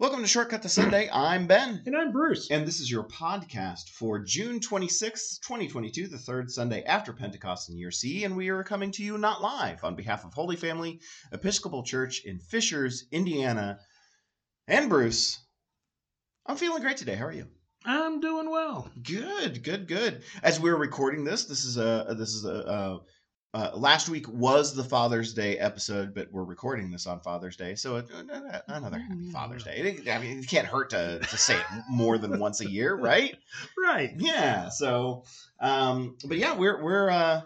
Welcome 0.00 0.22
to 0.22 0.28
Shortcut 0.28 0.62
to 0.62 0.70
Sunday. 0.70 1.10
I'm 1.12 1.46
Ben. 1.46 1.82
And 1.84 1.94
I'm 1.94 2.10
Bruce. 2.10 2.50
And 2.50 2.66
this 2.66 2.80
is 2.80 2.90
your 2.90 3.04
podcast 3.04 3.90
for 3.90 4.18
June 4.18 4.58
26th, 4.58 5.42
2022, 5.42 6.06
the 6.06 6.16
third 6.16 6.50
Sunday 6.50 6.82
after 6.84 7.12
Pentecost 7.12 7.68
in 7.68 7.76
Year 7.76 7.90
C. 7.90 8.24
And 8.24 8.34
we 8.34 8.48
are 8.48 8.64
coming 8.64 8.92
to 8.92 9.02
you 9.02 9.18
not 9.18 9.42
live 9.42 9.84
on 9.84 9.96
behalf 9.96 10.24
of 10.24 10.32
Holy 10.32 10.56
Family 10.56 11.02
Episcopal 11.32 11.82
Church 11.82 12.22
in 12.24 12.38
Fishers, 12.38 13.08
Indiana. 13.12 13.78
And 14.66 14.88
Bruce, 14.88 15.38
I'm 16.46 16.56
feeling 16.56 16.80
great 16.80 16.96
today. 16.96 17.14
How 17.14 17.26
are 17.26 17.32
you? 17.32 17.48
I'm 17.84 18.20
doing 18.20 18.48
well. 18.48 18.90
Good, 19.02 19.62
good, 19.62 19.86
good. 19.86 20.22
As 20.42 20.58
we're 20.58 20.76
recording 20.76 21.24
this, 21.24 21.44
this 21.44 21.66
is 21.66 21.76
a 21.76 22.14
this 22.16 22.30
is 22.30 22.46
a, 22.46 22.54
a 22.54 23.00
uh, 23.52 23.70
last 23.74 24.08
week 24.08 24.28
was 24.28 24.74
the 24.74 24.84
Father's 24.84 25.34
Day 25.34 25.58
episode, 25.58 26.14
but 26.14 26.30
we're 26.30 26.44
recording 26.44 26.90
this 26.90 27.06
on 27.06 27.20
Father's 27.20 27.56
Day, 27.56 27.74
so 27.74 27.96
uh, 27.96 28.02
another 28.68 28.98
Happy 28.98 29.30
Father's 29.32 29.64
Day. 29.64 29.98
I 30.08 30.18
mean, 30.18 30.38
it 30.38 30.48
can't 30.48 30.68
hurt 30.68 30.90
to, 30.90 31.18
to 31.18 31.36
say 31.36 31.56
it 31.56 31.64
more 31.88 32.16
than 32.16 32.38
once 32.38 32.60
a 32.60 32.70
year, 32.70 32.94
right? 33.00 33.36
Right. 33.76 34.12
Yeah. 34.16 34.68
So, 34.68 35.24
um, 35.58 36.16
but 36.24 36.38
yeah, 36.38 36.54
we're 36.54 36.80
we're 36.80 37.10
uh, 37.10 37.40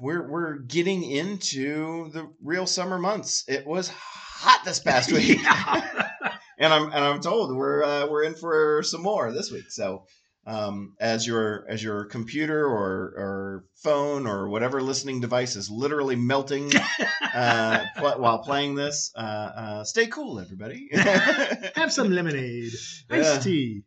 we're 0.00 0.26
we're 0.26 0.58
getting 0.60 1.02
into 1.02 2.10
the 2.12 2.32
real 2.42 2.66
summer 2.66 2.98
months. 2.98 3.44
It 3.46 3.66
was 3.66 3.88
hot 3.88 4.62
this 4.64 4.80
past 4.80 5.12
week, 5.12 5.38
and 6.58 6.72
I'm 6.72 6.84
and 6.84 6.94
I'm 6.94 7.20
told 7.20 7.54
we're 7.54 7.82
uh, 7.84 8.06
we're 8.08 8.24
in 8.24 8.34
for 8.34 8.82
some 8.82 9.02
more 9.02 9.30
this 9.32 9.50
week. 9.50 9.70
So 9.70 10.06
um, 10.46 10.94
as 11.00 11.26
your 11.26 11.64
as 11.68 11.82
your 11.82 12.04
computer 12.04 12.66
or 12.66 13.14
or 13.16 13.64
phone 13.76 14.26
or 14.26 14.48
whatever 14.48 14.82
listening 14.82 15.20
device 15.20 15.56
is 15.56 15.70
literally 15.70 16.16
melting 16.16 16.70
uh, 17.34 17.84
pl- 17.96 18.20
while 18.20 18.38
playing 18.38 18.74
this. 18.74 19.12
Uh, 19.14 19.18
uh, 19.18 19.84
stay 19.84 20.06
cool, 20.06 20.38
everybody. 20.38 20.88
Have 20.92 21.92
some 21.92 22.10
lemonade, 22.10 22.72
iced 23.10 23.42
tea. 23.42 23.82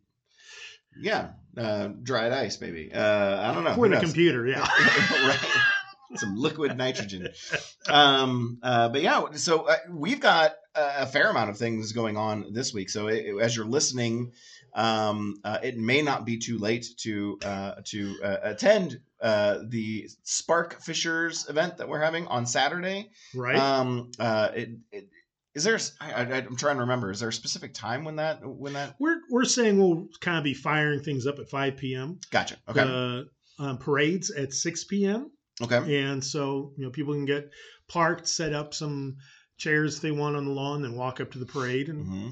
Yeah, 0.99 1.29
uh, 1.57 1.89
dried 2.01 2.31
ice, 2.31 2.59
maybe. 2.59 2.91
Uh, 2.91 3.49
I 3.49 3.53
don't 3.53 3.63
know 3.63 3.75
for 3.75 3.87
the 3.89 3.99
computer. 3.99 4.47
Yeah, 4.47 4.59
right. 4.59 5.39
Some 6.15 6.37
liquid 6.37 6.77
nitrogen. 6.77 7.27
Um, 7.89 8.59
uh, 8.63 8.89
but 8.89 9.01
yeah, 9.01 9.25
so 9.33 9.67
we've 9.91 10.21
got 10.21 10.55
a 10.73 11.05
fair 11.05 11.29
amount 11.29 11.49
of 11.49 11.57
things 11.57 11.91
going 11.91 12.15
on 12.15 12.53
this 12.53 12.73
week. 12.73 12.89
So 12.89 13.07
it, 13.07 13.35
as 13.41 13.55
you're 13.55 13.65
listening 13.65 14.31
um, 14.73 15.39
uh, 15.43 15.59
it 15.63 15.77
may 15.77 16.01
not 16.01 16.25
be 16.25 16.37
too 16.37 16.57
late 16.57 16.87
to 16.97 17.39
uh, 17.43 17.75
to 17.85 18.15
uh, 18.23 18.37
attend 18.43 18.99
uh, 19.21 19.59
the 19.63 20.07
Spark 20.23 20.81
Fishers 20.81 21.49
event 21.49 21.77
that 21.77 21.89
we're 21.89 22.01
having 22.01 22.27
on 22.27 22.45
Saturday. 22.45 23.09
Right. 23.33 23.57
Um, 23.57 24.11
uh, 24.19 24.49
it, 24.53 24.69
it, 24.91 25.09
is 25.55 25.63
there? 25.63 25.79
I, 25.99 26.23
am 26.23 26.55
trying 26.55 26.75
to 26.75 26.81
remember. 26.81 27.11
Is 27.11 27.19
there 27.19 27.29
a 27.29 27.33
specific 27.33 27.73
time 27.73 28.03
when 28.03 28.17
that 28.17 28.45
when 28.45 28.73
that? 28.73 28.95
We're 28.99 29.21
we're 29.29 29.45
saying 29.45 29.79
we'll 29.79 30.07
kind 30.21 30.37
of 30.37 30.43
be 30.43 30.53
firing 30.53 31.01
things 31.01 31.25
up 31.25 31.39
at 31.39 31.49
5 31.49 31.77
p.m. 31.77 32.19
Gotcha. 32.29 32.57
Okay. 32.69 32.83
The 32.83 33.29
um, 33.59 33.77
parades 33.79 34.29
at 34.29 34.53
6 34.53 34.83
p.m. 34.83 35.31
Okay. 35.61 36.03
And 36.03 36.23
so 36.23 36.73
you 36.77 36.85
know 36.85 36.91
people 36.91 37.13
can 37.13 37.25
get 37.25 37.49
parked, 37.87 38.27
set 38.27 38.53
up 38.53 38.75
some 38.75 39.17
chairs 39.57 39.95
if 39.95 40.01
they 40.03 40.11
want 40.11 40.35
on 40.35 40.45
the 40.45 40.51
lawn, 40.51 40.83
then 40.83 40.95
walk 40.95 41.19
up 41.19 41.31
to 41.31 41.39
the 41.39 41.45
parade 41.45 41.89
and. 41.89 42.05
Mm-hmm 42.05 42.29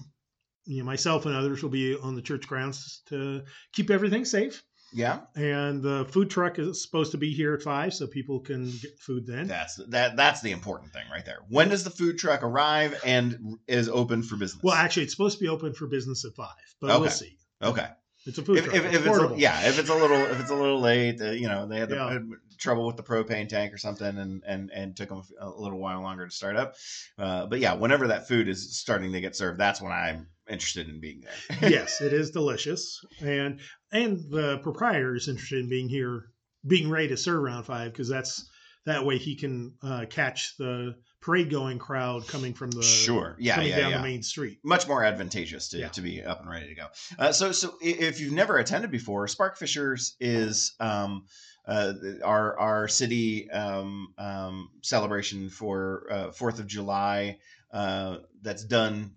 you 0.65 0.79
know, 0.79 0.85
myself 0.85 1.25
and 1.25 1.35
others 1.35 1.63
will 1.63 1.69
be 1.69 1.95
on 1.95 2.15
the 2.15 2.21
church 2.21 2.47
grounds 2.47 3.01
to 3.07 3.43
keep 3.73 3.89
everything 3.89 4.25
safe. 4.25 4.63
Yeah. 4.93 5.21
And 5.35 5.81
the 5.83 6.05
food 6.05 6.29
truck 6.29 6.57
is 6.57 6.81
supposed 6.81 7.11
to 7.11 7.17
be 7.17 7.33
here 7.33 7.53
at 7.53 7.61
five, 7.61 7.93
so 7.93 8.07
people 8.07 8.39
can 8.39 8.65
get 8.65 8.97
food 8.99 9.27
then. 9.27 9.47
That's 9.47 9.75
that. 9.89 10.15
That's 10.15 10.41
the 10.41 10.51
important 10.51 10.93
thing 10.93 11.03
right 11.11 11.25
there. 11.25 11.39
When 11.49 11.69
does 11.69 11.83
the 11.83 11.89
food 11.89 12.17
truck 12.17 12.43
arrive 12.43 12.99
and 13.05 13.57
is 13.67 13.89
open 13.89 14.23
for 14.23 14.37
business? 14.37 14.63
Well, 14.63 14.75
actually, 14.75 15.03
it's 15.03 15.13
supposed 15.13 15.37
to 15.37 15.43
be 15.43 15.49
open 15.49 15.73
for 15.73 15.87
business 15.87 16.23
at 16.23 16.33
five, 16.33 16.55
but 16.79 16.91
okay. 16.91 16.99
we'll 17.01 17.09
see. 17.09 17.37
Okay. 17.61 17.87
It's 18.25 18.37
a 18.37 18.41
food 18.41 18.57
if, 18.57 18.65
truck. 18.65 18.75
If, 18.75 18.85
if 18.93 19.05
it's 19.05 19.17
a, 19.19 19.33
yeah, 19.37 19.67
if 19.67 19.77
it's 19.77 19.89
a 19.89 19.95
little 19.95 20.17
if 20.17 20.39
it's 20.39 20.49
a 20.49 20.55
little 20.55 20.79
late, 20.79 21.21
uh, 21.21 21.31
you 21.31 21.47
know, 21.47 21.67
they 21.67 21.79
had, 21.79 21.89
the, 21.89 21.95
yeah. 21.95 22.13
had, 22.13 22.27
trouble 22.57 22.87
with 22.87 22.95
the 22.95 23.03
propane 23.03 23.49
tank 23.49 23.73
or 23.73 23.77
something, 23.77 24.17
and 24.17 24.43
and 24.47 24.71
and 24.71 24.95
took 24.95 25.09
them 25.09 25.21
a 25.39 25.49
little 25.49 25.79
while 25.79 26.01
longer 26.01 26.25
to 26.25 26.31
start 26.31 26.55
up. 26.55 26.75
Uh, 27.19 27.47
but 27.47 27.59
yeah, 27.59 27.73
whenever 27.73 28.07
that 28.07 28.27
food 28.27 28.47
is 28.47 28.77
starting 28.77 29.11
to 29.11 29.21
get 29.21 29.35
served, 29.35 29.59
that's 29.59 29.81
when 29.81 29.91
I'm 29.91 30.27
interested 30.49 30.89
in 30.89 30.99
being 30.99 31.21
there. 31.21 31.69
yes, 31.69 32.01
it 32.01 32.13
is 32.13 32.31
delicious, 32.31 33.03
and 33.21 33.59
and 33.91 34.19
the 34.29 34.59
proprietor 34.59 35.15
is 35.15 35.27
interested 35.27 35.59
in 35.59 35.69
being 35.69 35.89
here, 35.89 36.31
being 36.65 36.89
ready 36.89 37.09
to 37.09 37.17
serve 37.17 37.43
around 37.43 37.63
five 37.63 37.91
because 37.91 38.09
that's 38.09 38.49
that 38.85 39.05
way 39.05 39.17
he 39.17 39.35
can 39.35 39.73
uh, 39.83 40.05
catch 40.09 40.55
the 40.57 40.95
parade 41.21 41.49
going 41.49 41.79
crowd 41.79 42.27
coming 42.27 42.53
from 42.53 42.69
the 42.69 42.83
sure 42.83 43.35
yeah 43.39 43.55
coming 43.55 43.71
yeah, 43.71 43.79
down 43.79 43.91
yeah. 43.91 43.97
the 43.97 44.03
main 44.03 44.21
street 44.21 44.59
much 44.63 44.87
more 44.87 45.03
advantageous 45.03 45.69
to, 45.69 45.79
yeah. 45.79 45.87
to 45.87 46.01
be 46.01 46.21
up 46.23 46.39
and 46.41 46.49
ready 46.49 46.67
to 46.67 46.75
go 46.75 46.85
uh, 47.17 47.31
so 47.31 47.51
so 47.51 47.73
if 47.81 48.19
you've 48.19 48.31
never 48.31 48.59
attended 48.59 48.91
before 48.91 49.25
sparkfishers 49.25 50.11
is 50.19 50.75
um, 50.79 51.25
uh, 51.67 51.93
our 52.23 52.59
our 52.59 52.87
city 52.87 53.49
um, 53.49 54.13
um, 54.19 54.69
celebration 54.83 55.49
for 55.49 56.05
uh, 56.11 56.31
Fourth 56.31 56.59
of 56.59 56.67
July 56.67 57.39
uh, 57.73 58.17
that's 58.43 58.63
done 58.63 59.15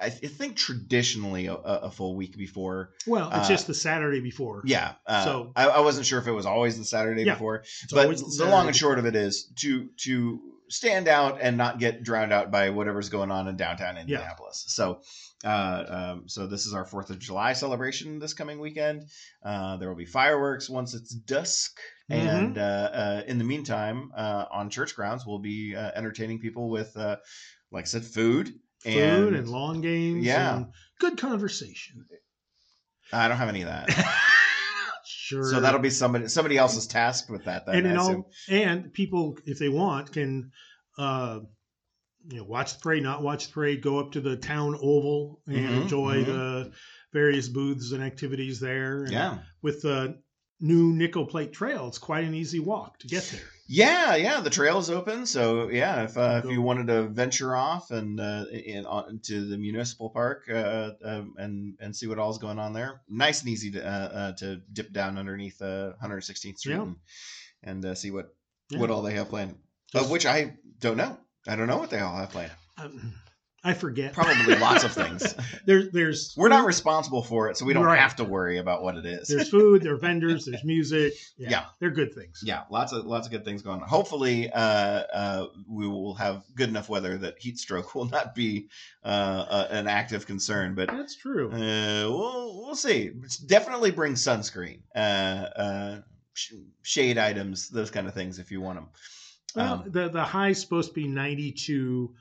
I, 0.00 0.10
th- 0.10 0.24
I 0.24 0.28
think 0.28 0.56
traditionally 0.56 1.46
a, 1.46 1.54
a, 1.54 1.90
full 1.90 2.14
week 2.14 2.36
before. 2.36 2.90
Well, 3.06 3.28
it's 3.28 3.46
uh, 3.46 3.48
just 3.48 3.66
the 3.66 3.74
Saturday 3.74 4.20
before. 4.20 4.62
Yeah. 4.64 4.92
Uh, 5.06 5.24
so 5.24 5.52
I, 5.56 5.68
I, 5.68 5.80
wasn't 5.80 6.06
sure 6.06 6.20
if 6.20 6.26
it 6.28 6.32
was 6.32 6.46
always 6.46 6.78
the 6.78 6.84
Saturday 6.84 7.24
yeah, 7.24 7.34
before, 7.34 7.64
but 7.90 8.08
the, 8.08 8.34
the 8.38 8.46
long 8.46 8.68
and 8.68 8.76
short 8.76 8.98
of 8.98 9.06
it 9.06 9.16
is 9.16 9.50
to 9.56 9.88
to 10.04 10.40
stand 10.68 11.08
out 11.08 11.38
and 11.40 11.56
not 11.56 11.80
get 11.80 12.02
drowned 12.02 12.32
out 12.32 12.50
by 12.50 12.70
whatever's 12.70 13.08
going 13.08 13.30
on 13.30 13.48
in 13.48 13.56
downtown 13.56 13.98
Indianapolis. 13.98 14.64
Yeah. 14.68 14.72
So. 14.72 15.00
Uh, 15.44 15.84
um, 15.88 16.22
so 16.26 16.48
this 16.48 16.66
is 16.66 16.74
our 16.74 16.84
Fourth 16.84 17.10
of 17.10 17.20
July 17.20 17.52
celebration 17.52 18.18
this 18.18 18.34
coming 18.34 18.58
weekend. 18.58 19.04
Uh, 19.40 19.76
there 19.76 19.88
will 19.88 19.94
be 19.94 20.04
fireworks 20.04 20.68
once 20.68 20.94
it's 20.94 21.14
dusk, 21.14 21.78
mm-hmm. 22.10 22.28
and 22.28 22.58
uh, 22.58 22.60
uh 22.92 23.22
in 23.24 23.38
the 23.38 23.44
meantime, 23.44 24.10
uh, 24.16 24.46
on 24.50 24.68
church 24.68 24.96
grounds, 24.96 25.24
we'll 25.24 25.38
be 25.38 25.76
uh, 25.76 25.92
entertaining 25.94 26.40
people 26.40 26.68
with, 26.70 26.96
like 26.96 27.84
I 27.84 27.84
said, 27.84 28.04
food 28.04 28.48
food 28.48 28.60
and, 28.96 29.36
and 29.36 29.48
long 29.48 29.80
games. 29.80 30.24
Yeah, 30.24 30.64
good 30.98 31.18
conversation. 31.18 32.06
I 33.12 33.28
don't 33.28 33.36
have 33.36 33.48
any 33.48 33.62
of 33.62 33.68
that. 33.68 33.88
sure. 35.06 35.44
So 35.44 35.60
that'll 35.60 35.80
be 35.80 35.90
somebody 35.90 36.28
somebody 36.28 36.56
else's 36.56 36.86
task 36.86 37.28
with 37.28 37.44
that. 37.44 37.66
Then, 37.66 37.76
and 37.76 37.86
in 37.86 37.96
all, 37.96 38.30
and 38.48 38.92
people, 38.92 39.38
if 39.44 39.58
they 39.58 39.68
want, 39.68 40.12
can. 40.12 40.50
Uh, 40.96 41.40
you 42.30 42.38
know, 42.38 42.44
watch 42.44 42.74
the 42.74 42.80
parade, 42.80 43.02
not 43.02 43.22
watch 43.22 43.46
the 43.46 43.52
parade, 43.52 43.80
go 43.80 43.98
up 43.98 44.12
to 44.12 44.20
the 44.20 44.36
town 44.36 44.74
oval 44.74 45.40
and 45.46 45.56
mm-hmm, 45.56 45.82
enjoy 45.82 46.16
mm-hmm. 46.16 46.30
the 46.30 46.72
various 47.12 47.48
booths 47.48 47.92
and 47.92 48.02
activities 48.02 48.60
there. 48.60 49.04
And 49.04 49.12
yeah. 49.12 49.38
With 49.62 49.82
the 49.82 50.20
new 50.60 50.92
nickel 50.92 51.26
plate 51.26 51.52
trail, 51.52 51.88
it's 51.88 51.98
quite 51.98 52.24
an 52.24 52.34
easy 52.34 52.60
walk 52.60 52.98
to 52.98 53.06
get 53.06 53.24
there. 53.24 53.40
Yeah, 53.70 54.16
yeah, 54.16 54.40
the 54.40 54.48
trail 54.48 54.78
is 54.78 54.88
open. 54.88 55.26
So 55.26 55.68
yeah, 55.68 56.04
if 56.04 56.16
uh, 56.16 56.40
if 56.42 56.50
you 56.50 56.62
wanted 56.62 56.86
to 56.86 57.02
venture 57.02 57.54
off 57.54 57.90
and 57.90 58.18
uh, 58.18 58.46
in, 58.50 58.86
on, 58.86 59.20
to 59.24 59.46
the 59.46 59.58
municipal 59.58 60.08
park 60.08 60.48
uh, 60.50 60.92
um, 61.04 61.34
and 61.36 61.76
and 61.78 61.94
see 61.94 62.06
what 62.06 62.18
all's 62.18 62.38
going 62.38 62.58
on 62.58 62.72
there, 62.72 63.02
nice 63.10 63.40
and 63.40 63.50
easy 63.50 63.70
to 63.72 63.86
uh, 63.86 64.08
uh, 64.08 64.32
to 64.32 64.62
dip 64.72 64.90
down 64.90 65.18
underneath 65.18 65.58
116th 65.58 66.54
uh, 66.54 66.56
Street 66.56 66.74
yeah. 66.76 66.86
and, 67.62 67.84
and 67.84 67.98
see 67.98 68.10
what 68.10 68.34
yeah. 68.70 68.78
what 68.78 68.90
all 68.90 69.02
they 69.02 69.14
have 69.14 69.28
planned. 69.28 69.54
Of 69.94 70.10
which 70.10 70.24
I 70.24 70.54
don't 70.80 70.96
know. 70.96 71.18
I 71.46 71.54
don't 71.54 71.66
know 71.66 71.78
what 71.78 71.90
they 71.90 72.00
all 72.00 72.16
have 72.16 72.30
planned. 72.30 72.52
Um, 72.78 73.12
I 73.68 73.74
forget. 73.74 74.14
Probably 74.14 74.54
lots 74.58 74.82
of 74.82 74.92
things. 74.92 75.34
there's 75.66 75.90
there's 75.90 76.34
we're 76.38 76.48
not 76.48 76.64
responsible 76.64 77.22
for 77.22 77.50
it, 77.50 77.58
so 77.58 77.66
we 77.66 77.74
don't 77.74 77.84
right. 77.84 77.98
have 77.98 78.16
to 78.16 78.24
worry 78.24 78.56
about 78.56 78.82
what 78.82 78.96
it 78.96 79.04
is. 79.04 79.28
There's 79.28 79.50
food, 79.50 79.82
there 79.82 79.92
are 79.92 79.98
vendors, 79.98 80.44
there's 80.50 80.64
music. 80.64 81.12
Yeah, 81.36 81.50
yeah, 81.50 81.64
they're 81.78 81.90
good 81.90 82.14
things. 82.14 82.40
Yeah, 82.42 82.62
lots 82.70 82.94
of 82.94 83.04
lots 83.04 83.26
of 83.26 83.30
good 83.30 83.44
things 83.44 83.60
going 83.60 83.82
on. 83.82 83.86
Hopefully, 83.86 84.50
uh, 84.50 84.58
uh, 84.58 85.46
we 85.68 85.86
will 85.86 86.14
have 86.14 86.44
good 86.54 86.70
enough 86.70 86.88
weather 86.88 87.18
that 87.18 87.38
heat 87.38 87.58
stroke 87.58 87.94
will 87.94 88.06
not 88.06 88.34
be 88.34 88.68
uh, 89.04 89.06
uh 89.06 89.68
an 89.70 89.86
active 89.86 90.24
concern. 90.26 90.74
But 90.74 90.88
that's 90.88 91.14
true. 91.14 91.50
Uh, 91.52 92.08
we'll 92.08 92.62
we'll 92.64 92.74
see. 92.74 93.10
Definitely 93.44 93.90
bring 93.90 94.14
sunscreen, 94.14 94.80
uh, 94.94 95.98
sh- 96.32 96.54
shade 96.80 97.18
items, 97.18 97.68
those 97.68 97.90
kind 97.90 98.06
of 98.06 98.14
things 98.14 98.38
if 98.38 98.50
you 98.50 98.62
want 98.62 98.78
them. 98.78 98.88
Well, 99.54 99.74
um, 99.74 99.84
the 99.88 100.08
the 100.08 100.24
high 100.24 100.50
is 100.50 100.60
supposed 100.62 100.88
to 100.88 100.94
be 100.94 101.06
92 101.06 102.14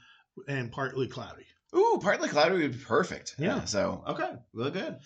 and 0.47 0.71
partly 0.71 1.07
cloudy. 1.07 1.45
Ooh, 1.75 1.99
partly 2.01 2.29
cloudy 2.29 2.57
would 2.57 2.71
be 2.71 2.77
perfect. 2.77 3.35
Yeah. 3.37 3.57
Uh, 3.57 3.65
so 3.65 4.03
okay, 4.07 4.31
well, 4.53 4.69
good. 4.71 4.97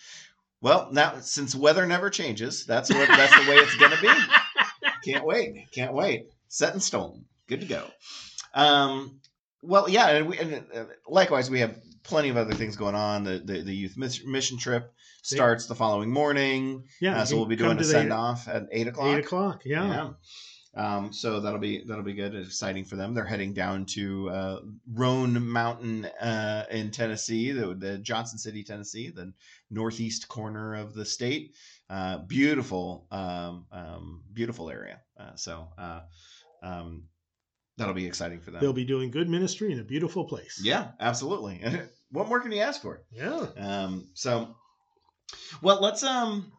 Well, 0.62 0.90
now 0.92 1.20
since 1.20 1.56
weather 1.56 1.86
never 1.86 2.10
changes, 2.10 2.66
that's 2.66 2.90
what 2.90 3.08
that's 3.08 3.36
the 3.36 3.50
way 3.50 3.58
it's 3.58 3.76
gonna 3.78 4.02
be. 4.02 4.10
Can't 5.12 5.26
wait. 5.26 5.72
Can't 5.72 5.94
wait. 5.94 6.28
Set 6.48 6.74
in 6.74 6.80
stone. 6.80 7.26
Good 7.48 7.62
to 7.62 7.68
go. 7.68 7.88
Um, 8.54 9.20
well, 9.62 9.90
yeah, 9.90 10.10
and, 10.10 10.28
we, 10.28 10.38
and 10.38 10.66
uh, 10.74 10.86
likewise, 11.08 11.50
we 11.50 11.62
have 11.62 11.78
plenty 12.04 12.30
of 12.30 12.38
other 12.38 12.54
things 12.54 12.76
going 12.76 12.96
on. 12.96 13.24
The 13.24 13.40
the, 13.40 13.62
the 13.62 13.76
youth 13.76 13.98
mission 13.98 14.58
trip 14.58 14.94
starts 15.24 15.68
the 15.68 15.76
following 15.76 16.12
morning. 16.12 16.84
Yeah, 17.00 17.22
uh, 17.22 17.26
so 17.26 17.38
we'll 17.38 17.46
be 17.46 17.56
doing 17.56 17.78
a 17.78 17.84
send 17.84 18.14
off 18.14 18.48
at 18.48 18.68
eight 18.72 18.88
o'clock. 18.88 19.08
Eight 19.08 19.26
o'clock. 19.26 19.62
Yeah. 19.66 19.88
yeah. 19.88 20.10
Um, 20.74 21.12
so 21.12 21.42
that'll 21.42 21.60
be 21.60 21.84
that'll 21.84 22.04
be 22.04 22.14
good, 22.14 22.34
exciting 22.34 22.86
for 22.86 22.96
them. 22.96 23.14
They're 23.14 23.26
heading 23.26 23.54
down 23.54 23.86
to 23.88 24.30
uh, 24.30 24.60
Roan 24.94 25.46
Mountain 25.46 26.06
uh, 26.06 26.66
in 26.72 26.92
Tennessee, 26.92 27.52
the, 27.52 27.74
the 27.76 27.98
Johnson 27.98 28.38
City, 28.38 28.64
Tennessee, 28.64 29.10
the 29.10 29.34
northeast 29.70 30.30
corner 30.30 30.76
of 30.76 30.94
the 30.94 31.06
state. 31.06 31.56
Uh, 31.90 32.20
beautiful, 32.20 33.06
um, 33.12 33.66
um, 33.74 34.24
beautiful 34.32 34.70
area. 34.70 35.02
Uh, 35.20 35.36
so 35.36 35.68
uh, 35.78 36.00
um, 36.64 37.04
that'll 37.78 37.94
be 37.94 38.06
exciting 38.06 38.40
for 38.40 38.52
them. 38.52 38.62
They'll 38.62 38.72
be 38.72 38.86
doing 38.86 39.12
good 39.12 39.28
ministry 39.28 39.74
in 39.74 39.80
a 39.80 39.84
beautiful 39.84 40.24
place. 40.24 40.62
yeah, 40.64 40.92
absolutely. 41.02 41.62
what 42.12 42.30
more 42.30 42.40
can 42.40 42.54
you 42.54 42.62
ask 42.62 42.82
for? 42.82 43.04
Yeah. 43.12 43.46
Um, 43.58 44.08
so, 44.14 44.56
well, 45.62 45.82
let's 45.82 46.02
um. 46.04 46.54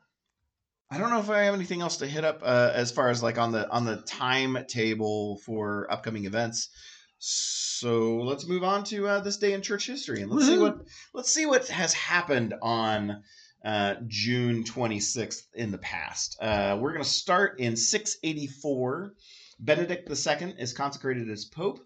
I 0.93 0.99
don't 0.99 1.09
know 1.09 1.21
if 1.21 1.31
I 1.31 1.45
have 1.45 1.55
anything 1.55 1.81
else 1.81 1.97
to 1.99 2.07
hit 2.07 2.23
up 2.23 2.43
uh, 2.43 2.71
as 2.75 2.93
far 2.93 3.09
as 3.09 3.23
like 3.23 3.39
on 3.39 3.51
the 3.51 3.67
on 3.71 3.87
the 3.87 3.97
timetable 3.97 5.39
for 5.39 5.91
upcoming 5.91 6.27
events. 6.27 6.69
So 7.19 8.19
let's 8.19 8.47
move 8.47 8.63
on 8.63 8.85
to 8.85 9.09
uh, 9.09 9.21
this 9.21 9.39
day 9.39 9.55
in 9.55 9.63
church 9.63 9.87
history 9.87 10.21
and 10.21 10.31
let's 10.31 10.47
see 10.47 10.59
what 10.59 10.83
let's 11.15 11.33
see 11.33 11.47
what 11.47 11.67
has 11.69 11.95
happened 11.95 12.53
on 12.61 13.23
uh, 13.65 13.95
June 14.07 14.65
26th 14.65 15.45
in 15.55 15.71
the 15.71 15.79
past. 15.79 16.37
Uh, 16.43 16.77
we're 16.79 16.93
going 16.93 17.05
to 17.05 17.09
start 17.09 17.59
in 17.59 17.75
684. 17.75 19.15
Benedict 19.61 20.11
II 20.11 20.55
is 20.59 20.75
consecrated 20.75 21.31
as 21.31 21.47
pope. 21.47 21.81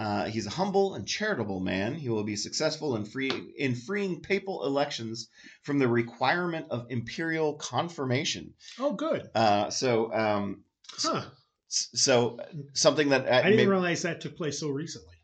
Uh, 0.00 0.24
he's 0.34 0.46
a 0.46 0.50
humble 0.50 0.94
and 0.94 1.06
charitable 1.06 1.60
man. 1.60 1.94
He 1.94 2.08
will 2.08 2.24
be 2.24 2.36
successful 2.36 2.96
in 2.96 3.04
free 3.04 3.30
in 3.58 3.74
freeing 3.74 4.22
papal 4.22 4.64
elections 4.64 5.28
from 5.62 5.78
the 5.78 5.88
requirement 5.88 6.66
of 6.70 6.86
imperial 6.88 7.54
confirmation. 7.54 8.54
Oh, 8.78 8.92
good. 8.94 9.28
Uh, 9.34 9.68
so, 9.70 10.12
um, 10.14 10.64
Huh. 10.96 11.24
s- 11.68 11.88
so 11.94 12.38
something 12.72 13.10
that 13.10 13.26
uh, 13.28 13.42
I 13.44 13.50
didn't 13.50 13.68
realize 13.68 14.02
that 14.02 14.22
took 14.22 14.36
place 14.36 14.58
so 14.58 14.68
recently. 14.70 15.16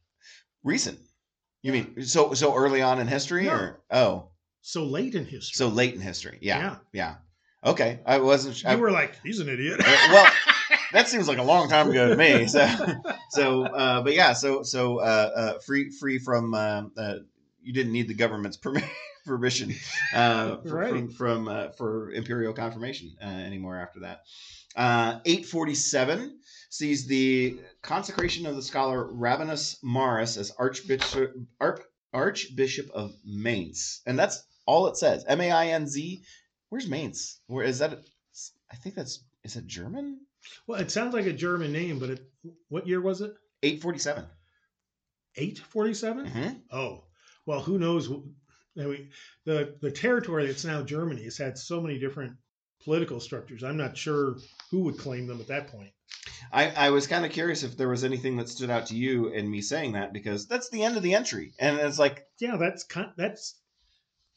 recent. 0.62 0.99
You 1.62 1.73
mean 1.73 2.02
so 2.02 2.34
so 2.34 2.55
early 2.55 2.82
on 2.82 3.00
in 3.00 3.06
history, 3.06 3.44
No. 3.46 3.52
or 3.52 3.81
oh, 3.90 4.28
So 4.61 4.84
late 4.84 5.14
in 5.14 5.25
history. 5.25 5.56
so 5.56 5.69
late 5.69 5.94
in 5.94 6.00
history? 6.02 6.38
Yeah, 6.43 6.58
Yeah. 6.58 6.76
yeah. 6.93 7.14
Okay, 7.64 8.00
I 8.05 8.19
wasn't. 8.19 8.62
you 8.62 8.69
I, 8.69 8.76
were 8.76 8.90
like, 8.90 9.14
he's 9.25 9.40
an 9.40 9.49
idiot. 9.49 9.81
Uh, 9.81 9.96
well, 10.12 10.31
that 10.96 11.08
seems 11.10 11.28
like 11.28 11.37
a 11.37 11.43
long 11.43 11.69
time 11.69 11.90
ago 11.90 12.08
to 12.08 12.16
me. 12.16 12.46
So, 12.56 12.66
so, 13.31 13.64
uh, 13.66 14.02
but 14.02 14.14
yeah, 14.14 14.32
so, 14.32 14.62
so, 14.62 14.98
uh, 14.98 15.02
uh, 15.37 15.58
free, 15.58 15.90
free 15.90 16.19
from, 16.19 16.54
uh, 16.54 16.84
uh, 16.96 17.14
you 17.62 17.72
didn't 17.75 17.93
need 17.93 18.08
the 18.08 18.14
government's 18.14 18.56
permi- 18.64 18.88
permission, 19.26 19.75
uh, 20.14 20.56
for, 20.62 20.75
Right. 20.76 20.90
from, 20.90 21.10
from, 21.10 21.48
uh, 21.48 21.69
for 21.72 22.10
imperial 22.12 22.54
confirmation, 22.54 23.14
uh, 23.22 23.26
anymore 23.26 23.76
after 23.76 24.00
that. 24.00 24.20
Uh, 24.75 25.20
847 25.26 26.38
sees 26.70 27.06
the 27.06 27.60
consecration 27.82 28.46
of 28.46 28.56
the 28.56 28.62
scholar 28.62 29.06
Rabanus 29.06 29.76
Maurus 29.82 30.38
as 30.38 30.50
Archbishop, 30.58 31.34
Arch, 31.60 31.82
Archbishop 32.14 32.90
of 32.94 33.12
Mainz. 33.25 34.00
And 34.06 34.19
that's 34.19 34.42
all 34.66 34.87
it 34.87 34.96
says. 34.96 35.25
M 35.28 35.40
A 35.42 35.50
I 35.50 35.66
N 35.69 35.87
Z. 35.87 36.22
Where's 36.70 36.88
Mainz? 36.88 37.40
Where 37.49 37.64
is 37.64 37.81
that? 37.81 37.99
I 38.72 38.76
think 38.76 38.94
that's, 38.94 39.22
is 39.44 39.56
it 39.56 39.66
German? 39.66 40.20
Well, 40.66 40.81
it 40.81 40.90
sounds 40.90 41.14
like 41.14 41.26
a 41.26 41.32
German 41.32 41.72
name, 41.72 41.98
but 41.98 42.10
it, 42.10 42.20
what 42.69 42.87
year 42.87 43.00
was 43.00 43.20
it? 43.20 43.32
847. 43.62 44.25
847? 45.37 46.26
Mm-hmm. 46.26 46.48
Oh, 46.72 47.04
well, 47.44 47.60
who 47.60 47.78
knows? 47.78 48.10
I 48.78 48.82
mean, 48.84 49.10
the 49.44 49.76
the 49.81 49.90
territory 49.90 50.46
that's 50.46 50.64
now 50.64 50.82
Germany 50.82 51.25
has 51.25 51.38
had 51.38 51.56
so 51.58 51.81
many 51.81 51.98
different 51.98 52.34
political 52.82 53.20
structures. 53.20 53.64
I'm 53.64 53.76
not 53.76 53.96
sure 53.96 54.37
who 54.70 54.81
would 54.81 54.98
claim 54.98 55.26
them 55.26 55.40
at 55.40 55.48
that 55.48 55.69
point. 55.69 55.90
I, 56.52 56.70
I 56.70 56.90
was 56.90 57.06
kind 57.06 57.25
of 57.25 57.32
curious 57.32 57.62
if 57.62 57.76
there 57.76 57.88
was 57.88 58.04
anything 58.04 58.37
that 58.37 58.49
stood 58.49 58.70
out 58.70 58.87
to 58.87 58.96
you 58.96 59.28
in 59.28 59.50
me 59.50 59.60
saying 59.60 59.92
that 59.92 60.12
because 60.12 60.46
that's 60.46 60.69
the 60.70 60.84
end 60.84 60.96
of 60.96 61.02
the 61.02 61.14
entry. 61.14 61.52
And 61.58 61.78
it's 61.78 61.99
like, 61.99 62.26
Yeah, 62.38 62.56
that's 62.56 62.84
kind, 62.84 63.10
that's 63.16 63.58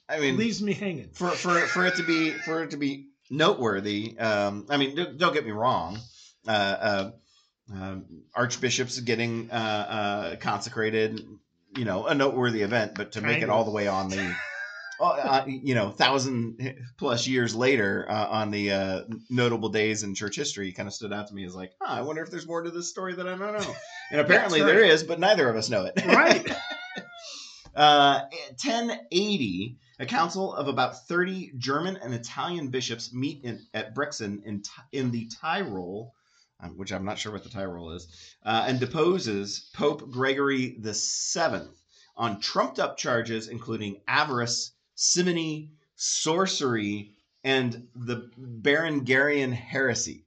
I 0.07 0.19
mean, 0.19 0.37
leaves 0.37 0.61
me 0.61 0.73
hanging. 0.73 1.09
for, 1.13 1.29
for, 1.29 1.59
for 1.67 1.85
it 1.85 1.95
to 1.95 2.03
be, 2.03 2.31
for 2.31 2.63
it 2.63 2.71
to 2.71 2.77
be 2.77 3.08
noteworthy. 3.29 4.17
Um, 4.17 4.65
I 4.69 4.77
mean, 4.77 4.95
don't, 4.95 5.17
don't 5.17 5.33
get 5.33 5.45
me 5.45 5.51
wrong. 5.51 5.99
Uh, 6.47 6.51
uh, 6.51 7.11
um 7.71 8.05
archbishops 8.33 8.99
getting, 8.99 9.51
uh, 9.51 9.53
uh, 9.53 10.35
consecrated, 10.37 11.21
you 11.75 11.85
know, 11.85 12.05
a 12.05 12.15
noteworthy 12.15 12.61
event, 12.63 12.93
but 12.95 13.11
to 13.13 13.21
make 13.21 13.43
it 13.43 13.49
all 13.49 13.63
the 13.63 13.71
way 13.71 13.87
on 13.87 14.09
the, 14.09 14.35
uh, 14.99 15.03
uh, 15.03 15.45
you 15.47 15.75
know, 15.75 15.91
thousand 15.91 16.75
plus 16.97 17.27
years 17.27 17.55
later 17.55 18.05
uh, 18.09 18.27
on 18.27 18.51
the 18.51 18.71
uh, 18.71 19.01
notable 19.29 19.69
days 19.69 20.03
in 20.03 20.15
church 20.15 20.35
history 20.35 20.71
kind 20.71 20.87
of 20.87 20.93
stood 20.93 21.13
out 21.13 21.27
to 21.27 21.33
me 21.33 21.45
as 21.45 21.55
like, 21.55 21.71
huh, 21.79 21.93
I 21.93 22.01
wonder 22.01 22.23
if 22.23 22.31
there's 22.31 22.47
more 22.47 22.63
to 22.63 22.71
this 22.71 22.89
story 22.89 23.13
that 23.15 23.27
I 23.27 23.37
don't 23.37 23.53
know. 23.53 23.75
And 24.11 24.19
apparently 24.19 24.59
That's 24.61 24.71
there 24.71 24.81
right. 24.81 24.89
is, 24.89 25.03
but 25.03 25.19
neither 25.19 25.47
of 25.47 25.55
us 25.55 25.69
know 25.69 25.85
it. 25.85 26.03
Right. 26.03 26.47
Uh, 27.75 28.21
1080, 28.61 29.77
a 29.99 30.05
council 30.05 30.53
of 30.53 30.67
about 30.67 31.07
30 31.07 31.53
German 31.57 31.97
and 31.97 32.13
Italian 32.13 32.69
bishops 32.69 33.13
meet 33.13 33.43
in, 33.43 33.59
at 33.73 33.93
Brixen 33.93 34.41
in, 34.45 34.63
in 34.91 35.11
the 35.11 35.27
Tyrol, 35.27 36.13
um, 36.61 36.77
which 36.77 36.91
I'm 36.91 37.05
not 37.05 37.19
sure 37.19 37.31
what 37.31 37.43
the 37.43 37.49
Tyrol 37.49 37.91
is, 37.91 38.07
uh, 38.45 38.65
and 38.67 38.79
deposes 38.79 39.69
Pope 39.73 40.09
Gregory 40.09 40.77
the 40.79 40.93
Seventh 40.93 41.75
on 42.15 42.39
trumped 42.39 42.79
up 42.79 42.97
charges 42.97 43.47
including 43.47 44.01
avarice, 44.07 44.71
simony, 44.95 45.71
sorcery, 45.95 47.15
and 47.43 47.87
the 47.95 48.29
Berengarian 48.37 49.53
heresy. 49.53 50.25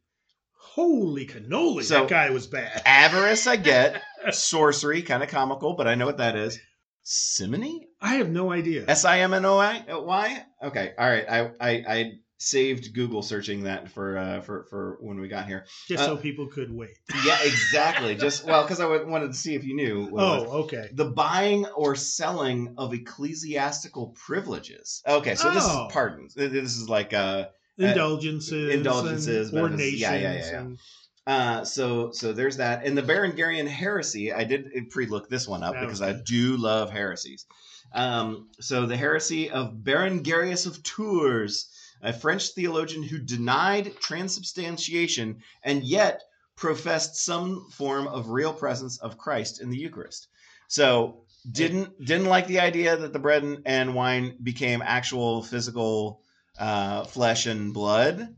Holy 0.54 1.26
cannoli! 1.26 1.82
So- 1.84 2.00
that 2.00 2.08
guy 2.08 2.30
was 2.30 2.46
bad. 2.46 2.82
Avarice, 2.86 3.46
I 3.46 3.56
get. 3.56 4.02
Sorcery, 4.30 5.02
kind 5.02 5.22
of 5.22 5.28
comical, 5.28 5.74
but 5.74 5.86
I 5.86 5.94
know 5.96 6.06
what 6.06 6.18
that 6.18 6.36
is. 6.36 6.58
Simony? 7.02 7.88
I 8.00 8.14
have 8.16 8.30
no 8.30 8.52
idea. 8.52 8.84
S 8.88 9.04
I 9.04 9.20
M 9.20 9.34
N 9.34 9.44
O 9.44 9.58
I 9.58 9.84
Y. 9.88 10.44
Okay, 10.64 10.92
all 10.98 11.08
right. 11.08 11.24
I, 11.28 11.40
I 11.60 11.70
I 11.88 12.12
saved 12.38 12.92
Google 12.94 13.22
searching 13.22 13.64
that 13.64 13.88
for 13.88 14.18
uh 14.18 14.40
for 14.40 14.66
for 14.70 14.98
when 15.00 15.20
we 15.20 15.28
got 15.28 15.46
here. 15.46 15.66
Just 15.88 16.04
so 16.04 16.14
uh, 16.14 16.16
people 16.16 16.46
could 16.48 16.72
wait. 16.72 16.96
Yeah, 17.24 17.38
exactly. 17.44 18.14
Just 18.14 18.44
well, 18.44 18.62
because 18.62 18.80
I 18.80 18.86
wanted 19.04 19.28
to 19.28 19.34
see 19.34 19.54
if 19.54 19.64
you 19.64 19.74
knew. 19.76 20.06
What. 20.06 20.22
Oh, 20.22 20.44
okay. 20.64 20.88
the 20.92 21.06
buying 21.06 21.66
or 21.66 21.94
selling 21.96 22.74
of 22.78 22.94
ecclesiastical 22.94 24.08
privileges. 24.26 25.02
Okay, 25.06 25.34
so 25.34 25.50
this 25.52 25.64
Oh. 25.66 25.86
is 25.86 25.92
pardons. 25.92 26.34
This 26.34 26.52
is 26.76 26.88
like 26.88 27.12
uh 27.12 27.46
Indulgences, 27.78 28.74
indulgences, 28.74 29.50
benefits. 29.50 29.62
ordinations. 29.62 30.00
Yeah, 30.00 30.14
yeah, 30.14 30.32
yeah, 30.34 30.50
yeah. 30.52 30.60
and- 30.60 30.78
Uh, 31.26 31.64
so 31.64 32.10
so 32.12 32.32
there's 32.32 32.56
that, 32.56 32.84
and 32.84 32.98
the 32.98 33.02
Berengarian 33.02 33.66
heresy. 33.68 34.32
I 34.32 34.44
did 34.44 34.90
pre-look 34.90 35.28
this 35.28 35.46
one 35.46 35.62
up 35.62 35.74
That 35.74 35.82
because 35.82 36.02
I 36.02 36.12
do 36.12 36.56
love 36.56 36.90
heresies. 36.90 37.46
Um, 37.94 38.48
so 38.60 38.86
the 38.86 38.96
heresy 38.96 39.50
of 39.50 39.74
Berengarius 39.84 40.66
of 40.66 40.82
Tours, 40.82 41.68
a 42.02 42.12
French 42.12 42.48
theologian 42.48 43.02
who 43.04 43.18
denied 43.18 43.92
transubstantiation 44.00 45.42
and 45.62 45.84
yet 45.84 46.22
professed 46.56 47.16
some 47.16 47.68
form 47.70 48.06
of 48.08 48.28
real 48.30 48.52
presence 48.52 48.98
of 48.98 49.18
Christ 49.18 49.60
in 49.60 49.70
the 49.70 49.78
Eucharist. 49.78 50.28
So 50.68 51.24
didn't 51.50 52.04
didn't 52.04 52.26
like 52.26 52.46
the 52.46 52.60
idea 52.60 52.96
that 52.96 53.12
the 53.12 53.18
bread 53.18 53.42
and- 53.42 53.62
and 53.66 53.94
wine 53.94 54.36
became 54.42 54.82
actual 54.82 55.42
physical 55.42 56.20
uh, 56.58 57.04
flesh 57.04 57.46
and 57.46 57.72
blood, 57.72 58.34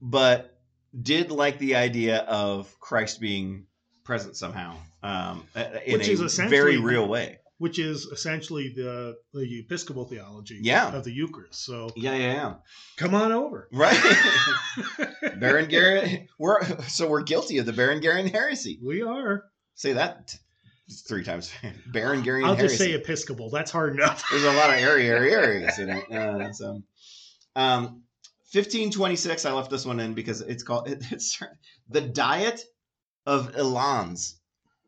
but 0.00 0.55
did 1.00 1.30
like 1.30 1.58
the 1.58 1.76
idea 1.76 2.18
of 2.18 2.78
Christ 2.80 3.20
being 3.20 3.66
present 4.04 4.36
somehow 4.36 4.76
um, 5.02 5.42
in 5.84 5.98
Which 5.98 6.08
a 6.08 6.48
very 6.48 6.76
real 6.78 7.06
way. 7.08 7.38
which 7.58 7.78
is 7.78 8.04
essentially 8.06 8.72
the 8.76 9.16
the 9.34 9.60
Episcopal 9.60 10.04
theology 10.04 10.58
Yeah. 10.62 10.94
of 10.94 11.04
the 11.04 11.12
Eucharist. 11.12 11.64
So 11.64 11.90
Yeah, 11.96 12.14
yeah, 12.14 12.32
yeah. 12.32 12.54
come 12.96 13.14
on 13.14 13.32
over. 13.32 13.68
Right. 13.72 13.96
Berengarian. 15.38 16.26
We're 16.38 16.62
so 16.88 17.08
we're 17.08 17.22
guilty 17.22 17.58
of 17.58 17.66
the 17.66 17.72
Berengarian 17.72 18.30
heresy. 18.30 18.78
we 18.82 19.02
are. 19.02 19.44
Say 19.74 19.94
that 19.94 20.28
t- 20.28 20.38
three 21.08 21.24
times. 21.24 21.52
Berengarian 21.92 22.44
I'll 22.46 22.54
heresy. 22.56 22.76
just 22.76 22.78
say 22.78 22.92
Episcopal. 22.94 23.50
That's 23.50 23.70
hard 23.70 23.94
enough. 23.94 24.24
There's 24.30 24.44
a 24.44 24.52
lot 24.52 24.70
of 24.70 24.76
airy, 24.76 25.08
airy, 25.08 25.32
areas 25.32 25.78
in 25.78 25.90
it. 25.90 26.10
Uh, 26.10 26.52
so, 26.52 26.82
um, 27.54 28.02
1526. 28.56 29.44
I 29.44 29.52
left 29.52 29.70
this 29.70 29.84
one 29.86 30.00
in 30.00 30.14
because 30.14 30.40
it's 30.40 30.62
called 30.62 30.88
it's 31.10 31.42
the 31.88 32.00
Diet 32.00 32.62
of 33.26 33.52
Ilanz. 33.52 34.34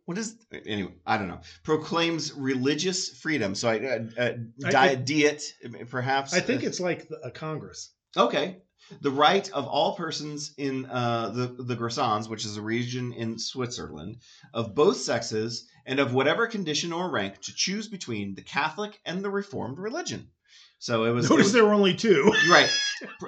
What 0.07 0.17
is 0.17 0.37
anyway? 0.67 0.95
I 1.07 1.19
don't 1.19 1.29
know. 1.29 1.41
Proclaims 1.65 2.33
religious 2.33 3.11
freedom. 3.11 3.55
So 3.55 3.69
I 3.69 3.79
uh, 3.79 3.99
uh, 4.19 4.33
I- 4.65 4.71
diet, 4.71 5.05
diet, 5.07 5.43
perhaps. 5.91 6.33
I 6.33 6.41
think 6.41 6.63
it's 6.63 6.81
like 6.81 7.07
a 7.23 7.31
Congress. 7.31 7.93
Okay. 8.17 8.59
The 9.03 9.11
right 9.11 9.51
of 9.53 9.67
all 9.67 9.97
persons 9.97 10.55
in 10.57 10.87
uh, 10.87 11.29
the, 11.29 11.63
the 11.63 11.77
Grisons, 11.77 12.27
which 12.27 12.47
is 12.47 12.57
a 12.57 12.63
region 12.63 13.13
in 13.13 13.39
Switzerland, 13.39 14.17
of 14.55 14.75
both 14.75 14.97
sexes 14.97 15.69
and 15.85 15.99
of 16.01 16.15
whatever 16.15 16.47
condition 16.47 16.95
or 16.95 17.11
rank 17.11 17.39
to 17.43 17.53
choose 17.55 17.87
between 17.89 18.35
the 18.35 18.41
Catholic 18.41 18.99
and 19.05 19.23
the 19.23 19.29
Reformed 19.29 19.79
religion. 19.79 20.29
So 20.79 21.05
it 21.05 21.11
was, 21.11 21.27
it 21.27 21.31
Notice 21.31 21.47
was- 21.47 21.53
there 21.53 21.65
were 21.67 21.75
only 21.75 21.95
two. 21.95 22.33
right. 22.51 22.71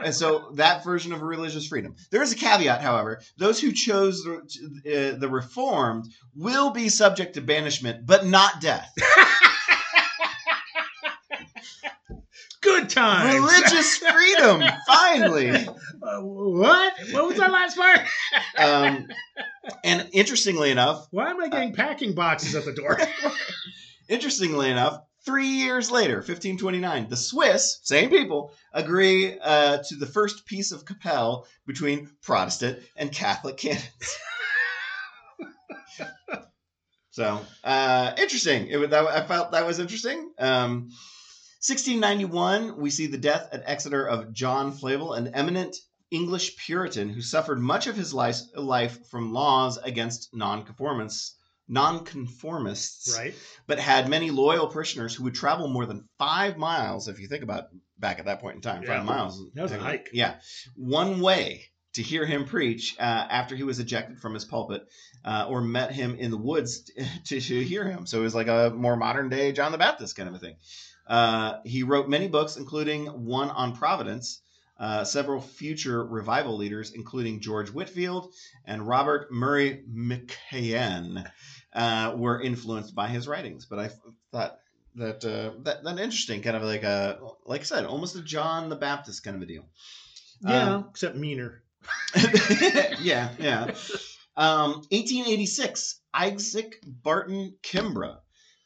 And 0.02 0.14
so 0.14 0.50
that 0.54 0.84
version 0.84 1.12
of 1.12 1.22
religious 1.22 1.66
freedom. 1.66 1.94
There 2.10 2.22
is 2.22 2.32
a 2.32 2.36
caveat, 2.36 2.80
however. 2.82 3.20
Those 3.36 3.60
who 3.60 3.72
chose 3.72 4.22
the, 4.24 5.12
uh, 5.14 5.18
the 5.18 5.28
Reformed 5.28 6.06
will 6.34 6.70
be 6.70 6.88
subject 6.88 7.34
to 7.34 7.40
banishment, 7.40 8.06
but 8.06 8.26
not 8.26 8.60
death. 8.60 8.92
Good 12.60 12.90
times. 12.90 13.34
Religious 13.34 13.96
freedom, 13.96 14.62
finally. 14.86 15.50
Uh, 15.50 16.20
what? 16.20 16.92
What 17.12 17.26
was 17.26 17.36
that 17.38 17.50
last 17.50 17.76
part? 17.76 18.00
Um, 18.56 19.08
and 19.84 20.08
interestingly 20.12 20.70
enough, 20.70 21.06
Why 21.10 21.30
am 21.30 21.40
I 21.40 21.48
getting 21.48 21.72
packing 21.72 22.14
boxes 22.14 22.54
at 22.54 22.64
the 22.64 22.72
door? 22.72 22.98
interestingly 24.08 24.70
enough, 24.70 25.00
three 25.24 25.48
years 25.48 25.90
later, 25.90 26.16
1529, 26.16 27.08
the 27.08 27.16
Swiss, 27.16 27.80
same 27.82 28.10
people, 28.10 28.52
agree 28.72 29.38
uh, 29.38 29.78
to 29.88 29.96
the 29.96 30.06
first 30.06 30.46
peace 30.46 30.72
of 30.72 30.84
Kappel 30.84 31.46
between 31.66 32.10
Protestant 32.22 32.80
and 32.96 33.12
Catholic 33.12 33.56
canons. 33.56 34.18
so 37.10 37.40
uh, 37.64 38.12
interesting. 38.18 38.68
It 38.68 38.90
that, 38.90 39.06
I 39.06 39.26
felt 39.26 39.52
that 39.52 39.66
was 39.66 39.78
interesting. 39.78 40.32
Um, 40.38 40.90
1691, 41.62 42.78
we 42.78 42.88
see 42.88 43.06
the 43.06 43.18
death 43.18 43.50
at 43.52 43.62
Exeter 43.66 44.06
of 44.06 44.32
John 44.32 44.72
Flavel, 44.72 45.12
an 45.12 45.34
eminent 45.34 45.76
English 46.10 46.56
Puritan 46.56 47.10
who 47.10 47.20
suffered 47.20 47.60
much 47.60 47.86
of 47.86 47.96
his 47.96 48.14
life, 48.14 48.40
life 48.56 49.06
from 49.08 49.32
laws 49.32 49.76
against 49.76 50.34
nonconformists. 50.34 51.36
Nonconformists, 51.70 53.16
right. 53.16 53.34
but 53.66 53.78
had 53.78 54.08
many 54.08 54.30
loyal 54.30 54.66
parishioners 54.66 55.14
who 55.14 55.24
would 55.24 55.34
travel 55.34 55.68
more 55.68 55.86
than 55.86 56.08
five 56.18 56.56
miles. 56.58 57.08
If 57.08 57.20
you 57.20 57.28
think 57.28 57.42
about 57.42 57.64
back 57.98 58.18
at 58.18 58.26
that 58.26 58.40
point 58.40 58.56
in 58.56 58.62
time, 58.62 58.82
Yeah. 58.82 58.96
five 58.98 59.04
miles. 59.04 59.42
That 59.54 59.62
was 59.62 59.72
a 59.72 59.78
hike. 59.78 60.10
Yeah, 60.12 60.36
one 60.74 61.20
way 61.20 61.66
to 61.94 62.02
hear 62.02 62.24
him 62.24 62.44
preach 62.44 62.96
uh, 62.98 63.02
after 63.02 63.56
he 63.56 63.64
was 63.64 63.80
ejected 63.80 64.20
from 64.20 64.34
his 64.34 64.44
pulpit, 64.44 64.82
uh, 65.24 65.46
or 65.48 65.60
met 65.60 65.92
him 65.92 66.16
in 66.16 66.30
the 66.30 66.36
woods 66.38 66.90
to, 67.26 67.40
to 67.40 67.64
hear 67.64 67.84
him. 67.84 68.06
So 68.06 68.20
it 68.20 68.22
was 68.22 68.34
like 68.34 68.48
a 68.48 68.72
more 68.74 68.96
modern 68.96 69.28
day 69.28 69.52
John 69.52 69.72
the 69.72 69.78
Baptist 69.78 70.16
kind 70.16 70.28
of 70.28 70.34
a 70.34 70.38
thing. 70.38 70.56
Uh, 71.06 71.58
he 71.64 71.82
wrote 71.82 72.08
many 72.08 72.28
books, 72.28 72.56
including 72.56 73.06
one 73.06 73.50
on 73.50 73.74
Providence. 73.76 74.42
Uh, 74.78 75.04
several 75.04 75.42
future 75.42 76.02
revival 76.02 76.56
leaders, 76.56 76.92
including 76.92 77.40
George 77.40 77.68
Whitefield 77.70 78.32
and 78.64 78.88
Robert 78.88 79.30
Murray 79.30 79.84
McCain, 79.94 81.30
uh, 81.72 82.14
were 82.16 82.40
influenced 82.40 82.94
by 82.94 83.08
his 83.08 83.28
writings. 83.28 83.66
But 83.66 83.78
I 83.78 83.90
thought 84.32 84.58
that 84.96 85.24
uh, 85.24 85.62
that 85.64 85.84
that 85.84 85.98
interesting, 85.98 86.42
kind 86.42 86.56
of 86.56 86.62
like 86.62 86.82
a 86.82 87.18
like 87.44 87.60
I 87.60 87.64
said, 87.64 87.84
almost 87.84 88.16
a 88.16 88.22
John 88.22 88.68
the 88.68 88.76
Baptist 88.76 89.24
kind 89.24 89.36
of 89.36 89.42
a 89.42 89.46
deal. 89.46 89.64
Yeah, 90.42 90.74
Um, 90.76 90.86
except 90.90 91.16
meaner. 91.16 91.62
yeah, 93.00 93.30
yeah. 93.38 93.74
Um, 94.36 94.72
1886, 94.90 96.00
Isaac 96.14 96.76
Barton 96.84 97.54
Kimbra 97.62 98.18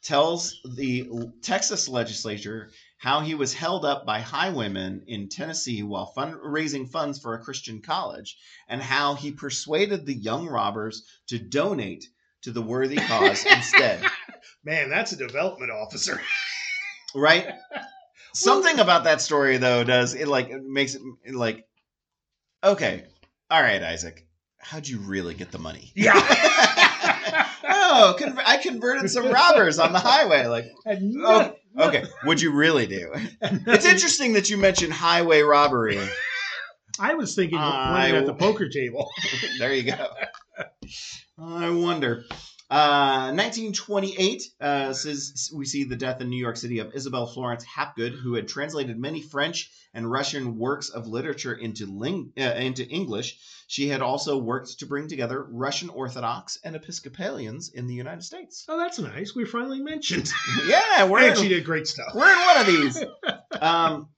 tells 0.03 0.61
the 0.77 1.09
Texas 1.43 1.89
legislature 1.89 2.71
how 2.99 3.21
he 3.21 3.35
was 3.35 3.55
held 3.55 3.85
up 3.85 4.05
by 4.07 4.21
highwaymen 4.21 5.05
in 5.07 5.29
Tennessee 5.29 5.83
while 5.83 6.07
fund- 6.07 6.37
raising 6.43 6.87
funds 6.87 7.19
for 7.19 7.35
a 7.35 7.43
Christian 7.43 7.81
college, 7.83 8.37
and 8.69 8.83
how 8.83 9.15
he 9.15 9.33
persuaded 9.33 10.07
the 10.07 10.15
young 10.15 10.47
robbers 10.47 11.05
to 11.29 11.39
donate 11.39 12.09
to 12.45 12.53
the 12.53 12.63
worthy 12.63 12.97
cause 12.97 13.45
instead. 13.45 14.01
Man, 14.65 14.89
that's 14.89 15.13
a 15.13 15.17
development 15.17 15.71
officer. 15.71 16.21
Right? 17.17 17.47
Something 18.35 18.81
about 18.81 19.05
that 19.05 19.21
story 19.21 19.59
though 19.59 19.85
does 19.85 20.15
it 20.15 20.27
like 20.27 20.49
it 20.49 20.65
makes 20.65 20.97
it 20.97 21.33
like 21.33 21.65
okay, 22.65 23.05
all 23.49 23.63
right, 23.63 23.81
Isaac, 23.81 24.27
how'd 24.59 24.89
you 24.89 24.99
really 24.99 25.35
get 25.35 25.53
the 25.53 25.59
money? 25.59 25.93
Yeah. 25.95 26.15
oh, 27.69 28.17
conver- 28.19 28.43
I 28.45 28.57
converted 28.61 29.09
some 29.13 29.31
robbers 29.31 29.79
on 29.79 29.93
the 29.93 30.01
highway. 30.01 30.47
Like, 30.47 30.65
oh, 31.25 31.55
okay, 31.79 32.03
what'd 32.25 32.43
you 32.43 32.51
really 32.53 32.89
do? 32.89 33.13
It's 33.41 33.87
interesting 33.87 34.33
that 34.33 34.51
you 34.51 34.57
mentioned 34.57 34.93
highway 34.93 35.43
robbery. 35.43 36.01
I 36.99 37.15
was 37.15 37.37
thinking 37.37 37.59
I- 37.59 37.93
playing 37.93 38.17
at 38.17 38.27
the 38.27 38.35
poker 38.35 38.69
table. 38.69 39.09
there 39.61 39.73
you 39.73 39.85
go. 39.85 40.09
I 41.39 41.71
wonder. 41.71 42.25
Uh, 42.71 43.31
1928 43.37 44.43
uh, 44.61 44.93
says 44.95 45.51
we 45.55 45.67
see 45.67 45.85
the 45.85 45.97
death 45.97 46.21
in 46.21 46.31
New 46.31 46.41
York 46.41 46.57
City 46.57 46.79
of 46.79 46.93
Isabel 46.95 47.27
Florence 47.27 47.63
Hapgood, 47.65 48.15
who 48.15 48.35
had 48.35 48.49
translated 48.49 48.99
many 48.99 49.21
French 49.21 49.71
and 49.93 50.11
Russian 50.11 50.59
works 50.59 50.89
of 50.89 51.07
literature 51.07 51.53
into 51.53 51.87
ling- 51.87 52.33
uh, 52.39 52.43
into 52.43 52.87
English. 52.89 53.39
She 53.67 53.89
had 53.89 54.01
also 54.03 54.39
worked 54.39 54.79
to 54.81 54.87
bring 54.87 55.09
together 55.09 55.43
Russian 55.43 55.89
Orthodox 55.91 56.59
and 56.65 56.75
Episcopalians 56.75 57.69
in 57.69 57.87
the 57.87 57.95
United 57.95 58.23
States. 58.25 58.65
Oh, 58.69 58.79
that's 58.79 58.99
nice. 58.99 59.35
We 59.35 59.45
finally 59.45 59.81
mentioned. 59.81 60.31
Yeah, 60.67 61.05
we're 61.05 61.19
and 61.21 61.37
in, 61.37 61.43
she 61.43 61.49
did 61.49 61.65
great 61.65 61.87
stuff. 61.87 62.13
we're 62.15 62.33
in 62.33 62.39
one 62.39 62.57
of 62.61 62.67
these. 62.67 63.05
Um, 63.61 64.09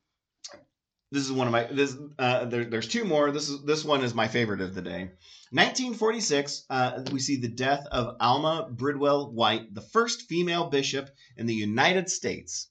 this 1.13 1.25
is 1.25 1.33
one 1.33 1.47
of 1.47 1.53
my 1.53 1.65
this. 1.65 1.97
Uh, 2.19 2.45
there, 2.47 2.65
there's 2.65 2.89
two 2.89 3.05
more. 3.05 3.31
This 3.31 3.49
is 3.49 3.63
this 3.63 3.85
one 3.85 4.03
is 4.03 4.15
my 4.15 4.29
favorite 4.29 4.61
of 4.61 4.75
the 4.75 4.83
day. 4.83 5.11
1946, 5.53 6.65
uh, 6.69 7.03
we 7.13 7.21
see 7.21 7.37
the 7.37 7.49
death 7.49 7.87
of 7.93 8.17
Alma 8.21 8.69
Bridwell 8.71 9.31
White, 9.33 9.73
the 9.73 9.81
first 9.81 10.23
female 10.23 10.69
bishop 10.69 11.09
in 11.37 11.47
the 11.47 11.55
United 11.55 12.11
States. 12.11 12.69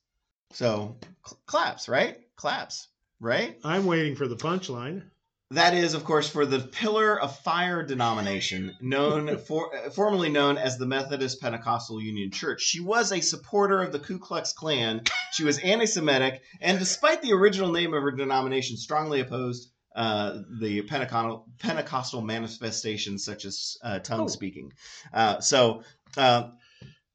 So 0.51 0.98
cl- 1.25 1.39
claps, 1.46 1.88
right? 1.88 2.18
Claps, 2.36 2.89
right? 3.22 3.58
I'm 3.63 3.86
waiting 3.86 4.15
for 4.15 4.27
the 4.27 4.36
punchline. 4.36 5.04
That 5.52 5.75
is, 5.75 5.94
of 5.94 6.04
course, 6.04 6.28
for 6.28 6.46
the 6.46 6.60
Pillar 6.60 7.20
of 7.22 7.38
Fire 7.40 7.84
denomination, 7.84 8.75
known 8.82 9.38
for, 9.48 9.72
formerly 9.92 10.30
known 10.30 10.58
as 10.58 10.78
the 10.78 10.88
Methodist 10.88 11.40
Pentecostal 11.40 12.02
Union 12.02 12.32
Church. 12.32 12.62
She 12.64 12.80
was 12.80 13.12
a 13.12 13.22
supporter 13.22 13.82
of 13.84 13.92
the 13.92 14.00
Ku 14.00 14.18
Klux 14.18 14.54
Klan. 14.54 15.02
She 15.34 15.44
was 15.44 15.60
anti-Semitic, 15.60 16.42
and 16.62 16.80
despite 16.80 17.22
the 17.22 17.34
original 17.34 17.72
name 17.72 17.94
of 17.94 18.02
her 18.02 18.12
denomination, 18.12 18.75
strongly 18.75 19.20
opposed 19.20 19.70
uh, 19.96 20.40
the 20.60 20.82
Pentecostal 20.82 21.46
Pentecostal 21.60 22.22
manifestations 22.22 23.24
such 23.24 23.46
as 23.46 23.78
uh, 23.84 24.00
tongue 24.00 24.22
Oh. 24.22 24.28
speaking. 24.28 24.72
Uh, 25.14 25.40
so, 25.40 25.84
uh, 26.18 26.50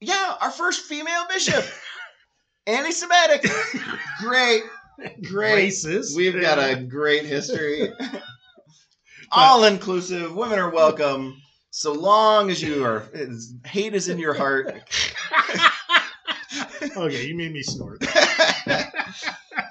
yeah, 0.00 0.36
our 0.40 0.50
first 0.50 0.82
female 0.86 1.26
bishop, 1.28 1.64
anti-Semitic, 2.66 3.50
great, 4.20 4.62
great. 5.22 5.68
Racist. 5.72 6.16
We've 6.16 6.40
got 6.40 6.58
a 6.58 6.82
great 6.82 7.24
history. 7.24 7.92
All 9.32 9.64
inclusive. 9.64 10.34
Women 10.34 10.58
are 10.58 10.70
welcome. 10.70 11.40
So 11.70 11.92
long 11.92 12.50
as 12.50 12.60
you 12.60 12.84
are, 12.84 13.04
is- 13.12 13.54
hate 13.64 13.94
is 13.94 14.08
in 14.08 14.18
your 14.18 14.34
heart. 14.34 14.74
okay, 16.96 17.26
you 17.26 17.36
made 17.36 17.52
me 17.52 17.62
snort. 17.62 18.02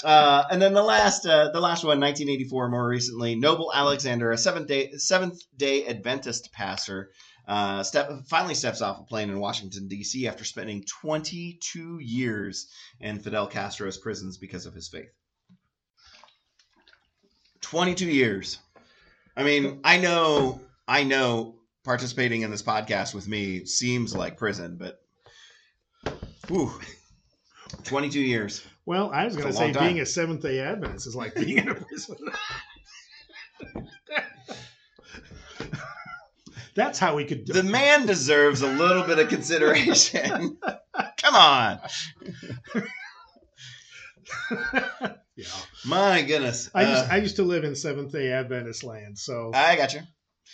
uh, 0.05 0.43
and 0.49 0.61
then 0.61 0.73
the 0.73 0.81
last, 0.83 1.25
uh, 1.25 1.51
the 1.51 1.59
last 1.59 1.83
one, 1.83 1.99
1984. 1.99 2.69
More 2.69 2.87
recently, 2.87 3.35
Noble 3.35 3.71
Alexander, 3.73 4.31
a 4.31 4.37
seventh 4.37 4.67
day, 4.67 4.91
Seventh 4.93 5.41
Day 5.57 5.85
Adventist 5.87 6.53
pastor, 6.53 7.11
uh, 7.49 7.81
step 7.81 8.11
finally 8.27 8.53
steps 8.53 8.79
off 8.79 8.99
a 8.99 9.03
plane 9.03 9.31
in 9.31 9.39
Washington 9.39 9.87
D.C. 9.87 10.27
after 10.27 10.43
spending 10.43 10.83
22 11.01 11.97
years 11.99 12.67
in 13.01 13.17
Fidel 13.17 13.47
Castro's 13.47 13.97
prisons 13.97 14.37
because 14.37 14.67
of 14.67 14.75
his 14.75 14.87
faith. 14.87 15.09
22 17.61 18.05
years. 18.05 18.59
I 19.35 19.43
mean, 19.43 19.79
I 19.83 19.97
know, 19.97 20.61
I 20.87 21.03
know 21.03 21.55
participating 21.83 22.43
in 22.43 22.51
this 22.51 22.61
podcast 22.61 23.15
with 23.15 23.27
me 23.27 23.65
seems 23.65 24.15
like 24.15 24.37
prison, 24.37 24.77
but 24.79 25.01
whew, 26.49 26.71
22 27.83 28.21
years. 28.21 28.63
Well, 28.85 29.09
I 29.11 29.25
was 29.25 29.35
going 29.35 29.45
to 29.45 29.49
It's 29.49 29.57
a 29.57 29.63
long 29.63 29.73
say 29.73 29.79
being 29.79 29.99
a 30.01 30.05
Seventh 30.05 30.43
Day 30.43 30.59
Adventist 30.59 31.07
is 31.07 31.15
like 31.15 31.33
being 31.33 31.57
in 31.57 31.69
a 31.69 31.73
prison. 31.73 32.17
That's 36.79 36.97
how 36.97 37.13
we 37.17 37.25
could. 37.25 37.43
Do 37.43 37.51
the 37.51 37.61
man 37.63 38.05
deserves 38.05 38.61
a 38.61 38.67
little 38.71 39.03
bit 39.03 39.19
of 39.19 39.27
consideration. 39.27 40.57
Come 41.17 41.35
on. 41.35 41.79
yeah, 45.35 45.45
My 45.85 46.21
goodness. 46.21 46.69
I 46.73 46.83
used 46.89 47.03
Uh, 47.03 47.07
I 47.11 47.17
used 47.17 47.35
to 47.35 47.43
live 47.43 47.65
in 47.65 47.75
Seventh 47.75 48.13
Day 48.13 48.31
Adventist 48.31 48.85
land, 48.85 49.17
so 49.19 49.51
I 49.53 49.75
got 49.75 49.93
you. 49.93 50.01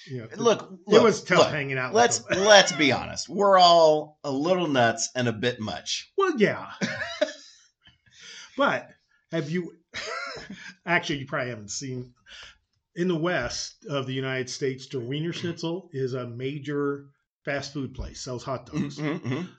you 0.07 0.17
know, 0.21 0.27
Look, 0.35 0.63
it 0.87 0.91
look, 0.91 1.03
was 1.03 1.23
tough 1.23 1.37
look, 1.37 1.49
hanging 1.49 1.77
out. 1.77 1.93
Let's 1.93 2.27
let's 2.31 2.71
be 2.71 2.91
honest. 2.91 3.29
We're 3.29 3.59
all 3.59 4.17
a 4.23 4.31
little 4.31 4.67
nuts 4.67 5.11
and 5.15 5.27
a 5.27 5.33
bit 5.33 5.59
much. 5.59 6.11
Well, 6.17 6.33
yeah, 6.37 6.71
but 8.57 8.89
have 9.31 9.51
you? 9.51 9.75
Actually, 10.87 11.19
you 11.19 11.27
probably 11.27 11.49
haven't 11.51 11.69
seen. 11.69 12.15
In 12.95 13.07
the 13.09 13.15
west 13.17 13.85
of 13.89 14.07
the 14.07 14.13
United 14.13 14.49
States, 14.49 14.87
the 14.87 14.99
Wiener 14.99 15.33
Schnitzel 15.33 15.89
is 15.91 16.13
a 16.13 16.27
major 16.27 17.07
fast 17.43 17.73
food 17.73 17.93
place, 17.93 18.21
sells 18.21 18.43
hot 18.43 18.65
dogs. 18.67 18.97
Mhm, 18.97 19.19
mhm. 19.21 19.49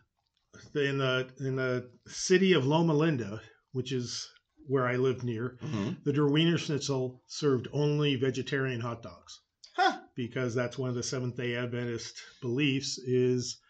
In 0.75 0.97
the 0.99 1.29
in 1.41 1.57
the 1.57 1.91
city 2.07 2.55
of 2.55 2.67
Loma 2.67 2.95
Linda, 2.95 3.43
which 3.73 3.93
is 3.93 4.27
where 4.67 4.87
I 4.87 4.97
live 4.97 5.23
near, 5.23 5.59
Mhm. 5.63 6.03
the 6.05 6.13
Der 6.15 6.27
Wiener 6.27 6.57
Schnitzel 6.57 7.23
served 7.27 7.69
only 7.73 8.17
vegetarian 8.17 8.81
hot 8.81 9.03
dogs 9.03 9.41
Huh. 9.77 10.01
because 10.17 10.55
that's 10.55 10.79
one 10.79 10.89
of 10.89 10.95
the 10.97 11.03
Seventh 11.03 11.37
Day 11.37 11.55
Adventist 11.57 12.17
beliefs 12.41 12.97
is 12.99 13.61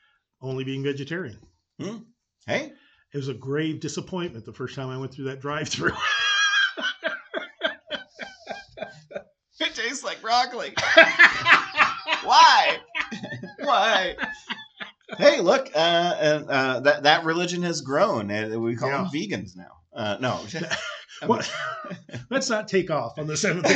only 0.40 0.62
being 0.64 0.84
vegetarian. 0.84 1.40
Hey, 2.46 2.72
It 3.12 3.16
was 3.18 3.28
a 3.28 3.34
grave 3.34 3.80
disappointment 3.80 4.44
the 4.44 4.52
first 4.52 4.74
time 4.76 4.88
I 4.90 4.98
went 4.98 5.12
through 5.12 5.24
that 5.26 5.40
drive-through. 5.40 5.96
it 9.60 9.74
tastes 9.74 10.04
like 10.04 10.15
broccoli. 10.26 10.74
Why? 12.24 12.78
Why? 13.60 14.16
Hey, 15.16 15.40
look, 15.40 15.70
uh, 15.72 16.16
and, 16.20 16.50
uh, 16.50 16.80
that 16.80 17.04
that 17.04 17.24
religion 17.24 17.62
has 17.62 17.80
grown, 17.80 18.26
we 18.60 18.74
call 18.74 18.90
them 18.90 19.06
vegans 19.06 19.56
now. 19.56 19.70
Uh, 19.94 20.16
no, 20.20 20.40
I 21.22 21.26
Well, 21.26 21.42
let's 22.28 22.50
not 22.50 22.66
take 22.66 22.90
off 22.90 23.18
on 23.18 23.28
the 23.28 23.36
Seventh 23.36 23.66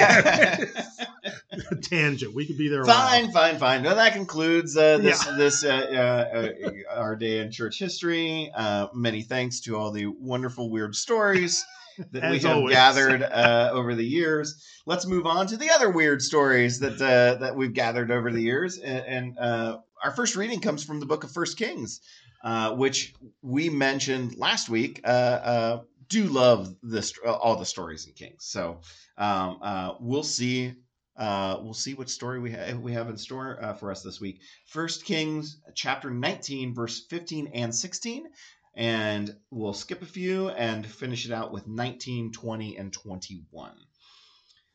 tangent. 1.82 2.34
We 2.34 2.46
could 2.46 2.58
be 2.58 2.68
there. 2.68 2.82
A 2.82 2.86
while. 2.86 3.08
fine, 3.08 3.30
fine, 3.30 3.58
fine. 3.58 3.82
Well, 3.84 3.94
that 3.94 4.12
concludes 4.12 4.76
uh, 4.76 4.98
this 4.98 5.24
this 5.24 5.64
uh, 5.64 5.68
uh, 5.68 6.36
uh, 6.36 7.00
our 7.00 7.14
day 7.14 7.38
in 7.38 7.52
church 7.52 7.78
history. 7.78 8.50
Uh, 8.54 8.88
many 8.92 9.22
thanks 9.22 9.60
to 9.60 9.76
all 9.76 9.92
the 9.92 10.06
wonderful 10.06 10.68
weird 10.68 10.96
stories 10.96 11.64
that 12.12 12.30
we 12.30 12.38
have 12.40 12.56
always. 12.56 12.74
gathered 12.74 13.22
uh, 13.22 13.70
over 13.72 13.94
the 13.94 14.04
years. 14.04 14.64
Let's 14.86 15.06
move 15.06 15.26
on 15.26 15.46
to 15.48 15.56
the 15.56 15.70
other 15.70 15.90
weird 15.90 16.22
stories 16.22 16.80
that 16.80 17.00
uh, 17.00 17.40
that 17.40 17.56
we've 17.56 17.72
gathered 17.72 18.10
over 18.10 18.30
the 18.30 18.42
years. 18.42 18.78
And, 18.78 19.04
and 19.06 19.38
uh, 19.38 19.78
our 20.02 20.12
first 20.12 20.36
reading 20.36 20.60
comes 20.60 20.84
from 20.84 21.00
the 21.00 21.06
book 21.06 21.24
of 21.24 21.30
First 21.30 21.58
Kings, 21.58 22.00
uh, 22.42 22.74
which 22.74 23.14
we 23.42 23.68
mentioned 23.68 24.36
last 24.36 24.68
week. 24.68 25.00
Uh, 25.04 25.08
uh, 25.08 25.80
do 26.08 26.24
love 26.24 26.74
this 26.82 27.14
all 27.24 27.56
the 27.56 27.64
stories 27.64 28.06
in 28.06 28.12
Kings. 28.12 28.44
So 28.44 28.80
um, 29.16 29.58
uh, 29.62 29.94
we'll 30.00 30.22
see. 30.22 30.74
Uh, 31.16 31.58
we'll 31.60 31.74
see 31.74 31.92
what 31.92 32.08
story 32.08 32.40
we 32.40 32.50
have 32.50 32.78
we 32.80 32.92
have 32.92 33.10
in 33.10 33.16
store 33.16 33.58
uh, 33.62 33.74
for 33.74 33.90
us 33.90 34.02
this 34.02 34.20
week. 34.20 34.40
First 34.66 35.04
Kings 35.04 35.60
chapter 35.74 36.10
19, 36.10 36.74
verse 36.74 37.04
15 37.10 37.50
and 37.54 37.74
16, 37.74 38.26
and 38.74 39.36
we'll 39.50 39.72
skip 39.72 40.02
a 40.02 40.06
few 40.06 40.48
and 40.50 40.86
finish 40.86 41.26
it 41.26 41.32
out 41.32 41.52
with 41.52 41.66
19, 41.66 42.32
20, 42.32 42.76
and 42.76 42.92
21. 42.92 43.72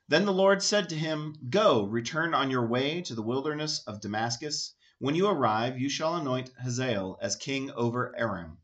Then 0.08 0.26
the 0.26 0.34
Lord 0.34 0.62
said 0.62 0.90
to 0.90 0.96
him, 0.96 1.36
Go, 1.50 1.84
return 1.84 2.34
on 2.34 2.52
your 2.52 2.68
way 2.68 3.02
to 3.02 3.16
the 3.16 3.24
wilderness 3.24 3.80
of 3.88 4.02
Damascus. 4.02 4.74
When 5.00 5.16
you 5.16 5.28
arrive, 5.28 5.80
you 5.80 5.90
shall 5.90 6.16
anoint 6.16 6.52
Hazael 6.62 7.18
as 7.22 7.36
king 7.36 7.72
over 7.72 8.16
Aram. 8.18 8.60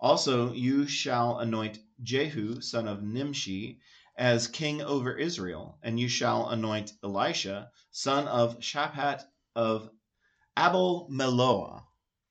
Also, 0.00 0.52
you 0.52 0.86
shall 0.86 1.38
anoint 1.40 1.78
Jehu, 2.02 2.60
son 2.60 2.88
of 2.88 3.02
Nimshi, 3.02 3.80
as 4.16 4.48
king 4.48 4.80
over 4.80 5.12
Israel, 5.16 5.78
and 5.82 6.00
you 6.00 6.08
shall 6.08 6.48
anoint 6.48 6.92
Elisha, 7.02 7.70
son 7.90 8.26
of 8.28 8.58
Shaphat 8.60 9.22
of 9.54 9.90
Abel 10.56 11.08
Meholah, 11.10 11.84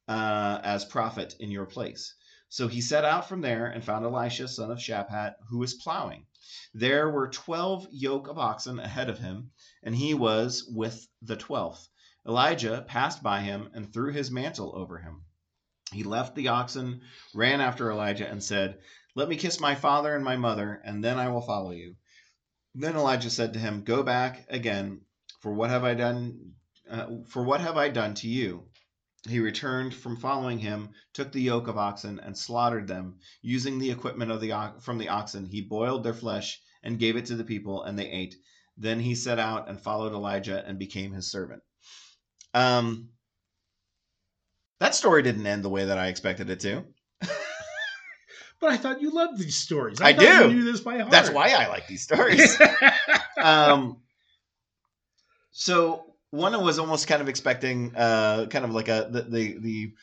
uh, 0.08 0.60
as 0.64 0.84
prophet 0.86 1.36
in 1.40 1.52
your 1.52 1.66
place. 1.66 2.16
So 2.50 2.68
he 2.68 2.82
set 2.82 3.04
out 3.04 3.28
from 3.28 3.42
there 3.42 3.68
and 3.68 3.84
found 3.84 4.06
Elisha, 4.06 4.48
son 4.48 4.72
of 4.72 4.80
Shaphat, 4.80 5.36
who 5.50 5.58
was 5.58 5.74
plowing. 5.74 6.26
There 6.74 7.10
were 7.10 7.28
twelve 7.28 7.88
yoke 7.92 8.28
of 8.28 8.40
oxen 8.40 8.80
ahead 8.80 9.10
of 9.10 9.20
him, 9.20 9.52
and 9.84 9.94
he 9.94 10.14
was 10.14 10.64
with 10.64 11.08
the 11.22 11.36
twelfth. 11.36 11.90
Elijah 12.26 12.86
passed 12.88 13.22
by 13.22 13.42
him 13.42 13.70
and 13.74 13.92
threw 13.92 14.14
his 14.14 14.32
mantle 14.32 14.76
over 14.76 14.98
him. 14.98 15.24
He 15.92 16.04
left 16.04 16.36
the 16.36 16.50
oxen, 16.50 17.02
ran 17.34 17.62
after 17.62 17.92
Elijah, 17.92 18.28
and 18.28 18.44
said, 18.44 18.80
Let 19.16 19.30
me 19.30 19.36
kiss 19.36 19.60
my 19.60 19.76
father 19.76 20.16
and 20.16 20.24
my 20.24 20.36
mother, 20.36 20.82
and 20.84 21.04
then 21.04 21.18
I 21.18 21.30
will 21.30 21.42
follow 21.42 21.72
you. 21.72 21.96
Then 22.76 22.96
Elijah 22.96 23.30
said 23.30 23.54
to 23.54 23.60
him, 23.60 23.84
Go 23.84 24.04
back 24.04 24.46
again, 24.50 25.02
for 25.42 25.54
what 25.54 25.70
have 25.70 25.84
I 25.84 25.94
done? 25.94 26.54
Uh, 26.90 27.08
for 27.28 27.44
what 27.44 27.62
have 27.62 27.76
I 27.76 27.90
done 27.90 28.14
to 28.16 28.28
you? 28.28 28.70
He 29.28 29.40
returned 29.40 29.94
from 29.94 30.18
following 30.18 30.60
him, 30.60 30.90
took 31.14 31.32
the 31.32 31.42
yoke 31.42 31.68
of 31.68 31.78
oxen, 31.78 32.20
and 32.20 32.38
slaughtered 32.38 32.88
them. 32.88 33.20
Using 33.42 33.80
the 33.80 33.92
equipment 33.92 34.32
of 34.32 34.42
the 34.42 34.74
from 34.82 34.98
the 34.98 35.10
oxen, 35.10 35.46
he 35.46 35.62
boiled 35.62 36.04
their 36.04 36.14
flesh 36.14 36.60
and 36.84 37.00
gave 37.00 37.16
it 37.16 37.26
to 37.28 37.36
the 37.36 37.44
people, 37.44 37.84
and 37.84 37.98
they 37.98 38.10
ate. 38.10 38.36
Then 38.78 39.00
he 39.00 39.16
set 39.16 39.40
out 39.40 39.70
and 39.70 39.82
followed 39.82 40.14
Elijah 40.14 40.64
and 40.66 40.78
became 40.78 41.12
his 41.12 41.32
servant. 41.32 41.64
Um, 42.54 43.10
that 44.80 44.96
story 44.96 45.24
didn't 45.24 45.48
end 45.48 45.64
the 45.64 45.70
way 45.70 45.86
that 45.86 45.98
I 45.98 46.08
expected 46.08 46.50
it 46.50 46.60
to. 46.62 46.86
But 48.60 48.72
I 48.72 48.78
thought 48.78 49.02
you 49.02 49.12
loved 49.12 49.38
these 49.38 49.56
stories. 49.56 50.02
I 50.02 50.14
thought 50.14 50.22
do. 50.22 50.48
You 50.50 50.56
knew 50.56 50.64
this 50.64 50.82
by 50.82 50.98
heart. 50.98 51.12
That's 51.12 51.30
why 51.30 51.50
I 51.50 51.68
like 51.68 51.86
these 51.88 52.02
stories. 52.10 52.60
um, 53.38 54.02
so 55.52 56.07
one 56.32 56.62
was 56.64 56.80
almost 56.80 57.08
kind 57.08 57.22
of 57.22 57.30
expecting, 57.30 57.96
uh, 57.96 58.48
kind 58.50 58.66
of 58.66 58.72
like 58.72 58.88
a 58.88 59.08
the 59.10 59.22
the 59.24 59.58
the, 59.60 59.94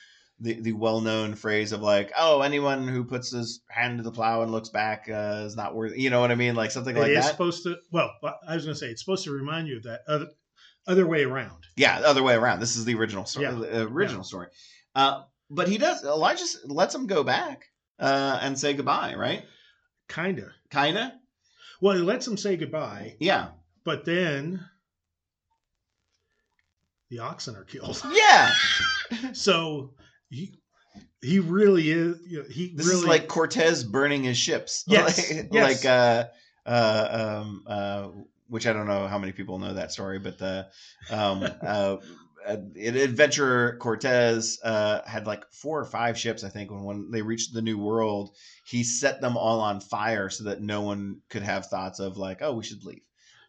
the, 0.41 0.61
the 0.61 0.73
well 0.73 1.01
known 1.01 1.35
phrase 1.35 1.73
of 1.73 1.81
like, 1.83 2.13
oh, 2.19 2.41
anyone 2.43 2.89
who 2.89 3.05
puts 3.05 3.31
his 3.31 3.61
hand 3.69 3.99
to 3.99 4.03
the 4.05 4.11
plow 4.11 4.43
and 4.43 4.51
looks 4.51 4.69
back 4.71 5.09
uh, 5.09 5.45
is 5.47 5.57
not 5.57 5.75
worth. 5.75 5.97
You 5.97 6.11
know 6.11 6.21
what 6.21 6.31
I 6.31 6.35
mean? 6.35 6.55
Like 6.55 6.71
something 6.71 6.97
It 6.97 7.01
like 7.01 7.11
is 7.11 7.25
that. 7.25 7.31
supposed 7.31 7.63
to. 7.65 7.77
Well, 7.93 8.11
I 8.47 8.55
was 8.55 8.65
going 8.65 8.75
to 8.75 8.79
say 8.79 8.87
it's 8.89 9.03
supposed 9.05 9.25
to 9.25 9.31
remind 9.33 9.69
you 9.69 9.77
of 9.77 9.83
that 9.85 10.01
other 10.09 10.27
other 10.87 11.07
way 11.07 11.25
around. 11.25 11.65
Yeah, 11.77 12.01
the 12.01 12.09
other 12.09 12.23
way 12.23 12.35
around. 12.35 12.61
This 12.61 12.77
is 12.77 12.85
the 12.85 12.95
original 12.95 13.25
story. 13.27 13.47
Yeah. 13.47 13.53
The 13.53 13.83
original 13.87 14.25
story. 14.25 14.49
Uh, 14.95 15.23
but 15.51 15.69
he 15.69 15.79
does. 15.79 16.05
Elijah 16.05 16.45
lets 16.67 16.95
him 16.95 17.07
go 17.07 17.23
back 17.23 17.65
uh, 17.99 18.39
and 18.43 18.59
say 18.59 18.75
goodbye. 18.75 19.15
Right? 19.15 19.45
Kinda. 20.09 20.51
Kinda. 20.71 21.15
Well, 21.81 21.97
he 21.97 22.03
lets 22.03 22.27
him 22.27 22.37
say 22.37 22.57
goodbye, 22.57 23.17
Yeah. 23.21 23.49
but 23.85 24.05
then 24.05 24.65
the 27.15 27.23
oxen 27.23 27.57
are 27.57 27.65
killed. 27.65 28.03
Yeah. 28.13 28.51
So 29.33 29.95
he 30.31 30.55
he 31.23 31.39
really 31.39 31.91
is. 31.91 32.19
You 32.27 32.39
know, 32.39 32.49
he 32.49 32.73
This 32.75 32.87
really 32.87 33.01
is 33.01 33.07
like 33.07 33.29
Cortez 33.29 33.85
burning 33.85 34.25
his 34.25 34.37
ships. 34.37 34.85
Yes, 34.89 35.31
like, 35.31 35.49
yes. 35.53 35.85
like, 35.85 35.91
uh, 35.91 36.25
uh, 36.67 37.41
um, 37.43 37.65
uh, 37.67 38.09
which 38.49 38.67
I 38.67 38.73
don't 38.73 38.87
know 38.87 39.07
how 39.07 39.19
many 39.19 39.33
people 39.33 39.59
know 39.59 39.75
that 39.75 39.93
story, 39.93 40.19
but 40.19 40.39
the 40.39 40.67
um, 41.11 41.43
uh, 41.63 41.97
uh, 42.47 42.57
adventurer 42.77 43.77
Cortez 43.81 44.59
uh, 44.65 45.01
had 45.07 45.27
like 45.27 45.45
four 45.53 45.81
or 45.81 45.87
five 45.87 46.19
ships, 46.19 46.43
I 46.45 46.49
think. 46.49 46.71
When 46.71 46.83
when 46.83 47.11
they 47.11 47.23
reached 47.23 47.55
the 47.55 47.63
New 47.63 47.79
World, 47.79 48.37
he 48.67 48.83
set 48.83 49.21
them 49.21 49.37
all 49.37 49.61
on 49.61 49.81
fire 49.81 50.31
so 50.31 50.45
that 50.45 50.61
no 50.61 50.83
one 50.83 51.21
could 51.31 51.43
have 51.43 51.67
thoughts 51.67 52.01
of 52.01 52.17
like, 52.17 52.39
oh, 52.43 52.55
we 52.55 52.65
should 52.65 52.85
leave 52.85 53.03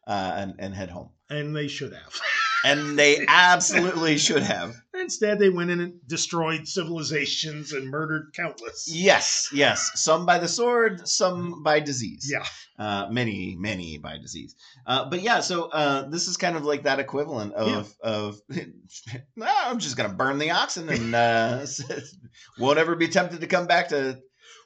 uh, 0.08 0.34
and 0.36 0.56
and 0.60 0.74
head 0.74 0.90
home. 0.90 1.10
and 1.30 1.56
they 1.56 1.68
should 1.68 1.94
have. 1.94 2.22
And 2.66 2.98
they 2.98 3.26
absolutely 3.28 4.18
should 4.18 4.44
have. 4.44 4.76
Instead, 4.94 5.40
they 5.40 5.50
went 5.50 5.70
in 5.72 5.80
and 5.82 5.94
destroyed 6.08 6.68
civilizations 6.68 7.74
and 7.74 7.90
murdered 7.90 8.32
countless. 8.36 8.90
Yes, 8.92 9.50
yes. 9.54 9.92
Some 9.96 10.26
by 10.26 10.40
the 10.40 10.48
sword, 10.48 11.08
some 11.08 11.64
by 11.64 11.80
disease. 11.80 12.32
Yeah. 12.32 12.46
Uh, 12.78 13.08
many, 13.12 13.56
many 13.58 13.98
by 13.98 14.18
disease. 14.18 14.56
Uh, 14.86 15.10
but 15.10 15.22
yeah, 15.22 15.42
so 15.42 15.66
uh, 15.66 16.10
this 16.10 16.28
is 16.28 16.38
kind 16.38 16.56
of 16.56 16.64
like 16.66 16.84
that 16.84 17.00
equivalent 17.00 17.54
of 17.54 17.94
of. 18.02 18.42
no, 18.50 19.48
I'm 19.48 19.80
just 19.80 19.96
gonna 19.98 20.14
burn 20.14 20.38
the 20.40 20.52
oxen 20.52 20.90
and 20.90 21.14
uh, 21.16 21.66
won't 22.60 22.80
ever 22.80 22.96
be 22.96 23.08
tempted 23.08 23.42
to 23.42 23.48
come 23.48 23.68
back 23.68 23.90
to. 23.90 24.20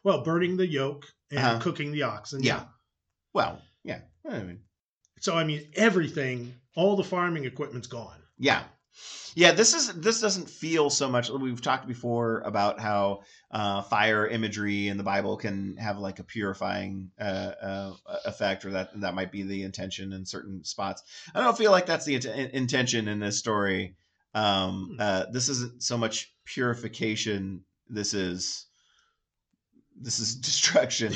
Well, 0.04 0.24
burning 0.24 0.58
the 0.58 0.68
yoke 0.68 1.06
and 1.32 1.40
Uh-huh. 1.40 1.60
cooking 1.60 1.92
the 1.92 2.04
oxen. 2.04 2.42
Yeah. 2.44 2.64
Well, 3.34 3.62
yeah, 3.84 4.02
I 4.28 4.40
mean, 4.40 4.62
So 5.20 5.36
I 5.36 5.44
mean, 5.44 5.70
everything, 5.76 6.56
all 6.76 6.96
the 6.96 7.04
farming 7.04 7.46
equipment's 7.46 7.88
gone. 7.88 8.20
yeah, 8.38 8.64
yeah. 9.36 9.52
This 9.52 9.74
is 9.74 9.94
this 9.94 10.22
doesn't 10.22 10.50
feel 10.50 10.90
so 10.90 11.10
much. 11.10 11.30
We've 11.30 11.62
talked 11.62 11.88
before 11.88 12.42
about 12.42 12.80
how 12.80 13.22
uh, 13.52 13.82
fire 13.84 14.28
imagery 14.28 14.88
in 14.88 14.98
the 14.98 15.04
Bible 15.04 15.38
can 15.38 15.78
have 15.78 15.98
like 16.00 16.20
a 16.20 16.24
purifying 16.24 17.12
uh, 17.20 17.52
uh, 17.62 17.94
effect, 18.26 18.66
or 18.66 18.72
that 18.72 19.00
that 19.02 19.16
might 19.16 19.32
be 19.32 19.44
the 19.44 19.64
intention 19.64 20.14
in 20.14 20.26
certain 20.26 20.64
spots. 20.64 21.04
I 21.34 21.42
don't 21.42 21.58
feel 21.58 21.72
like 21.72 21.86
that's 21.86 22.06
the 22.06 22.16
int- 22.16 22.26
intention 22.54 23.08
in 23.08 23.20
this 23.20 23.38
story. 23.40 23.96
Um, 24.34 24.98
uh, 25.00 25.26
this 25.32 25.50
isn't 25.50 25.82
so 25.84 25.98
much 25.98 26.34
purification. 26.46 27.64
This 27.90 28.14
is 28.14 28.66
this 30.00 30.20
is 30.20 30.36
destruction. 30.50 31.14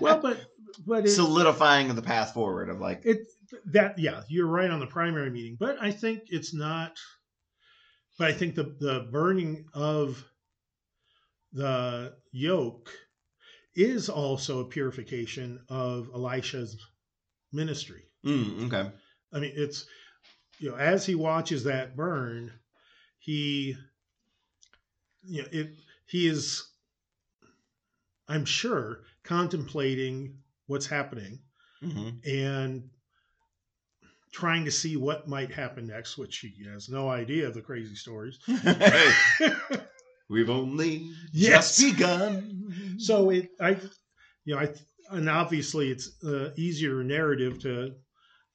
Well, 0.00 0.20
but 0.20 0.38
but 0.86 1.04
it, 1.06 1.10
solidifying 1.10 1.90
of 1.90 1.96
the 1.96 2.02
path 2.02 2.34
forward 2.34 2.68
of 2.68 2.80
like 2.80 3.02
it 3.04 3.18
that 3.66 3.98
yeah, 3.98 4.22
you're 4.28 4.46
right 4.46 4.70
on 4.70 4.80
the 4.80 4.86
primary 4.86 5.30
meaning, 5.30 5.56
but 5.58 5.76
I 5.80 5.90
think 5.90 6.24
it's 6.28 6.54
not. 6.54 6.98
But 8.18 8.28
I 8.28 8.32
think 8.32 8.56
the 8.56 8.64
the 8.64 9.08
burning 9.12 9.68
of 9.72 10.28
the 11.52 12.16
yoke 12.32 12.90
is 13.74 14.08
also 14.08 14.60
a 14.60 14.68
purification 14.68 15.64
of 15.68 16.10
Elisha's 16.14 16.76
ministry. 17.52 18.10
mm, 18.24 18.66
okay. 18.66 18.92
I 19.32 19.40
mean, 19.40 19.52
it's 19.54 19.86
you 20.60 20.70
know, 20.70 20.76
as 20.76 21.06
he 21.06 21.14
watches 21.16 21.64
that 21.64 21.96
burn, 21.96 22.52
he 23.18 23.76
you 25.22 25.42
know, 25.42 25.48
it, 25.52 25.70
he 26.06 26.26
is, 26.26 26.70
I'm 28.28 28.44
sure, 28.44 29.04
contemplating 29.22 30.42
what's 30.66 30.86
happening 30.86 31.40
hmm 31.80 32.24
and 32.24 32.90
trying 34.34 34.64
to 34.64 34.70
see 34.70 34.96
what 34.96 35.28
might 35.28 35.52
happen 35.52 35.86
next, 35.86 36.18
which 36.18 36.38
he 36.38 36.52
has 36.68 36.88
no 36.88 37.08
idea 37.08 37.46
of 37.46 37.54
the 37.54 37.62
crazy 37.62 37.94
stories. 37.94 38.38
We've 40.28 40.50
only 40.50 41.12
Yes. 41.32 41.76
just 41.76 41.96
begun. 41.96 42.96
so 42.98 43.30
it, 43.30 43.50
I, 43.60 43.70
you 44.44 44.54
know, 44.54 44.58
I, 44.60 44.74
and 45.10 45.28
obviously 45.28 45.90
it's 45.90 46.22
uh, 46.24 46.50
easier 46.56 47.04
narrative 47.04 47.58
to 47.60 47.94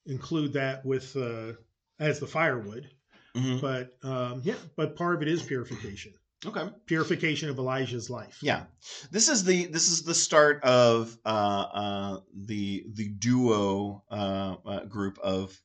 include 0.05 0.53
that 0.53 0.85
with 0.85 1.15
uh, 1.15 1.53
as 1.99 2.19
the 2.19 2.27
firewood, 2.27 2.89
Mhm. 3.35 3.61
but 3.61 3.97
um, 4.03 4.41
yeah, 4.43 4.55
but 4.75 4.95
part 4.95 5.15
of 5.15 5.21
it 5.21 5.27
is 5.27 5.43
purification, 5.43 6.13
Okay. 6.45 6.69
purification 6.87 7.49
of 7.49 7.57
Elijah's 7.59 8.09
life. 8.09 8.39
Yeah, 8.41 8.63
this 9.11 9.29
is 9.29 9.43
the 9.43 9.65
this 9.67 9.89
is 9.89 10.03
the 10.03 10.15
start 10.15 10.63
of 10.63 11.15
uh, 11.25 11.29
uh, 11.29 12.19
the 12.33 12.85
the 12.93 13.09
duo 13.09 14.03
uh, 14.09 14.55
uh, 14.65 14.85
group 14.85 15.19
of 15.19 15.55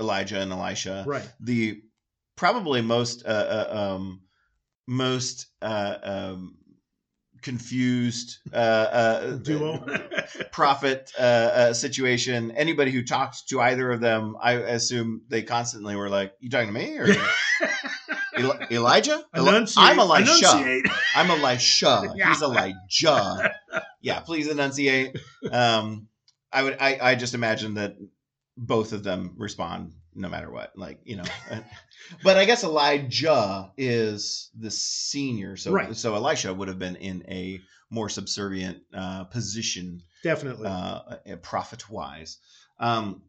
Elijah 0.00 0.40
and 0.40 0.50
Elisha. 0.52 1.04
Right. 1.06 1.28
The 1.40 1.82
probably 2.36 2.80
most 2.80 3.24
uh, 3.24 3.28
uh, 3.28 3.94
um, 3.94 4.22
most 4.86 5.46
uh, 5.62 5.96
um, 6.02 6.56
confused 7.42 8.38
uh, 8.52 8.56
uh, 8.56 9.30
Duo. 9.42 9.86
prophet 10.52 11.12
uh, 11.18 11.22
uh, 11.22 11.72
situation. 11.74 12.50
Anybody 12.52 12.90
who 12.90 13.02
talked 13.02 13.48
to 13.48 13.60
either 13.60 13.90
of 13.90 14.00
them, 14.00 14.36
I 14.40 14.52
assume 14.54 15.22
they 15.28 15.42
constantly 15.42 15.96
were 15.96 16.08
like, 16.08 16.34
"You 16.40 16.50
talking 16.50 16.68
to 16.68 16.72
me 16.72 16.98
or 16.98 17.06
Eli- 18.38 18.66
Elijah? 18.70 19.24
Enunciate. 19.34 19.84
I'm 19.84 19.98
Elisha. 19.98 20.32
Enunciate. 20.32 20.86
I'm 21.14 21.30
Elisha. 21.30 22.12
Yeah. 22.16 22.28
He's 22.28 22.42
Elijah. 22.42 23.52
Yeah, 24.00 24.20
please 24.20 24.48
enunciate. 24.48 25.16
Um, 25.50 26.08
I 26.52 26.62
would. 26.62 26.76
I, 26.80 26.98
I 27.00 27.14
just 27.14 27.34
imagine 27.34 27.74
that 27.74 27.96
both 28.56 28.92
of 28.92 29.02
them 29.02 29.34
respond 29.36 29.92
no 30.14 30.28
matter 30.28 30.50
what. 30.50 30.72
Like 30.76 31.00
you 31.04 31.16
know, 31.16 31.24
but 32.24 32.36
I 32.36 32.44
guess 32.44 32.64
Elijah 32.64 33.72
is 33.76 34.50
the 34.58 34.70
senior, 34.70 35.56
so 35.56 35.72
Right. 35.72 35.96
so 35.96 36.14
Elisha 36.14 36.52
would 36.52 36.68
have 36.68 36.78
been 36.78 36.96
in 36.96 37.24
a 37.28 37.60
more 37.90 38.08
subservient 38.08 38.78
uh, 38.94 39.24
position, 39.24 40.02
Definitely. 40.22 40.68
uh, 40.68 41.36
prophet 41.42 41.90
wise. 41.90 42.38
Um, 42.78 43.22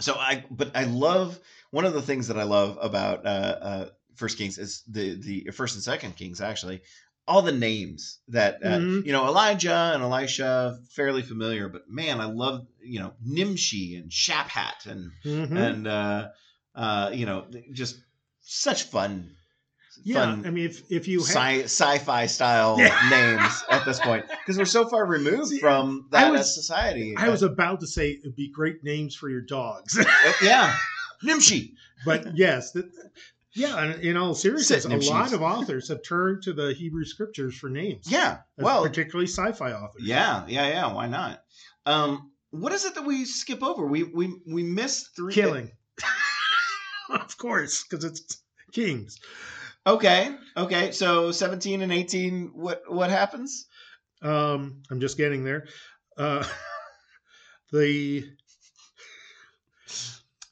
so 0.00 0.14
I, 0.14 0.44
but 0.50 0.76
I 0.76 0.84
love 0.84 1.38
one 1.70 1.84
of 1.84 1.92
the 1.94 2.02
things 2.02 2.26
that 2.28 2.38
I 2.38 2.42
love 2.42 2.78
about 2.80 3.24
uh, 3.24 3.28
uh, 3.28 3.88
First 4.16 4.38
Kings 4.38 4.58
is 4.58 4.82
the 4.88 5.14
the 5.14 5.50
First 5.52 5.74
and 5.74 5.84
Second 5.84 6.16
Kings 6.16 6.40
actually 6.40 6.82
all 7.26 7.42
the 7.42 7.52
names 7.52 8.18
that 8.28 8.56
uh, 8.62 8.78
Mhm. 8.78 9.06
you 9.06 9.12
know 9.12 9.26
Elijah 9.26 9.92
and 9.94 10.02
Elisha 10.02 10.78
fairly 10.94 11.22
familiar, 11.22 11.68
but 11.68 11.82
man, 11.88 12.20
I 12.20 12.26
love 12.26 12.66
you 12.82 12.98
know 13.00 13.14
Nimshi 13.24 13.96
and 13.96 14.10
Shaphat 14.10 14.86
and 14.86 15.10
Mhm. 15.24 15.56
and 15.56 15.86
uh, 15.86 16.28
uh, 16.74 17.10
you 17.14 17.24
know 17.26 17.46
just 17.72 17.96
such 18.42 18.82
fun, 18.84 19.30
yeah. 20.04 20.16
fun 20.16 20.44
I 20.46 20.50
mean, 20.50 20.66
if 20.66 20.82
if 20.90 21.08
you 21.08 21.20
have, 21.20 21.28
sci- 21.28 21.62
sci-fi 21.64 22.26
style 22.26 22.76
Yeah. 22.78 23.08
names 23.10 23.64
at 23.70 23.86
this 23.86 24.00
point 24.00 24.26
because 24.28 24.58
we're 24.58 24.66
so 24.66 24.86
far 24.86 25.06
removed 25.06 25.48
See, 25.48 25.60
from 25.60 26.08
I 26.12 26.24
that 26.24 26.32
was- 26.32 26.54
society. 26.54 27.14
I 27.16 27.30
was 27.30 27.42
about 27.42 27.80
to 27.80 27.86
say 27.86 28.10
it'd 28.10 28.36
be 28.36 28.50
great 28.50 28.84
names 28.84 29.14
for 29.16 29.30
your 29.30 29.40
dogs, 29.42 29.98
Uh, 29.98 30.04
yeah, 30.42 30.76
Nimshi. 31.22 31.72
but 32.04 32.36
yes, 32.36 32.76
yeah. 33.54 33.84
In, 33.84 34.00
in 34.00 34.16
all 34.16 34.34
seriousness, 34.34 34.84
a 34.84 34.96
lot 35.12 35.32
of 35.32 35.42
authors 35.42 35.88
have 35.88 36.02
turned 36.02 36.42
to 36.42 36.52
the 36.52 36.72
Hebrew 36.72 37.04
scriptures 37.04 37.56
for 37.56 37.68
names. 37.68 38.10
Yeah, 38.10 38.38
well, 38.56 38.82
particularly 38.82 39.26
sci-fi 39.26 39.72
authors. 39.72 40.02
yeah, 40.02 40.44
yeah, 40.48 40.68
yeah. 40.68 40.92
Why 40.92 41.06
not? 41.06 41.42
Um, 41.86 42.30
what 42.50 42.72
is 42.72 42.84
it 42.84 42.94
that 42.94 43.04
we 43.04 43.24
skip 43.24 43.62
over? 43.62 43.86
We 43.86 44.04
we 44.04 44.34
we 44.46 44.62
missed 44.62 45.16
three 45.16 45.32
killing. 45.32 45.70
of 47.10 47.36
course, 47.36 47.84
because 47.84 48.04
it's 48.04 48.42
kings. 48.72 49.18
Okay, 49.86 50.34
okay. 50.56 50.92
So 50.92 51.32
seventeen 51.32 51.82
and 51.82 51.92
eighteen. 51.92 52.50
What 52.54 52.82
what 52.88 53.10
happens? 53.10 53.66
Um, 54.22 54.82
I'm 54.90 55.00
just 55.00 55.16
getting 55.16 55.44
there. 55.44 55.66
Uh, 56.16 56.44
the 57.72 58.24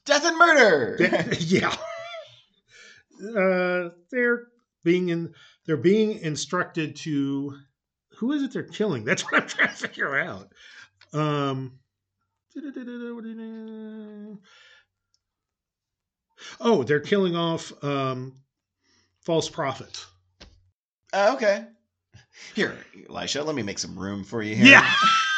Death 0.05 0.25
and 0.25 0.37
murder. 0.37 0.97
yeah, 1.39 1.73
uh, 3.23 3.89
they're 4.11 4.47
being 4.83 5.09
in. 5.09 5.33
They're 5.65 5.77
being 5.77 6.19
instructed 6.19 6.95
to. 6.97 7.57
Who 8.17 8.31
is 8.31 8.43
it 8.43 8.53
they're 8.53 8.63
killing? 8.63 9.03
That's 9.05 9.23
what 9.23 9.41
I'm 9.41 9.47
trying 9.47 9.69
to 9.69 9.75
figure 9.75 10.17
out. 10.17 10.51
Um. 11.13 11.79
Oh, 16.59 16.83
they're 16.83 16.99
killing 16.99 17.35
off 17.35 17.71
um, 17.83 18.33
false 19.21 19.49
prophets. 19.49 20.05
Uh, 21.11 21.31
okay. 21.35 21.65
Here, 22.55 22.77
Elisha. 23.09 23.43
Let 23.43 23.55
me 23.55 23.63
make 23.63 23.79
some 23.79 23.97
room 23.97 24.23
for 24.23 24.41
you 24.41 24.55
here. 24.55 24.65
Yeah. 24.65 24.91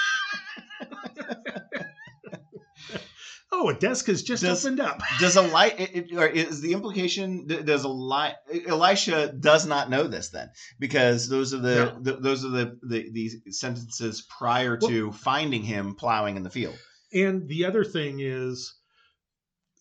oh, 3.65 3.69
a 3.69 3.79
desk 3.79 4.07
has 4.07 4.23
just 4.23 4.43
Does- 4.43 4.65
opened 4.65 4.79
up. 4.79 5.01
Does 5.19 5.35
Eli 5.37 5.67
it, 5.77 5.95
it- 6.11 6.17
or 6.17 6.27
is 6.27 6.61
the 6.61 6.73
implication? 6.73 7.47
Does 7.47 7.83
Eli 7.85 8.31
Elisha 8.67 9.31
does 9.33 9.65
not 9.65 9.89
know 9.89 10.07
this 10.07 10.29
then 10.29 10.49
because 10.79 11.27
those 11.29 11.53
are 11.53 11.59
the, 11.59 11.75
No. 11.75 11.99
the 12.01 12.13
those 12.17 12.45
are 12.45 12.49
the, 12.49 12.77
the 12.83 13.09
these 13.11 13.37
sentences 13.49 14.25
prior 14.37 14.77
to 14.77 15.11
finding 15.11 15.63
him 15.63 15.95
plowing 15.95 16.37
in 16.37 16.43
the 16.43 16.49
field. 16.49 16.77
And 17.13 17.47
the 17.47 17.65
other 17.65 17.83
thing 17.83 18.19
is, 18.19 18.73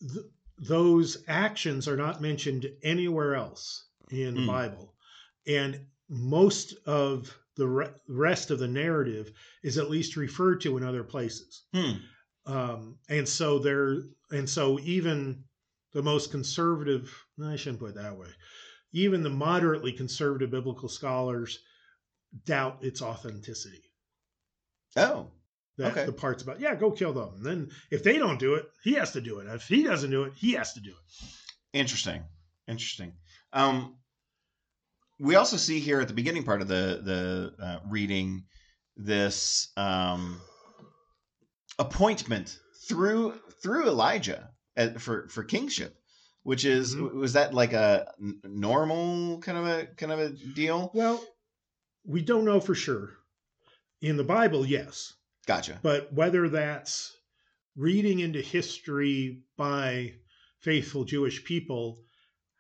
th- 0.00 0.24
those 0.58 1.18
actions 1.26 1.88
are 1.88 1.96
not 1.96 2.20
mentioned 2.22 2.66
anywhere 2.82 3.34
else 3.34 3.86
in 4.10 4.34
the 4.34 4.40
Hmm. 4.42 4.46
Bible, 4.46 4.94
and 5.46 5.86
most 6.08 6.74
of 6.86 7.36
the 7.56 7.66
re- 7.66 7.88
rest 8.08 8.50
of 8.50 8.58
the 8.58 8.68
narrative 8.68 9.30
is 9.62 9.78
at 9.78 9.90
least 9.90 10.16
referred 10.16 10.60
to 10.60 10.76
in 10.76 10.84
other 10.84 11.02
places. 11.04 11.62
Hmm. 11.72 11.92
Um, 12.46 12.98
and 13.08 13.28
so 13.28 13.58
there, 13.58 14.02
and 14.30 14.48
so 14.48 14.78
even 14.80 15.44
the 15.92 16.02
most 16.02 16.30
conservative, 16.30 17.14
I 17.42 17.56
shouldn't 17.56 17.80
put 17.80 17.90
it 17.90 17.94
that 17.96 18.16
way, 18.16 18.28
even 18.92 19.22
the 19.22 19.30
moderately 19.30 19.92
conservative 19.92 20.50
biblical 20.50 20.88
scholars 20.88 21.60
doubt 22.44 22.78
its 22.82 23.00
authenticity. 23.00 23.82
Oh, 24.96 25.30
That 25.76 25.92
Okay. 25.92 26.06
the 26.06 26.12
parts 26.12 26.42
about, 26.42 26.60
yeah, 26.60 26.74
go 26.74 26.90
kill 26.92 27.12
them. 27.12 27.34
And 27.36 27.46
then 27.46 27.70
if 27.90 28.02
they 28.04 28.18
don't 28.18 28.38
do 28.38 28.54
it, 28.54 28.66
he 28.82 28.92
has 28.94 29.12
to 29.12 29.20
do 29.20 29.38
it. 29.40 29.46
If 29.48 29.66
he 29.66 29.82
doesn't 29.82 30.10
do 30.10 30.24
it, 30.24 30.34
he 30.34 30.52
has 30.52 30.72
to 30.74 30.80
do 30.80 30.90
it. 30.90 31.28
interesting, 31.72 32.22
interesting. 32.68 33.12
Um, 33.52 33.96
we 35.18 35.34
also 35.36 35.56
see 35.56 35.80
here 35.80 36.00
at 36.00 36.08
the 36.08 36.14
beginning 36.14 36.44
part 36.44 36.60
of 36.60 36.68
the 36.68 37.00
the 37.02 37.64
uh, 37.64 37.78
reading 37.88 38.44
this 38.96 39.68
um, 39.76 40.40
appointment 41.78 42.58
through 42.88 43.40
through 43.62 43.86
Elijah 43.88 44.50
at, 44.76 45.00
for 45.00 45.28
for 45.28 45.44
kingship, 45.44 45.96
which 46.42 46.64
is 46.64 46.94
Mhm. 46.94 47.14
was 47.14 47.32
that 47.34 47.54
like 47.54 47.72
a 47.72 48.12
normal 48.44 49.38
kind 49.40 49.58
of 49.58 49.66
a 49.66 49.86
kind 49.96 50.12
of 50.12 50.18
a 50.18 50.30
deal? 50.30 50.90
Well, 50.94 51.24
we 52.04 52.22
don't 52.22 52.44
know 52.44 52.60
for 52.60 52.74
sure. 52.74 53.16
In 54.00 54.16
the 54.16 54.24
Bible, 54.24 54.66
yes. 54.66 55.14
Gotcha. 55.46 55.78
But 55.82 56.12
whether 56.12 56.48
that's 56.48 57.16
reading 57.76 58.20
into 58.20 58.40
history 58.40 59.42
by 59.56 60.14
faithful 60.60 61.04
Jewish 61.04 61.44
people, 61.44 62.02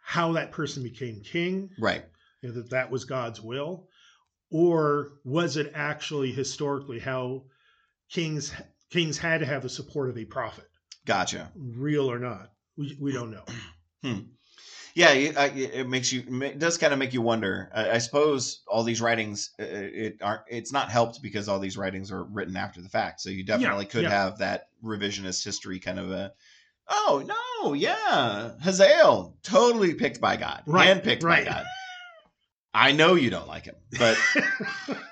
how 0.02 0.32
that 0.32 0.52
person 0.52 0.82
became 0.82 1.20
king, 1.22 1.70
Right. 1.78 2.04
you 2.42 2.48
know, 2.48 2.54
that 2.56 2.70
that 2.70 2.90
was 2.90 3.04
God's 3.04 3.40
will, 3.40 3.88
or 4.50 5.18
was 5.24 5.56
it 5.56 5.72
actually 5.74 6.32
historically 6.32 6.98
how 6.98 7.44
kings 8.10 8.52
kings 8.94 9.18
had 9.18 9.40
to 9.40 9.46
have 9.46 9.62
the 9.62 9.68
support 9.68 10.08
of 10.08 10.16
a 10.16 10.24
prophet, 10.24 10.66
Gotcha. 11.04 11.50
real 11.56 12.10
or 12.10 12.18
not? 12.18 12.52
We, 12.76 12.96
we 13.00 13.12
don't 13.12 13.30
know. 13.32 13.44
Yeah, 14.94 15.10
it, 15.10 15.36
it 15.74 15.88
makes 15.88 16.12
you 16.12 16.22
it 16.42 16.60
does 16.60 16.78
kind 16.78 16.92
of 16.92 17.00
make 17.00 17.12
you 17.12 17.20
wonder. 17.20 17.68
I, 17.74 17.90
I 17.92 17.98
suppose 17.98 18.62
all 18.68 18.84
these 18.84 19.00
writings 19.00 19.50
uh, 19.58 19.64
it 19.66 20.18
aren't 20.22 20.42
it's 20.48 20.72
not 20.72 20.88
helped 20.90 21.20
because 21.20 21.48
all 21.48 21.58
these 21.58 21.76
writings 21.76 22.12
are 22.12 22.22
written 22.22 22.56
after 22.56 22.80
the 22.80 22.88
fact. 22.88 23.20
So 23.20 23.30
you 23.30 23.44
definitely 23.44 23.86
could 23.86 24.04
yeah. 24.04 24.10
have 24.10 24.38
that 24.38 24.68
revisionist 24.84 25.44
history 25.44 25.80
kind 25.80 25.98
of 25.98 26.10
a 26.12 26.32
oh 26.88 27.24
no 27.26 27.72
yeah 27.74 28.52
Hazael 28.62 29.36
totally 29.42 29.94
picked 29.94 30.20
by 30.20 30.36
God, 30.36 30.62
Right, 30.66 30.88
handpicked 30.88 31.24
right. 31.24 31.44
by 31.44 31.50
God. 31.50 31.64
I 32.72 32.92
know 32.92 33.14
you 33.16 33.30
don't 33.30 33.48
like 33.48 33.64
him, 33.64 33.76
but 33.98 34.16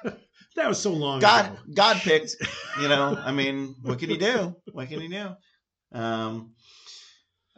that 0.57 0.69
was 0.69 0.81
so 0.81 0.93
long 0.93 1.21
God 1.21 1.47
ago. 1.47 1.57
God 1.75 1.97
picked. 1.99 2.37
You 2.81 2.88
know, 2.88 3.15
I 3.23 3.33
mean, 3.33 3.77
what 3.83 3.99
can 3.99 4.09
he 4.09 4.17
do? 4.17 4.57
What 4.73 4.88
can 4.88 5.03
he 5.03 5.09
do? 5.09 5.37
Um, 5.93 6.55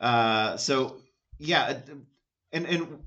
uh, 0.01 0.57
so 0.57 0.97
yeah, 1.39 1.79
and 2.53 2.67
and 2.67 2.99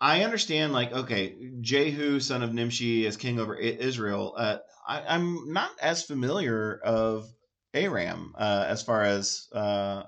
I 0.00 0.22
understand, 0.22 0.72
like, 0.72 0.92
okay, 0.92 1.34
Jehu, 1.60 2.20
son 2.20 2.42
of 2.42 2.54
Nimshi, 2.54 3.06
as 3.06 3.16
king 3.16 3.40
over 3.40 3.56
Israel. 3.56 4.34
Uh, 4.36 4.58
I, 4.86 5.02
I'm 5.08 5.52
not 5.52 5.70
as 5.80 6.04
familiar 6.04 6.78
of 6.84 7.26
Aram 7.74 8.34
uh, 8.38 8.64
as 8.68 8.82
far 8.82 9.02
as 9.02 9.48
uh, 9.52 10.04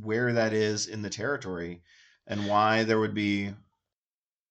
where 0.00 0.32
that 0.32 0.52
is 0.52 0.86
in 0.86 1.02
the 1.02 1.10
territory 1.10 1.82
and 2.26 2.48
why 2.48 2.84
there 2.84 2.98
would 2.98 3.14
be 3.14 3.52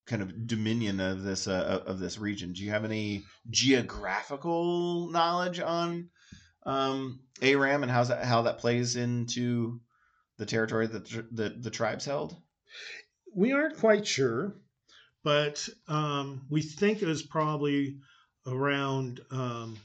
kind 0.06 0.22
of 0.22 0.48
dominion 0.48 1.00
of 1.00 1.24
this 1.24 1.48
uh, 1.48 1.84
of 1.86 2.00
this 2.00 2.18
region. 2.18 2.54
Do 2.54 2.64
you 2.64 2.72
have 2.72 2.86
any 2.86 3.24
geographical 3.50 5.10
knowledge 5.10 5.60
on 5.60 6.10
um, 6.66 7.20
Aram 7.42 7.84
and 7.84 7.92
how's 7.92 8.10
that, 8.10 8.24
how 8.24 8.44
that 8.44 8.60
plays 8.60 8.96
into 8.96 9.80
the 10.38 10.46
territory 10.46 10.88
that 10.88 11.10
the, 11.10 11.28
the, 11.32 11.50
the 11.50 11.70
tribes 11.70 12.06
held? 12.06 12.36
We 13.36 13.52
aren't 13.52 13.78
quite 13.78 14.08
sure, 14.08 14.56
but 15.24 15.68
um, 15.88 16.46
we 16.50 16.62
think 16.62 17.02
it 17.02 17.08
was 17.08 17.24
probably 17.24 17.98
around 18.48 19.22
um, 19.32 19.78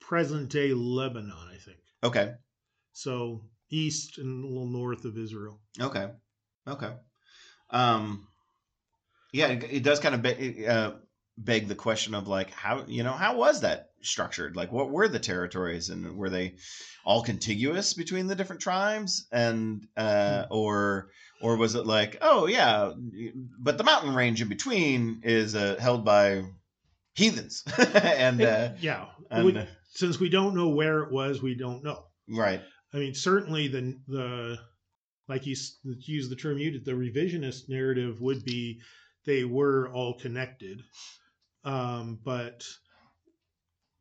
present 0.00 0.48
day 0.48 0.72
Lebanon, 0.72 1.32
I 1.52 1.56
think. 1.56 1.78
Okay. 2.02 2.32
So 2.92 3.42
east 3.70 4.18
and 4.18 4.44
a 4.44 4.46
little 4.46 4.68
north 4.68 5.04
of 5.04 5.18
Israel. 5.18 5.60
Okay. 5.80 6.10
Okay. 6.66 6.92
Um, 7.70 8.26
yeah, 9.32 9.48
it, 9.48 9.64
it 9.64 9.82
does 9.82 10.00
kind 10.00 10.14
of 10.14 10.22
be, 10.22 10.66
uh, 10.66 10.92
beg 11.38 11.68
the 11.68 11.74
question 11.74 12.14
of 12.14 12.28
like 12.28 12.50
how 12.50 12.84
you 12.86 13.02
know 13.02 13.12
how 13.12 13.36
was 13.36 13.60
that 13.60 13.90
structured? 14.02 14.56
Like, 14.56 14.72
what 14.72 14.90
were 14.90 15.08
the 15.08 15.18
territories, 15.18 15.90
and 15.90 16.16
were 16.16 16.30
they 16.30 16.54
all 17.04 17.22
contiguous 17.22 17.94
between 17.94 18.26
the 18.26 18.34
different 18.34 18.62
tribes, 18.62 19.26
and 19.30 19.86
uh, 19.96 20.46
or 20.50 21.10
or 21.42 21.56
was 21.56 21.74
it 21.74 21.86
like, 21.86 22.18
oh 22.22 22.46
yeah, 22.46 22.92
but 23.58 23.78
the 23.78 23.84
mountain 23.84 24.14
range 24.14 24.40
in 24.40 24.48
between 24.48 25.20
is 25.24 25.54
uh, 25.54 25.76
held 25.78 26.04
by 26.04 26.44
heathens, 27.14 27.64
and 27.94 28.40
uh, 28.42 28.70
yeah, 28.80 29.06
and 29.30 29.46
we, 29.46 29.66
since 29.90 30.18
we 30.18 30.28
don't 30.28 30.54
know 30.54 30.68
where 30.68 31.02
it 31.02 31.12
was, 31.12 31.42
we 31.42 31.54
don't 31.54 31.84
know. 31.84 32.04
right, 32.28 32.62
I 32.92 32.98
mean, 32.98 33.14
certainly 33.14 33.68
the 33.68 33.98
the 34.08 34.58
like 35.28 35.46
you 35.46 35.56
use 35.82 36.28
the 36.28 36.36
term 36.36 36.58
you 36.58 36.70
did, 36.70 36.84
the 36.84 36.92
revisionist 36.92 37.68
narrative 37.68 38.20
would 38.20 38.44
be 38.44 38.80
they 39.24 39.44
were 39.44 39.88
all 39.88 40.14
connected, 40.14 40.82
um, 41.64 42.18
but 42.24 42.64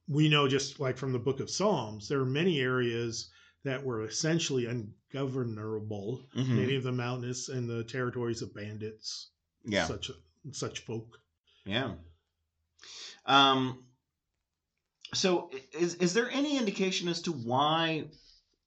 we 0.08 0.30
know 0.30 0.48
just 0.48 0.80
like 0.80 0.98
from 0.98 1.12
the 1.12 1.20
Book 1.20 1.40
of 1.40 1.50
Psalms, 1.50 2.08
there 2.08 2.20
are 2.20 2.26
many 2.26 2.60
areas 2.60 3.32
that 3.64 3.84
were 3.84 4.04
essentially 4.04 4.68
ungovernable. 4.68 6.22
Mhm. 6.36 6.50
Many 6.50 6.76
of 6.76 6.84
the 6.84 6.92
mountainous 6.92 7.50
and 7.50 7.68
the 7.68 7.84
territories 7.84 8.44
of 8.44 8.54
bandits, 8.54 9.32
yeah, 9.66 9.88
such 9.88 10.12
such 10.52 10.80
folk. 10.82 11.20
Yeah. 11.66 11.96
Um. 13.26 13.84
So, 15.16 15.50
is 15.74 15.96
is 15.96 16.14
there 16.14 16.30
any 16.30 16.58
indication 16.58 17.08
as 17.08 17.22
to 17.24 17.32
why 17.32 18.06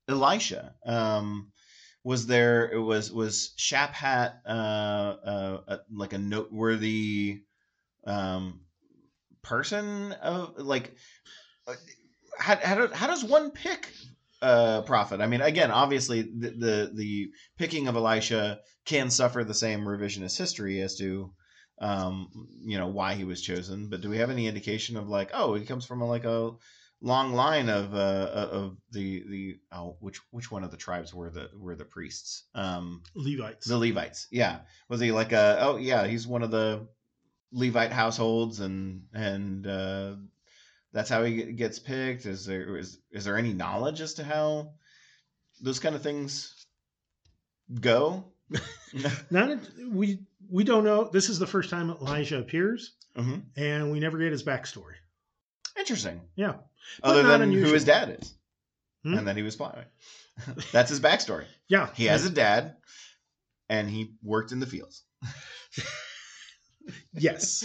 Elisha? 0.08 0.74
Um, 0.84 1.52
was 2.04 2.26
there? 2.26 2.70
It 2.70 2.80
was 2.80 3.12
was 3.12 3.52
Shaphat 3.58 4.34
uh, 4.46 4.50
uh, 4.50 5.60
uh, 5.68 5.76
like 5.92 6.12
a 6.12 6.18
noteworthy 6.18 7.42
um 8.06 8.60
person 9.42 10.12
of 10.12 10.58
like 10.58 10.94
uh, 11.66 11.74
how 12.38 12.56
how, 12.56 12.74
do, 12.74 12.88
how 12.92 13.06
does 13.06 13.24
one 13.24 13.50
pick 13.50 13.92
uh 14.42 14.82
prophet? 14.82 15.20
I 15.20 15.26
mean, 15.26 15.40
again, 15.40 15.70
obviously 15.70 16.22
the, 16.22 16.50
the 16.50 16.90
the 16.94 17.30
picking 17.58 17.88
of 17.88 17.96
Elisha 17.96 18.60
can 18.84 19.10
suffer 19.10 19.44
the 19.44 19.54
same 19.54 19.80
revisionist 19.80 20.38
history 20.38 20.80
as 20.80 20.96
to 20.96 21.32
um 21.80 22.28
you 22.64 22.78
know 22.78 22.88
why 22.88 23.14
he 23.14 23.22
was 23.24 23.40
chosen 23.40 23.88
but 23.88 24.00
do 24.00 24.08
we 24.10 24.18
have 24.18 24.30
any 24.30 24.48
indication 24.48 24.96
of 24.96 25.08
like 25.08 25.30
oh 25.32 25.54
he 25.54 25.64
comes 25.64 25.86
from 25.86 26.00
a, 26.00 26.08
like 26.08 26.24
a 26.24 26.50
long 27.00 27.32
line 27.32 27.68
of 27.68 27.94
uh 27.94 28.48
of 28.50 28.76
the 28.90 29.22
the 29.28 29.56
oh 29.72 29.96
which 30.00 30.20
which 30.30 30.50
one 30.50 30.64
of 30.64 30.70
the 30.70 30.76
tribes 30.76 31.14
were 31.14 31.30
the 31.30 31.48
were 31.56 31.76
the 31.76 31.84
priests 31.84 32.44
um 32.54 33.02
Levites. 33.14 33.66
the 33.68 33.78
levites 33.78 34.26
yeah 34.32 34.60
was 34.88 35.00
he 35.00 35.12
like 35.12 35.32
a 35.32 35.58
oh 35.60 35.76
yeah 35.76 36.06
he's 36.06 36.26
one 36.26 36.42
of 36.42 36.50
the 36.50 36.86
levite 37.52 37.92
households 37.92 38.58
and 38.60 39.02
and 39.14 39.66
uh 39.66 40.14
that's 40.92 41.08
how 41.10 41.22
he 41.22 41.52
gets 41.52 41.78
picked 41.78 42.26
is 42.26 42.44
there 42.46 42.76
is 42.76 42.98
is 43.12 43.24
there 43.24 43.38
any 43.38 43.52
knowledge 43.52 44.00
as 44.00 44.14
to 44.14 44.24
how 44.24 44.72
those 45.60 45.78
kind 45.78 45.94
of 45.94 46.02
things 46.02 46.66
go 47.80 48.24
Not 49.30 49.50
a, 49.50 49.60
we 49.90 50.20
we 50.50 50.64
don't 50.64 50.82
know. 50.84 51.10
This 51.12 51.28
is 51.28 51.38
the 51.38 51.46
first 51.46 51.68
time 51.68 51.90
Elijah 51.90 52.38
appears, 52.38 52.94
Mhm. 53.14 53.42
and 53.58 53.92
we 53.92 54.00
never 54.00 54.16
get 54.16 54.32
his 54.32 54.42
backstory. 54.42 54.94
Interesting. 55.88 56.20
Yeah. 56.36 56.54
But 57.02 57.10
Other 57.10 57.38
than 57.38 57.50
who 57.52 57.72
his 57.72 57.84
dad 57.84 58.18
is, 58.20 58.34
Hmm? 59.04 59.14
and 59.14 59.28
that 59.28 59.36
he 59.36 59.42
was 59.42 59.56
plowing. 59.56 59.86
That's 60.72 60.90
his 60.90 61.00
backstory. 61.00 61.44
Yeah, 61.68 61.88
He 61.94 62.04
has 62.06 62.26
a 62.26 62.30
dad, 62.30 62.76
and 63.70 63.88
he 63.88 64.12
worked 64.22 64.52
in 64.52 64.60
the 64.60 64.66
fields. 64.66 65.02
yes, 67.14 67.64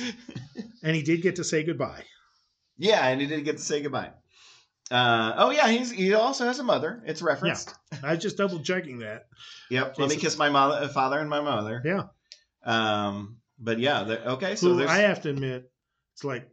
and 0.84 0.96
he 0.96 1.02
did 1.04 1.22
get 1.22 1.36
to 1.38 1.44
say 1.44 1.64
goodbye. 1.64 2.04
Yeah, 2.78 3.06
and 3.08 3.20
he 3.20 3.28
did 3.28 3.44
get 3.46 3.58
to 3.58 3.64
say 3.64 3.82
goodbye. 3.82 4.12
Uh, 4.92 5.34
oh 5.38 5.52
yeah, 5.52 5.68
he's 5.70 5.92
he 5.92 6.14
also 6.14 6.46
has 6.46 6.60
a 6.60 6.64
mother. 6.64 7.02
It's 7.06 7.22
referenced. 7.22 7.74
I 8.04 8.12
was 8.14 8.22
just 8.22 8.38
double 8.38 8.60
checking 8.60 9.00
that. 9.00 9.28
Yep. 9.70 9.98
Let 10.00 10.10
me 10.10 10.16
kiss 10.18 10.38
my 10.38 10.50
mother, 10.50 10.76
uh, 10.86 10.88
father, 10.88 11.20
and 11.20 11.30
my 11.30 11.42
mother. 11.42 11.82
Yeah. 11.84 12.04
Um. 12.66 13.38
But 13.60 13.80
yeah. 13.80 14.02
Okay. 14.02 14.56
So 14.56 14.70
Who 14.70 14.78
there's. 14.78 14.90
I 14.90 15.00
have 15.00 15.22
to 15.24 15.30
admit, 15.30 15.72
it's 16.14 16.24
like, 16.24 16.50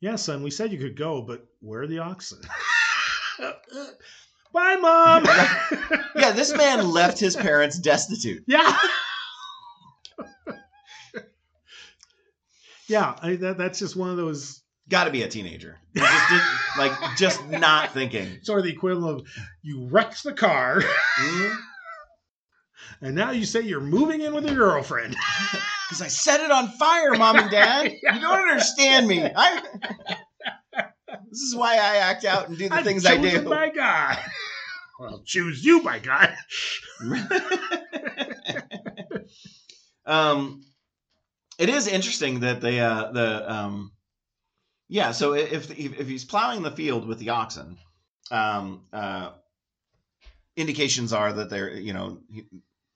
yeah, 0.00 0.16
son, 0.16 0.42
we 0.42 0.50
said 0.50 0.72
you 0.72 0.78
could 0.78 0.96
go, 0.96 1.22
but 1.22 1.46
where 1.60 1.82
are 1.82 1.86
the 1.86 1.98
oxen? 1.98 2.40
Bye, 4.52 4.76
mom. 4.76 5.24
yeah. 6.16 6.32
This 6.32 6.54
man 6.56 6.90
left 6.90 7.18
his 7.18 7.36
parents 7.36 7.78
destitute. 7.78 8.44
yeah. 8.46 8.78
yeah, 12.88 13.16
I, 13.20 13.36
that, 13.36 13.58
that's 13.58 13.78
just 13.78 13.96
one 13.96 14.10
of 14.10 14.16
those 14.16 14.62
Got 14.88 15.04
to 15.04 15.10
be 15.10 15.22
a 15.22 15.28
teenager. 15.28 15.78
Just 15.96 16.78
like 16.78 16.92
just 17.16 17.44
not 17.48 17.92
thinking. 17.92 18.38
sort 18.42 18.60
of 18.60 18.64
the 18.64 18.70
equivalent 18.70 19.22
of 19.22 19.26
you 19.62 19.86
wrecked 19.86 20.22
the 20.22 20.32
car, 20.32 20.80
Hmm? 21.16 21.54
and 23.00 23.14
now 23.16 23.32
you 23.32 23.44
say 23.44 23.62
you're 23.62 23.80
moving 23.80 24.20
in 24.20 24.32
with 24.32 24.46
your 24.46 24.54
girlfriend. 24.54 25.16
Because 25.88 26.02
I 26.02 26.08
set 26.08 26.40
it 26.40 26.50
on 26.50 26.68
fire, 26.68 27.14
mom 27.14 27.36
and 27.36 27.50
dad. 27.50 27.92
You 28.02 28.20
don't 28.20 28.48
understand 28.48 29.06
me. 29.06 29.22
I. 29.22 29.62
This 31.30 31.40
is 31.40 31.54
why 31.54 31.74
I 31.74 31.96
act 31.96 32.24
out 32.24 32.48
and 32.48 32.58
do 32.58 32.68
the 32.68 32.74
I'm 32.74 32.84
things 32.84 33.06
I 33.06 33.16
do. 33.16 33.42
My 33.42 33.70
God. 33.70 34.18
Well, 34.98 35.22
choose 35.24 35.64
you 35.64 35.82
by 35.82 35.98
God. 35.98 36.34
um, 40.06 40.62
it 41.58 41.68
is 41.68 41.86
interesting 41.86 42.40
that 42.40 42.60
they 42.60 42.80
uh 42.80 43.12
the 43.12 43.52
um, 43.52 43.92
yeah. 44.88 45.12
So 45.12 45.34
if 45.34 45.70
if, 45.70 46.00
if 46.00 46.08
he's 46.08 46.24
plowing 46.24 46.62
the 46.62 46.70
field 46.70 47.06
with 47.06 47.18
the 47.18 47.30
oxen, 47.30 47.76
um, 48.30 48.82
uh, 48.92 49.30
indications 50.56 51.12
are 51.12 51.32
that 51.32 51.50
they're 51.50 51.72
you 51.72 51.92
know 51.92 52.18
he, 52.30 52.44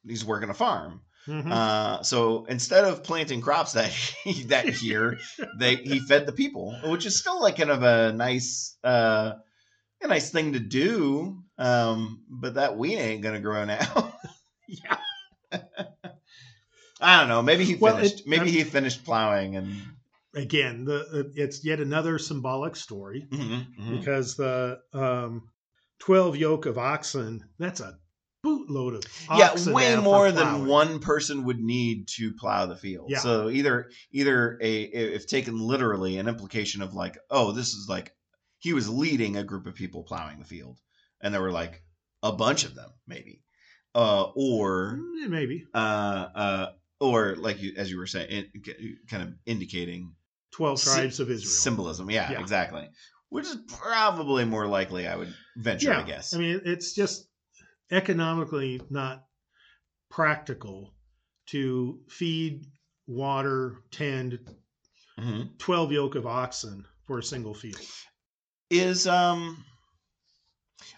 he's 0.07 0.25
working 0.25 0.51
a 0.51 0.55
farm. 0.55 1.03
Mhm. 1.27 1.53
Uh, 1.53 2.03
so 2.03 2.45
instead 2.47 2.85
of 2.85 3.03
planting 3.05 3.41
crops 3.41 3.73
that 3.73 3.93
that 4.47 4.83
year, 4.83 5.19
they 5.59 5.77
he 5.77 5.99
fed 6.01 6.27
the 6.27 6.33
people, 6.33 6.75
which 6.85 7.07
is 7.07 7.19
still 7.19 7.41
like 7.41 7.57
kind 7.57 7.71
of 7.71 7.83
a 7.83 8.13
nice 8.13 8.77
uh, 8.83 9.33
a 10.03 10.09
nice 10.09 10.31
thing 10.31 10.55
to 10.55 10.59
do. 10.61 11.43
Um, 11.59 12.25
but 12.29 12.55
that 12.55 12.77
wheat 12.79 12.97
ain't 12.99 13.23
gonna 13.23 13.41
grow 13.41 13.65
now. 13.65 14.15
yeah. 14.69 14.97
I 17.01 17.19
don't 17.21 17.29
know. 17.29 17.43
Maybe 17.43 17.65
he 17.65 17.75
Well, 17.77 17.97
finished. 17.97 18.21
it- 18.21 18.27
maybe 18.27 18.43
um, 18.43 18.49
he 18.49 18.65
finished 18.65 19.05
plowing 19.05 19.57
and. 19.57 19.73
Again, 20.33 20.85
the 20.85 21.33
it's 21.35 21.65
yet 21.65 21.81
another 21.81 22.17
symbolic 22.17 22.77
story 22.77 23.27
Mhm, 23.33 23.67
mhm. 23.77 23.99
because 23.99 24.37
the 24.37 24.79
um, 24.93 25.49
twelve 25.99 26.37
yoke 26.37 26.67
of 26.67 26.79
oxen 26.79 27.49
that's 27.59 27.81
a 27.81 27.99
bootload 28.45 28.97
of 28.97 29.39
Yeah, 29.39 29.73
way 29.73 29.97
more 29.97 30.33
than 30.33 30.67
one 30.67 30.99
person 30.99 31.45
would 31.45 31.61
need 31.61 32.09
to 32.17 32.33
plow 32.33 32.67
the 32.67 32.77
field. 32.77 33.11
Yeah. 33.11 33.19
So 33.19 33.51
either 33.51 33.91
either 34.13 34.59
a 34.61 34.83
if 34.83 35.27
taken 35.27 35.59
literally, 35.59 36.19
an 36.19 36.29
implication 36.29 36.83
of 36.83 36.95
like, 36.95 37.19
oh, 37.31 37.53
this 37.53 37.69
is 37.75 37.87
like 37.89 38.15
he 38.59 38.73
was 38.73 38.89
leading 38.89 39.37
a 39.37 39.45
group 39.45 39.67
of 39.67 39.75
people 39.75 40.03
plowing 40.05 40.39
the 40.39 40.45
field, 40.45 40.79
and 41.21 41.33
there 41.33 41.43
were 41.43 41.53
like 41.53 41.83
a 42.23 42.33
bunch 42.33 42.65
of 42.65 42.75
them, 42.75 42.91
maybe, 43.07 43.43
uh, 43.95 44.25
or 44.35 44.99
Mm, 45.01 45.29
maybe 45.29 45.67
uh, 45.75 45.79
uh, 46.35 46.73
or 47.01 47.37
like 47.37 47.61
you, 47.63 47.73
as 47.77 47.91
you 47.91 47.97
were 47.99 48.07
saying, 48.07 48.47
it, 48.53 49.09
kind 49.09 49.23
of 49.23 49.35
indicating 49.47 50.15
twelve 50.51 50.79
Sy- 50.79 51.01
tribes 51.01 51.21
of 51.21 51.31
Israel. 51.31 51.51
symbolism. 51.51 52.11
Yeah, 52.11 52.33
Yeah. 52.33 52.41
exactly. 52.41 52.89
Which 53.31 53.47
is 53.47 53.57
probably 53.69 54.45
more 54.45 54.67
likely, 54.67 55.07
I 55.07 55.15
would 55.17 55.33
venture 55.57 55.91
yeah, 55.91 56.01
to 56.01 56.07
guess. 56.07 56.35
I 56.35 56.39
mean, 56.39 56.61
it's 56.65 56.93
just 56.95 57.29
economically 57.91 58.81
not 58.91 59.25
practical 60.09 60.95
to 61.47 62.01
feed, 62.09 62.67
water, 63.07 63.83
tend 63.91 64.39
Mhm. 65.19 65.59
12 65.59 65.93
yoke 65.93 66.15
of 66.15 66.27
oxen 66.27 66.87
for 67.07 67.19
a 67.19 67.23
single 67.23 67.55
field. 67.55 67.81
Is 68.71 69.07
um, 69.07 69.65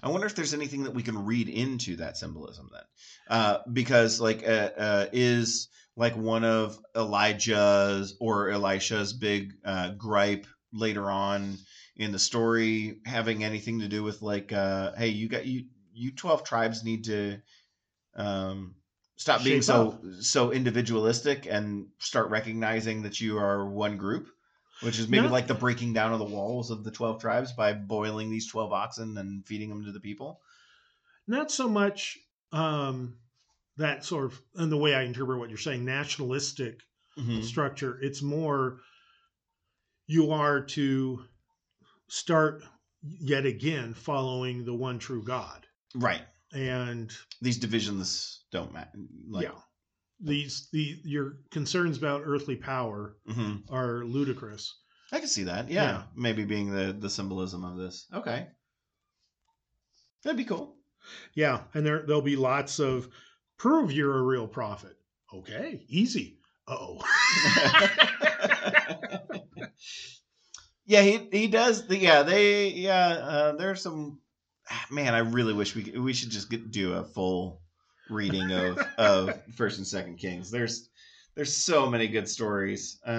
I 0.02 0.08
wonder 0.08 0.26
if 0.26 0.34
there's 0.34 0.54
anything 0.54 0.84
that 0.84 0.94
we 0.94 1.02
can 1.02 1.24
read 1.24 1.48
into 1.48 1.96
that 1.96 2.16
symbolism 2.16 2.70
then, 2.72 2.82
uh, 3.28 3.58
because 3.72 4.20
like 4.20 4.46
uh, 4.46 4.70
uh, 4.76 5.06
is 5.12 5.68
like 5.96 6.16
one 6.16 6.44
of 6.44 6.78
Elijah's 6.96 8.16
or 8.20 8.50
Elisha's 8.50 9.12
big 9.12 9.54
uh, 9.64 9.90
gripe 9.90 10.46
later 10.72 11.10
on 11.10 11.58
in 11.96 12.12
the 12.12 12.18
story 12.18 13.00
having 13.04 13.44
anything 13.44 13.80
to 13.80 13.88
do 13.88 14.02
with 14.02 14.22
like 14.22 14.52
uh, 14.52 14.92
hey 14.96 15.08
you 15.08 15.28
got 15.28 15.46
you 15.46 15.64
you 15.92 16.12
12 16.12 16.44
tribes 16.44 16.84
need 16.84 17.04
to 17.04 17.40
um 18.14 18.76
stop 19.16 19.44
being 19.44 19.62
so 19.62 19.90
up. 19.90 20.02
so 20.20 20.52
individualistic 20.52 21.46
and 21.46 21.88
start 21.98 22.30
recognizing 22.30 23.02
that 23.02 23.20
you 23.20 23.38
are 23.38 23.68
one 23.68 23.96
group 23.96 24.28
which 24.80 24.98
is 24.98 25.08
maybe 25.08 25.28
like 25.28 25.46
the 25.46 25.54
breaking 25.54 25.92
down 25.92 26.12
of 26.12 26.18
the 26.18 26.24
walls 26.24 26.70
of 26.70 26.84
the 26.84 26.90
12 26.90 27.20
tribes 27.20 27.52
by 27.52 27.72
boiling 27.72 28.30
these 28.30 28.48
12 28.48 28.72
oxen 28.72 29.16
and 29.18 29.46
feeding 29.46 29.68
them 29.70 29.84
to 29.84 29.92
the 29.92 30.00
people 30.00 30.40
Not 31.26 31.50
so 31.50 31.68
much 31.68 32.18
um, 32.52 33.18
that 33.76 34.04
sort 34.04 34.26
of, 34.26 34.42
and 34.54 34.70
the 34.70 34.76
way 34.76 34.94
I 34.94 35.02
interpret 35.02 35.38
what 35.38 35.48
you're 35.50 35.58
saying, 35.58 35.84
nationalistic 35.84 36.82
Mhm. 37.16 37.42
structure. 37.44 38.00
It's 38.00 38.22
more 38.22 38.80
you 40.06 40.30
are 40.30 40.64
to 40.64 41.24
start 42.08 42.64
yet 43.02 43.46
again 43.46 43.94
following 43.94 44.64
the 44.64 44.74
one 44.74 44.98
true 44.98 45.24
God. 45.24 45.68
Right 45.94 46.22
And 46.52 47.10
these 47.40 47.58
divisions 47.58 48.44
don't 48.52 48.72
matter 48.72 48.90
like, 49.28 49.44
yeah, 49.44 49.58
these 50.20 50.68
the 50.72 50.98
your 51.04 51.38
concerns 51.50 51.98
about 51.98 52.22
earthly 52.24 52.56
power 52.56 53.16
mhm. 53.28 53.62
are 53.70 54.04
ludicrous. 54.04 54.78
i 55.12 55.18
can 55.18 55.28
see 55.28 55.44
that 55.44 55.70
yeah, 55.70 55.84
Yeah. 55.84 56.02
maybe 56.14 56.44
being 56.44 56.70
the 56.70 56.92
the 56.92 57.10
symbolism 57.10 57.64
of 57.64 57.76
this 57.76 58.06
okay 58.12 58.48
that'd 60.22 60.36
be 60.36 60.44
cool 60.44 60.76
Yeah, 61.34 61.62
and 61.74 61.84
there 61.84 62.02
there'll 62.06 62.22
be 62.22 62.36
lots 62.36 62.78
of 62.78 63.08
prove 63.58 63.90
you're 63.92 64.18
a 64.18 64.22
real 64.22 64.46
prophet. 64.46 64.96
Okay, 65.34 65.84
easy. 65.88 66.38
Oh, 66.68 67.00
yeah, 70.86 71.02
he 71.02 71.28
he 71.32 71.46
does. 71.48 71.86
The, 71.86 71.96
yeah, 71.96 72.22
they 72.22 72.68
yeah. 72.68 73.08
Uh, 73.08 73.52
there's 73.56 73.82
some. 73.82 74.20
Man, 74.90 75.14
I 75.14 75.18
really 75.18 75.52
wish 75.54 75.74
we 75.74 75.82
could- 75.84 75.98
we 76.00 76.12
should 76.12 76.30
just 76.30 76.50
get, 76.50 76.70
do 76.70 76.94
a 76.94 77.04
full 77.04 77.60
reading 78.10 78.52
of 78.52 78.78
of 78.98 79.42
First 79.56 79.78
and 79.78 79.86
Second 79.86 80.16
Kings. 80.18 80.50
There's 80.50 80.88
there's 81.34 81.54
so 81.54 81.88
many 81.88 82.08
good 82.08 82.28
stories 82.28 82.98
uh, 83.06 83.10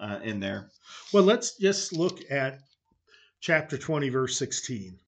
uh, 0.00 0.20
in 0.24 0.40
there. 0.40 0.70
well, 1.12 1.22
let's 1.22 1.56
just 1.58 1.92
look 1.92 2.20
at 2.30 2.60
chapter 3.40 3.76
twenty, 3.76 4.08
verse 4.08 4.36
sixteen. 4.38 4.98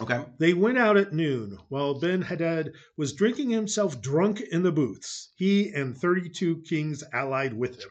Okay. 0.00 0.24
They 0.38 0.54
went 0.54 0.78
out 0.78 0.96
at 0.96 1.12
noon 1.12 1.58
while 1.70 1.98
Ben 1.98 2.22
Hadad 2.22 2.72
was 2.96 3.12
drinking 3.14 3.50
himself 3.50 4.00
drunk 4.00 4.40
in 4.40 4.62
the 4.62 4.70
booths, 4.70 5.30
he 5.34 5.72
and 5.74 5.96
32 5.96 6.62
kings 6.68 7.02
allied 7.12 7.52
with 7.52 7.80
him. 7.80 7.90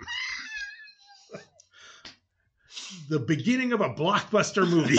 the 3.09 3.19
beginning 3.19 3.73
of 3.73 3.81
a 3.81 3.89
blockbuster 3.93 4.65
movie. 4.65 4.97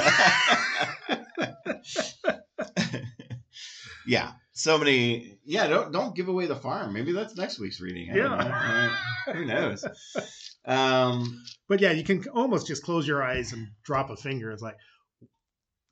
yeah, 4.09 4.33
so 4.53 4.77
many. 4.79 5.39
Yeah, 5.45 5.67
don't 5.69 5.93
don't 5.93 6.17
give 6.17 6.29
away 6.29 6.47
the 6.47 6.57
farm. 6.57 6.93
Maybe 6.93 7.13
that's 7.13 7.37
next 7.37 7.61
week's 7.61 7.81
reading. 7.81 8.11
I 8.13 8.17
Yeah. 8.17 8.91
know. 9.27 9.33
Who 9.35 9.45
knows? 9.45 9.85
Um, 10.65 11.43
but 11.69 11.81
yeah, 11.81 11.93
you 11.93 12.03
can 12.05 12.25
almost 12.35 12.67
just 12.67 12.83
close 12.83 13.07
your 13.07 13.23
eyes 13.23 13.53
and 13.53 13.69
drop 13.85 14.11
a 14.11 14.17
finger. 14.17 14.51
It's 14.51 14.63
like 14.63 14.77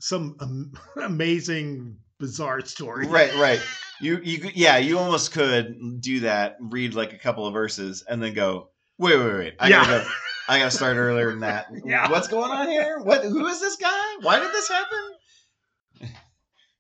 some 0.00 0.37
am- 0.40 0.72
amazing, 1.02 1.96
bizarre 2.18 2.61
story. 2.62 3.07
right, 3.07 3.35
right. 3.37 3.61
You 4.00 4.20
you 4.22 4.50
yeah, 4.55 4.76
you 4.79 4.98
almost 4.98 5.33
could 5.33 6.00
do 6.00 6.20
that. 6.20 6.57
Read 6.61 6.94
like 6.94 7.12
a 7.12 7.18
couple 7.18 7.46
of 7.46 7.52
verses 7.55 8.05
and 8.09 8.22
then 8.22 8.35
go. 8.35 8.70
Wait, 8.98 9.18
wait, 9.18 9.35
wait. 9.35 9.55
I 9.61 9.68
gotta 9.68 9.90
go. 10.05 10.09
I 10.48 10.59
gotta 10.59 10.70
start 10.70 10.96
earlier 10.96 11.31
than 11.31 11.40
that. 11.40 11.66
Yeah. 11.85 12.11
What's 12.11 12.29
going 12.29 12.50
on 12.50 12.68
here? 12.68 12.98
What? 13.00 13.24
Who 13.24 13.46
is 13.46 13.61
this 13.61 13.76
guy? 13.76 14.16
Why 14.20 14.38
did 14.40 14.52
this 14.52 14.68
happen? 14.68 14.98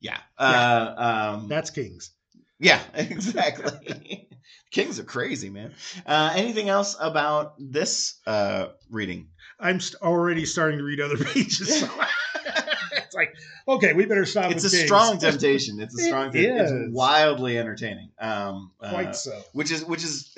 Yeah. 0.00 0.18
Uh, 0.38 1.32
um, 1.38 1.48
That's 1.48 1.70
Kings. 1.70 2.10
yeah. 2.58 2.80
Exactly. 2.94 4.28
Kings 4.70 4.98
are 4.98 5.04
crazy, 5.04 5.48
man. 5.48 5.72
Uh, 6.04 6.32
anything 6.34 6.68
else 6.68 6.96
about 7.00 7.54
this 7.58 8.20
uh, 8.26 8.68
reading? 8.90 9.28
I'm 9.58 9.80
st- 9.80 10.02
already 10.02 10.44
starting 10.44 10.78
to 10.78 10.84
read 10.84 11.00
other 11.00 11.16
pages. 11.24 11.80
So 11.80 11.88
it's 12.92 13.14
like, 13.14 13.34
okay, 13.68 13.92
we 13.94 14.04
better 14.06 14.26
stop. 14.26 14.50
It's 14.50 14.64
a 14.64 14.70
Kings. 14.70 14.84
strong 14.84 15.18
temptation. 15.18 15.80
It's 15.80 15.98
a 15.98 16.04
strong. 16.04 16.36
It 16.36 16.44
is. 16.44 16.70
it's 16.70 16.92
wildly 16.92 17.58
entertaining. 17.58 18.10
Um, 18.18 18.72
Quite 18.78 19.08
uh, 19.08 19.12
so. 19.12 19.40
which 19.52 19.70
is 19.70 19.84
which 19.84 20.04
is 20.04 20.36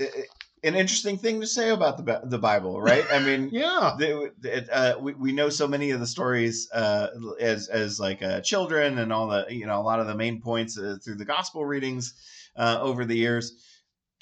an 0.64 0.74
interesting 0.74 1.18
thing 1.18 1.40
to 1.40 1.46
say 1.46 1.70
about 1.70 2.04
the 2.04 2.20
the 2.24 2.38
Bible, 2.38 2.80
right? 2.80 3.04
I 3.12 3.18
mean, 3.20 3.48
Yeah. 3.52 3.94
the, 3.98 4.32
it, 4.42 4.68
uh, 4.70 4.96
we, 5.00 5.14
we 5.14 5.32
know 5.32 5.48
so 5.48 5.66
many 5.68 5.90
of 5.90 6.00
the 6.00 6.06
stories 6.06 6.68
uh, 6.72 7.08
as 7.40 7.68
as 7.68 7.98
like 8.00 8.22
uh, 8.22 8.40
children 8.40 8.98
and 8.98 9.12
all 9.12 9.28
the 9.28 9.46
you 9.50 9.66
know 9.66 9.80
a 9.80 9.82
lot 9.82 10.00
of 10.00 10.06
the 10.06 10.14
main 10.14 10.40
points 10.40 10.78
uh, 10.78 10.96
through 11.04 11.16
the 11.16 11.24
gospel 11.24 11.64
readings 11.64 12.14
uh, 12.56 12.78
over 12.80 13.04
the 13.04 13.16
years. 13.16 13.52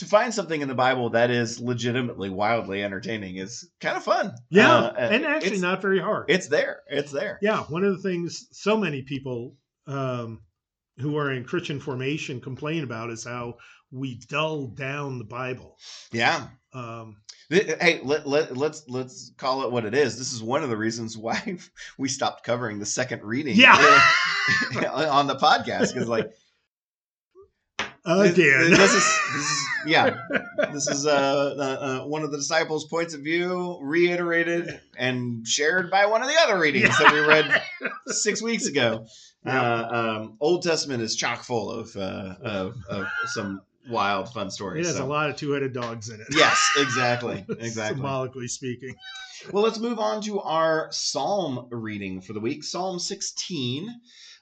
To 0.01 0.05
find 0.05 0.35
something 0.35 0.61
in 0.61 0.68
the 0.68 0.75
Bible 0.75 1.09
that 1.11 1.31
is 1.31 1.59
legitimately 1.59 2.29
wildly 2.29 2.83
entertaining 2.85 3.37
is 3.37 3.66
kind 3.81 3.96
of 3.96 4.05
fun. 4.05 4.35
Yeah. 4.51 4.75
Uh, 4.79 4.92
and 4.99 5.25
actually, 5.25 5.59
not 5.59 5.81
very 5.81 6.01
hard. 6.01 6.27
it's 6.29 6.49
there. 6.49 6.81
It's 6.87 7.11
there. 7.12 7.38
yeah. 7.40 7.61
One 7.62 7.83
of 7.83 7.96
the 7.96 8.03
things 8.07 8.46
so 8.53 8.77
many 8.77 9.01
people 9.01 9.57
um, 9.87 10.42
who 10.99 11.16
are 11.16 11.33
in 11.33 11.44
Christian 11.44 11.81
formation 11.81 12.42
complain 12.42 12.85
about 12.85 13.09
is 13.11 13.25
how 13.25 13.55
we 13.90 14.16
dull 14.29 14.66
down 14.66 15.18
the 15.18 15.25
Bible. 15.25 15.79
Yeah. 16.12 16.49
Um, 16.72 17.16
Hey, 17.49 18.01
let, 18.03 18.27
let, 18.27 18.57
let's 18.57 18.83
let's 18.88 19.31
call 19.37 19.62
it 19.62 19.70
what 19.70 19.85
it 19.85 19.94
is. 19.94 20.18
This 20.18 20.33
is 20.33 20.42
one 20.42 20.64
of 20.64 20.68
the 20.68 20.77
reasons 20.77 21.16
why 21.18 21.59
we 21.96 22.09
stopped 22.09 22.42
covering 22.44 22.79
the 22.81 22.87
second 22.87 23.22
reading 23.22 23.55
Yeah. 23.57 23.77
on 24.92 25.29
the 25.29 25.37
podcast 25.37 25.94
because 25.94 26.09
like 26.09 26.33
again. 28.05 28.70
This, 28.70 28.79
this 28.79 28.94
is, 28.94 29.20
this 29.35 29.51
is 29.51 29.62
yeah. 29.87 30.16
This 30.72 30.88
is 30.88 31.07
uh, 31.07 31.55
uh, 31.59 31.62
uh, 31.62 32.07
one 32.07 32.22
of 32.22 32.31
the 32.31 32.38
disciples' 32.38 32.85
points 32.87 33.14
of 33.14 33.20
view, 33.20 33.79
reiterated 33.81 34.81
and 34.96 35.46
shared 35.46 35.90
by 35.90 36.07
one 36.07 36.22
of 36.22 36.29
the 36.29 36.37
other 36.40 36.59
readings 36.59 36.96
that 36.99 37.12
we 37.12 37.20
read 37.20 37.62
six 38.07 38.42
weeks 38.42 38.66
ago. 38.66 39.07
Yeah. 39.44 39.62
Uh, 39.62 40.18
um, 40.20 40.37
Old 40.40 40.62
Testament 40.62 41.03
is 41.03 41.14
chock 41.14 41.42
full 41.42 41.70
of 41.70 41.96
uh, 41.96 42.35
of, 42.42 42.77
of 42.88 43.07
some 43.27 43.61
wild, 43.88 44.33
fun 44.33 44.49
it 44.49 44.51
stories. 44.53 44.87
has 44.87 44.96
so- 44.96 45.05
a 45.05 45.07
lot 45.07 45.31
of 45.31 45.37
two-headed 45.37 45.72
dogs 45.72 46.09
in 46.09 46.20
it. 46.20 46.27
Yes, 46.31 46.61
exactly, 46.77 47.44
exactly. 47.59 47.96
Symbolically 47.96 48.49
speaking. 48.49 48.94
Well, 49.53 49.62
let's 49.62 49.79
move 49.79 49.99
on 49.99 50.22
to 50.22 50.40
our 50.40 50.88
psalm 50.90 51.68
reading 51.70 52.20
for 52.20 52.33
the 52.33 52.40
week. 52.40 52.64
Psalm 52.64 52.99
16, 52.99 53.88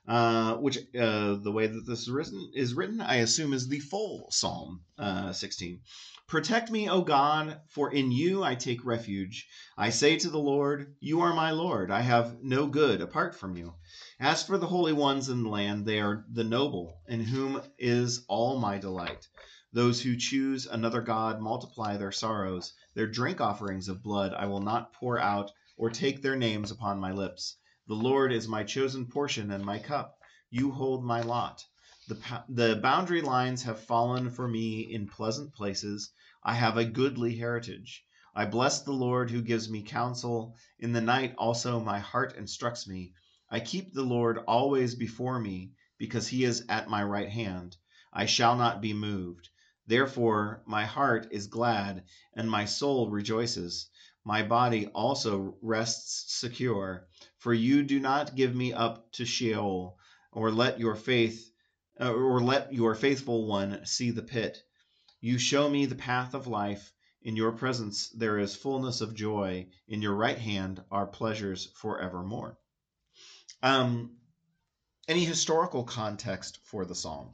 uh, 0.06 0.54
which 0.56 0.78
uh, 0.98 1.34
the 1.34 1.52
way 1.52 1.66
that 1.66 1.84
this 1.86 2.00
is 2.00 2.10
written, 2.10 2.50
is 2.54 2.74
written, 2.74 3.00
I 3.00 3.16
assume, 3.16 3.52
is 3.52 3.68
the 3.68 3.80
full 3.80 4.28
Psalm 4.30 4.82
uh, 4.98 5.32
16. 5.32 5.80
Protect 6.26 6.70
me, 6.70 6.88
O 6.88 7.02
God, 7.02 7.60
for 7.68 7.92
in 7.92 8.10
you 8.10 8.42
I 8.42 8.54
take 8.54 8.84
refuge. 8.86 9.46
I 9.76 9.90
say 9.90 10.16
to 10.16 10.30
the 10.30 10.38
Lord, 10.38 10.96
You 10.98 11.20
are 11.20 11.34
my 11.34 11.50
Lord. 11.50 11.90
I 11.90 12.00
have 12.00 12.42
no 12.42 12.66
good 12.66 13.02
apart 13.02 13.34
from 13.34 13.58
you. 13.58 13.74
As 14.18 14.42
for 14.42 14.56
the 14.56 14.66
holy 14.66 14.94
ones 14.94 15.28
in 15.28 15.42
the 15.42 15.50
land, 15.50 15.84
they 15.84 16.00
are 16.00 16.24
the 16.32 16.42
noble, 16.42 16.98
in 17.06 17.20
whom 17.20 17.60
is 17.78 18.24
all 18.26 18.58
my 18.58 18.78
delight. 18.78 19.28
Those 19.74 20.00
who 20.00 20.16
choose 20.16 20.66
another 20.66 21.02
God 21.02 21.42
multiply 21.42 21.98
their 21.98 22.10
sorrows. 22.10 22.72
Their 22.94 23.06
drink 23.06 23.42
offerings 23.42 23.88
of 23.88 24.02
blood 24.02 24.32
I 24.32 24.46
will 24.46 24.62
not 24.62 24.94
pour 24.94 25.18
out, 25.18 25.52
or 25.76 25.90
take 25.90 26.22
their 26.22 26.36
names 26.36 26.70
upon 26.70 27.00
my 27.00 27.12
lips. 27.12 27.58
The 27.86 27.94
Lord 27.94 28.32
is 28.32 28.48
my 28.48 28.64
chosen 28.64 29.06
portion 29.06 29.50
and 29.50 29.62
my 29.62 29.78
cup. 29.78 30.18
You 30.48 30.70
hold 30.70 31.04
my 31.04 31.20
lot. 31.20 31.66
The, 32.06 32.44
the 32.50 32.76
boundary 32.76 33.22
lines 33.22 33.62
have 33.62 33.80
fallen 33.80 34.28
for 34.28 34.46
me 34.46 34.92
in 34.92 35.08
pleasant 35.08 35.54
places. 35.54 36.10
I 36.42 36.52
have 36.52 36.76
a 36.76 36.84
goodly 36.84 37.34
heritage. 37.36 38.04
I 38.34 38.44
bless 38.44 38.82
the 38.82 38.92
Lord 38.92 39.30
who 39.30 39.40
gives 39.40 39.70
me 39.70 39.82
counsel. 39.82 40.56
In 40.78 40.92
the 40.92 41.00
night 41.00 41.34
also 41.38 41.80
my 41.80 42.00
heart 42.00 42.36
instructs 42.36 42.86
me. 42.86 43.14
I 43.48 43.60
keep 43.60 43.94
the 43.94 44.02
Lord 44.02 44.38
always 44.46 44.94
before 44.94 45.38
me, 45.38 45.72
because 45.96 46.28
he 46.28 46.44
is 46.44 46.66
at 46.68 46.90
my 46.90 47.02
right 47.02 47.30
hand. 47.30 47.76
I 48.12 48.26
shall 48.26 48.56
not 48.56 48.82
be 48.82 48.92
moved. 48.92 49.48
Therefore 49.86 50.62
my 50.66 50.84
heart 50.84 51.28
is 51.30 51.46
glad, 51.46 52.04
and 52.34 52.50
my 52.50 52.66
soul 52.66 53.08
rejoices. 53.08 53.88
My 54.24 54.42
body 54.42 54.88
also 54.88 55.56
rests 55.62 56.34
secure, 56.34 57.06
for 57.38 57.54
you 57.54 57.82
do 57.82 58.00
not 58.00 58.34
give 58.34 58.54
me 58.54 58.72
up 58.74 59.10
to 59.12 59.24
Sheol, 59.24 59.96
or 60.32 60.50
let 60.50 60.80
your 60.80 60.96
faith, 60.96 61.50
uh, 62.00 62.12
or 62.12 62.40
let 62.40 62.72
your 62.72 62.94
faithful 62.94 63.46
one 63.46 63.84
see 63.84 64.10
the 64.10 64.22
pit. 64.22 64.62
You 65.20 65.38
show 65.38 65.68
me 65.68 65.86
the 65.86 65.94
path 65.94 66.34
of 66.34 66.46
life. 66.46 66.92
In 67.22 67.36
your 67.36 67.52
presence 67.52 68.10
there 68.10 68.38
is 68.38 68.54
fullness 68.54 69.00
of 69.00 69.14
joy. 69.14 69.68
In 69.88 70.02
your 70.02 70.14
right 70.14 70.38
hand 70.38 70.82
are 70.90 71.06
pleasures 71.06 71.70
forevermore. 71.74 72.58
Um, 73.62 74.16
any 75.08 75.24
historical 75.24 75.84
context 75.84 76.58
for 76.64 76.84
the 76.84 76.94
psalm? 76.94 77.32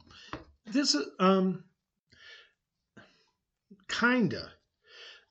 This 0.65 0.95
is 0.95 1.05
um 1.19 1.65
kinda. 3.89 4.51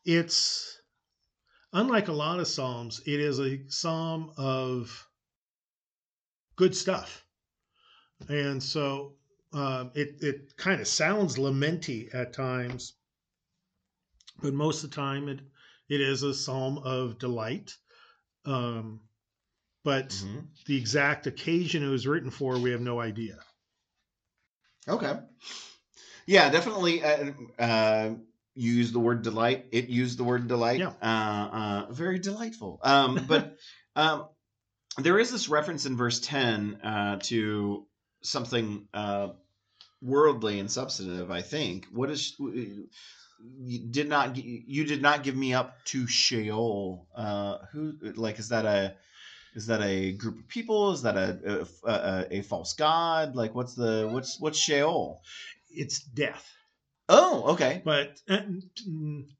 It's 0.05 0.79
unlike 1.73 2.09
a 2.09 2.13
lot 2.13 2.41
of 2.41 2.49
psalms. 2.49 3.01
It 3.07 3.21
is 3.21 3.39
a 3.39 3.67
psalm 3.69 4.33
of 4.37 5.09
good 6.57 6.77
stuff, 6.77 7.25
and 8.29 8.63
so 8.63 9.17
um, 9.53 9.91
it 9.95 10.23
it 10.23 10.57
kind 10.57 10.81
of 10.81 10.87
sounds 10.89 11.37
lamenty 11.39 12.09
at 12.15 12.33
times, 12.33 12.95
but 14.43 14.55
most 14.55 14.85
of 14.85 14.91
the 14.91 14.97
time 14.97 15.29
it 15.29 15.41
it 15.89 16.01
is 16.01 16.23
a 16.23 16.35
psalm 16.35 16.79
of 16.79 17.19
delight. 17.19 17.77
Um, 18.45 19.01
but 19.85 20.11
Mhm. 20.11 20.49
the 20.67 20.77
exact 20.77 21.27
occasion 21.27 21.83
it 21.83 21.89
was 21.89 22.07
written 22.07 22.31
for, 22.31 22.59
we 22.59 22.71
have 22.73 22.81
no 22.81 23.01
idea. 23.01 23.39
Okay. 24.89 25.19
Yeah, 26.27 26.51
definitely. 26.51 27.03
Uh, 27.03 27.33
uh, 27.59 28.15
use 28.55 28.93
the 28.93 28.99
word 29.01 29.23
delight. 29.23 29.67
It 29.73 29.89
used 29.89 30.19
the 30.19 30.25
word 30.25 30.49
delight. 30.49 30.81
Yeah. 30.81 30.93
Uh, 31.03 31.87
uh, 31.89 31.93
very 31.93 32.19
delightful. 32.19 32.81
Um, 32.83 33.25
but 33.27 33.57
um, 33.97 34.29
there 34.99 35.19
is 35.19 35.31
this 35.31 35.49
reference 35.49 35.87
in 35.87 35.97
verse 35.97 36.21
ten 36.21 36.77
uh, 36.83 37.19
to 37.25 37.87
something 38.23 38.89
uh, 38.93 39.31
worldly 40.03 40.59
and 40.61 40.71
substantive. 40.71 41.31
I 41.31 41.43
think. 41.43 41.87
What 41.93 42.11
is 42.11 42.37
you 42.39 43.79
did 43.79 44.09
not 44.09 44.37
you 44.37 44.85
did 44.85 45.03
not 45.03 45.23
give 45.23 45.37
me 45.37 45.55
up 45.55 45.85
to 45.87 46.07
Sheol? 46.07 47.07
Uh, 47.15 47.59
who 47.73 47.95
like 48.15 48.39
is 48.39 48.49
that 48.49 48.65
a 48.65 48.95
is 49.55 49.67
that 49.67 49.83
a 49.83 50.13
group 50.13 50.39
of 50.39 50.49
people? 50.49 50.93
Is 50.93 51.03
that 51.03 51.17
a 51.17 51.67
a, 51.85 51.91
a, 51.91 52.27
a 52.39 52.43
false 52.43 52.75
god? 52.75 53.35
Like 53.35 53.55
what's 53.55 53.75
the 53.75 54.09
what's 54.11 54.41
what's 54.41 54.59
Sheol? 54.59 55.23
It's 55.71 56.01
death. 56.01 56.47
Oh, 57.13 57.55
okay. 57.55 57.83
but 57.85 58.21
uh, 58.29 58.43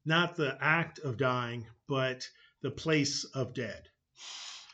not 0.03 0.35
the 0.35 0.57
act 0.59 0.99
of 0.99 1.17
dying, 1.17 1.65
but 1.87 2.27
the 2.61 2.69
place 2.69 3.23
of 3.33 3.53
dead. 3.53 3.87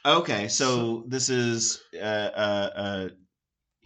Okay, 0.03 0.47
so, 0.47 1.03
this 1.05 1.29
is 1.29 1.81
uh, 1.93 1.97
uh, 1.97 2.69
uh, 2.75 3.09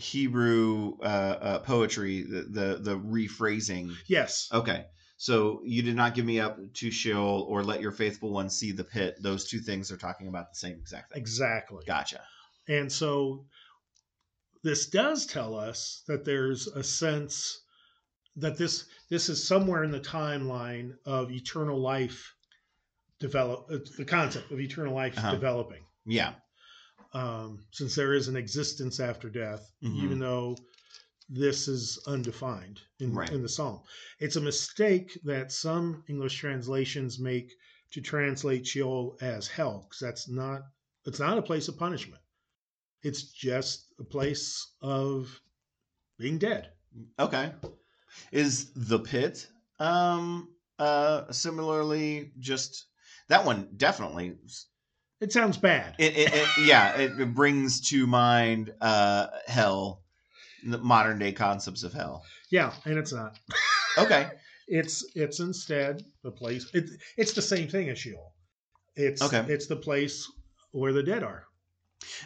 Hebrew 0.02 0.97
uh, 1.02 1.06
uh, 1.06 1.60
poetry, 1.60 2.24
the, 2.24 2.41
the 2.43 2.78
the 2.82 2.97
rephrasing. 2.99 3.95
Yes, 4.08 4.49
Okay, 4.52 4.86
so 5.18 5.62
you 5.64 5.82
did 5.82 5.95
not 5.95 6.16
give 6.16 6.26
me 6.26 6.39
up 6.39 6.58
to 6.76 6.91
Sheol 6.91 7.45
or 7.47 7.64
let 7.64 7.82
your 7.82 7.91
faithful 7.91 8.32
one 8.32 8.49
see 8.49 8.72
the 8.72 8.84
pit. 8.84 9.16
Those 9.22 9.47
two 9.47 9.60
things 9.60 9.91
are 9.91 9.97
talking 9.97 10.28
about 10.28 10.49
the 10.52 10.58
same 10.58 10.74
exact 10.74 11.12
thing. 11.14 11.22
exactly. 11.22 11.84
Gotcha. 11.86 12.22
And 12.68 12.91
so 12.91 13.45
this 14.64 14.88
does 14.88 15.26
tell 15.26 15.56
us 15.56 16.04
that 16.08 16.26
there's 16.26 16.68
a 16.68 16.84
sense 16.84 17.62
that 18.38 18.58
this 18.58 18.86
this 19.10 19.30
is 19.30 19.45
somewhere 19.45 19.84
in 19.84 19.91
the 19.91 19.99
timeline 19.99 20.93
of 21.06 21.32
eternal 21.32 21.80
life 21.80 22.34
develop 23.20 23.68
uh, 23.72 23.78
the 23.97 24.06
concept 24.06 24.52
of 24.52 24.60
eternal 24.60 24.93
life 24.95 25.18
Uh-huh. 25.18 25.32
developing. 25.32 25.84
Yeah. 26.06 26.34
Um, 27.14 27.66
since 27.72 27.93
there 27.95 28.14
is 28.14 28.28
an 28.30 28.38
existence 28.38 28.99
after 28.99 29.30
death, 29.30 29.70
Mhm. 29.84 30.03
even 30.03 30.20
though 30.20 30.57
this 31.28 31.68
is 31.68 31.99
undefined 32.07 32.82
in, 32.99 33.14
Right. 33.14 33.30
in 33.32 33.41
the 33.41 33.49
psalm. 33.49 33.84
It's 34.20 34.36
a 34.38 34.41
mistake 34.41 35.20
that 35.24 35.51
some 35.51 36.03
English 36.07 36.38
translations 36.38 37.20
make 37.20 37.53
to 37.91 38.01
translate 38.01 38.66
Sheol 38.68 39.18
as 39.22 39.47
hell, 39.47 39.80
because 39.88 39.99
that's 39.99 40.28
not 40.30 40.62
it's 41.05 41.20
not 41.20 41.38
a 41.38 41.41
place 41.41 41.68
of 41.68 41.78
punishment. 41.78 42.22
It's 43.01 43.24
just 43.24 43.91
a 43.99 44.03
place 44.03 44.76
of 44.82 45.41
being 46.18 46.38
dead. 46.38 46.74
Okay. 47.20 47.53
Is 48.32 48.72
the 48.74 48.99
pit 48.99 49.49
um 49.80 50.55
uh 50.80 51.32
similarly 51.32 52.34
just 52.39 52.86
that 53.30 53.43
one 53.45 53.76
definitely 53.78 54.38
It 55.22 55.32
sounds 55.32 55.57
bad. 55.57 55.95
it, 55.99 56.17
it, 56.17 56.34
it 56.34 56.49
yeah 56.57 56.89
it, 56.97 57.34
brings 57.36 57.80
to 57.89 58.07
mind 58.07 58.74
uh 58.82 59.28
hell 59.47 60.01
the 60.63 60.78
modern 60.80 61.19
day 61.19 61.32
concepts 61.32 61.84
of 61.84 61.93
hell 61.93 62.26
yeah, 62.49 62.74
and 62.86 62.97
it's 62.97 63.13
not. 63.13 63.38
okay 63.97 64.32
It's 64.67 65.05
it's 65.15 65.39
instead 65.41 66.03
the 66.24 66.32
place. 66.32 66.69
It, 66.74 66.89
it's 67.17 67.34
the 67.34 67.41
same 67.41 67.67
thing 67.67 67.89
as 67.89 67.99
Sheol. 67.99 68.34
It's 68.95 69.22
Okay. 69.22 69.43
it's 69.47 69.67
the 69.67 69.76
place 69.76 70.26
where 70.72 70.93
the 70.93 71.03
dead 71.03 71.24
are. 71.24 71.45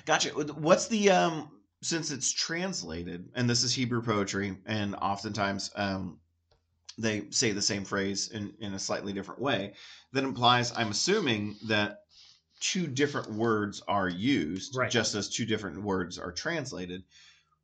gotcha 0.06 0.30
what's 0.30 0.88
the 0.88 1.10
um 1.10 1.50
since 1.82 2.12
it's 2.12 2.32
translated 2.32 3.30
and 3.36 3.50
this 3.50 3.64
is 3.64 3.74
hebrew 3.74 4.02
poetry 4.02 4.58
and 4.66 4.96
oftentimes 4.96 5.72
um 5.76 6.20
they 6.98 7.30
say 7.32 7.52
the 7.52 7.62
same 7.62 7.84
phrase 7.84 8.30
in 8.30 8.54
in 8.60 8.74
a 8.74 8.80
slightly 8.80 9.12
different 9.14 9.41
way 9.41 9.74
that 10.14 10.24
implies 10.24 10.72
i'm 10.78 10.91
assuming 10.91 11.56
that 11.68 12.05
two 12.72 12.88
different 12.88 13.32
words 13.32 13.82
are 13.88 14.09
used 14.09 14.76
Right. 14.76 14.89
just 14.91 15.13
as 15.16 15.30
two 15.30 15.45
different 15.45 15.82
words 15.84 16.18
are 16.18 16.32
translated. 16.32 17.03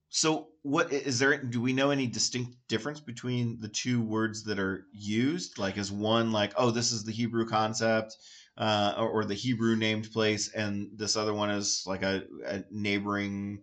So 0.09 0.49
what 0.63 0.91
is 0.91 1.17
there 1.19 1.41
do 1.41 1.61
we 1.61 1.73
know 1.73 1.89
any 1.91 2.05
distinct 2.07 2.51
difference 2.67 2.99
between 2.99 3.59
the 3.61 3.69
two 3.69 4.01
words 4.01 4.43
that 4.43 4.59
are 4.59 4.85
used? 4.93 5.57
Like 5.57 5.77
is 5.77 5.91
one 5.91 6.31
like 6.31 6.53
oh 6.57 6.69
this 6.71 6.91
is 6.91 7.03
the 7.03 7.13
hebrew 7.13 7.45
concept 7.47 8.15
uh, 8.57 8.93
or, 8.97 9.09
or 9.09 9.25
the 9.25 9.33
hebrew 9.45 9.75
named 9.75 10.11
place 10.11 10.51
and 10.53 10.89
this 10.95 11.15
other 11.15 11.33
one 11.33 11.49
is 11.49 11.83
like 11.87 12.03
a, 12.03 12.23
a 12.45 12.63
neighboring 12.69 13.61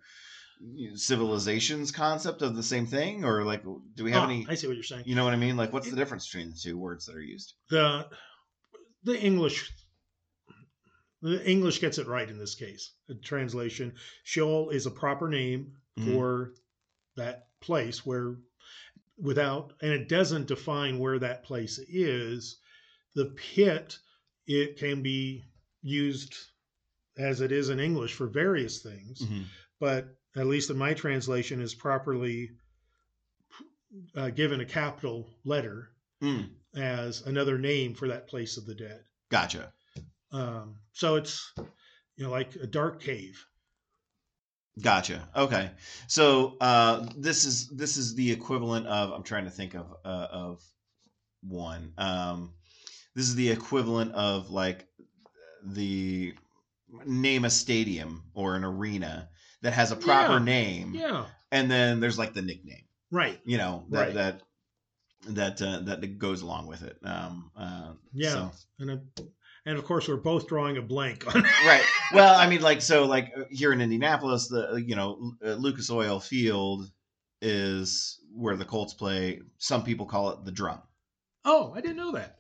civilizations 0.97 1.93
concept 1.93 2.43
of 2.43 2.57
the 2.57 2.63
same 2.63 2.87
thing? 2.87 3.25
Or 3.25 3.45
like 3.45 3.63
do 3.95 4.05
we 4.05 4.13
have 4.13 4.23
Ah, 4.23 4.31
any 4.31 4.47
I 4.49 4.55
see 4.55 4.67
what 4.67 4.77
you're 4.77 4.83
saying. 4.83 5.05
you 5.07 5.15
know 5.15 5.25
what 5.25 5.35
i 5.35 5.37
mean? 5.37 5.57
Like 5.57 5.73
what's 5.73 5.91
the 5.91 5.97
difference 5.97 6.27
between 6.27 6.51
the 6.51 6.57
two 6.57 6.79
words 6.79 7.07
that 7.07 7.15
are 7.17 7.21
used? 7.21 7.55
The 7.71 8.07
the 9.05 9.21
English 9.21 9.71
the 11.23 11.45
English 11.49 11.81
gets 11.81 11.99
it 11.99 12.07
right 12.07 12.29
in 12.29 12.39
this 12.39 12.55
case. 12.55 12.93
The 13.09 13.15
translation 13.17 13.95
Sheol 14.25 14.71
is 14.71 14.87
a 14.87 14.91
proper 14.91 15.29
name 15.29 15.77
Mhm. 15.97 16.05
for 16.05 16.55
that 17.17 17.49
place 17.61 18.07
where 18.07 18.37
without 19.17 19.73
and 19.81 19.93
it 19.93 20.09
doesn't 20.09 20.47
define 20.47 20.99
where 20.99 21.19
that 21.19 21.43
place 21.45 21.79
is. 21.79 22.59
The 23.15 23.27
pit 23.27 23.99
it 24.47 24.77
can 24.79 25.03
be 25.03 25.45
used 25.83 26.35
as 27.17 27.41
it 27.41 27.51
is 27.51 27.69
in 27.69 27.81
English 27.81 28.15
for 28.15 28.29
various 28.29 28.81
things, 28.81 29.21
Mhm. 29.23 29.45
but 29.81 30.17
at 30.37 30.47
least 30.47 30.71
in 30.71 30.79
my 30.79 30.95
translation 30.95 31.61
is 31.61 31.75
properly 31.75 32.51
uh, 34.15 34.31
given 34.31 34.61
a 34.61 34.67
capital 34.67 35.35
letter 35.45 35.91
Mm, 36.21 36.51
as 36.75 37.23
another 37.23 37.59
name 37.59 37.95
for 37.95 38.09
that 38.09 38.27
place 38.29 38.57
of 38.57 38.67
the 38.67 38.75
dead. 38.75 39.05
gotcha 39.31 39.73
Um, 40.31 40.79
so 40.99 41.15
it's 41.15 41.53
you 42.17 42.25
know 42.25 42.31
like 42.31 42.57
a 42.57 42.67
dark 42.67 43.01
cave. 43.01 43.45
Gotcha. 44.83 45.29
Okay. 45.35 45.71
So 46.09 46.57
uh, 46.61 47.07
this 47.17 47.45
is 47.45 47.69
this 47.69 47.97
is 47.97 48.15
the 48.17 48.31
equivalent 48.33 48.87
of 48.89 49.13
I'm 49.13 49.23
trying 49.23 49.45
to 49.45 49.51
think 49.51 49.75
of 49.75 49.87
uh, 50.05 50.27
of 50.31 50.61
one. 51.43 51.93
Um, 51.99 52.55
this 53.15 53.27
is 53.29 53.35
the 53.37 53.51
equivalent 53.51 54.13
of 54.15 54.51
like 54.51 54.87
the 55.65 56.35
name 57.05 57.45
a 57.45 57.51
stadium 57.51 58.25
or 58.35 58.57
an 58.57 58.65
arena 58.65 59.29
that 59.63 59.73
has 59.75 59.93
a 59.93 59.97
proper 59.97 60.35
Yeah. 60.35 60.39
name, 60.45 60.95
Yeah, 60.95 61.27
and 61.53 61.71
then 61.71 62.01
there's 62.01 62.19
like 62.19 62.35
the 62.35 62.43
nickname. 62.43 62.85
right. 63.11 63.41
You 63.45 63.59
know 63.59 63.85
that 63.91 63.99
Right. 64.01 64.15
that 64.15 64.43
that 65.27 65.61
uh, 65.63 65.81
that 65.81 66.19
goes 66.19 66.43
along 66.43 66.67
with 66.69 66.83
it. 66.83 66.99
Um, 67.05 67.51
uh, 67.57 67.93
Yeah, 68.13 68.31
so- 68.33 68.53
and 68.79 68.91
a, 68.93 69.01
and 69.67 69.79
of 69.79 69.85
course 69.85 70.09
we're 70.09 70.17
both 70.17 70.47
drawing 70.49 70.77
a 70.77 70.83
blank 70.83 71.27
on. 71.35 71.43
right. 71.67 71.85
Well, 72.13 72.39
I 72.39 72.49
mean, 72.49 72.61
like 72.63 72.83
so, 72.83 73.05
like 73.05 73.33
here 73.51 73.73
in 73.73 73.81
Indianapolis, 73.81 74.49
the 74.49 74.83
you 74.85 74.97
know 74.97 75.33
uh, 75.45 75.53
Lucas 75.53 75.91
Oil 75.91 76.21
Field 76.21 76.91
is 77.41 78.21
where 78.35 78.57
the 78.57 78.65
Colts 78.65 78.95
play. 78.95 79.41
Some 79.59 79.85
people 79.85 80.07
call 80.07 80.31
it 80.31 80.45
the 80.45 80.53
Drum 80.53 80.81
oh, 81.45 81.73
I 81.75 81.81
didn't 81.81 81.97
know 81.97 82.13
that. 82.13 82.39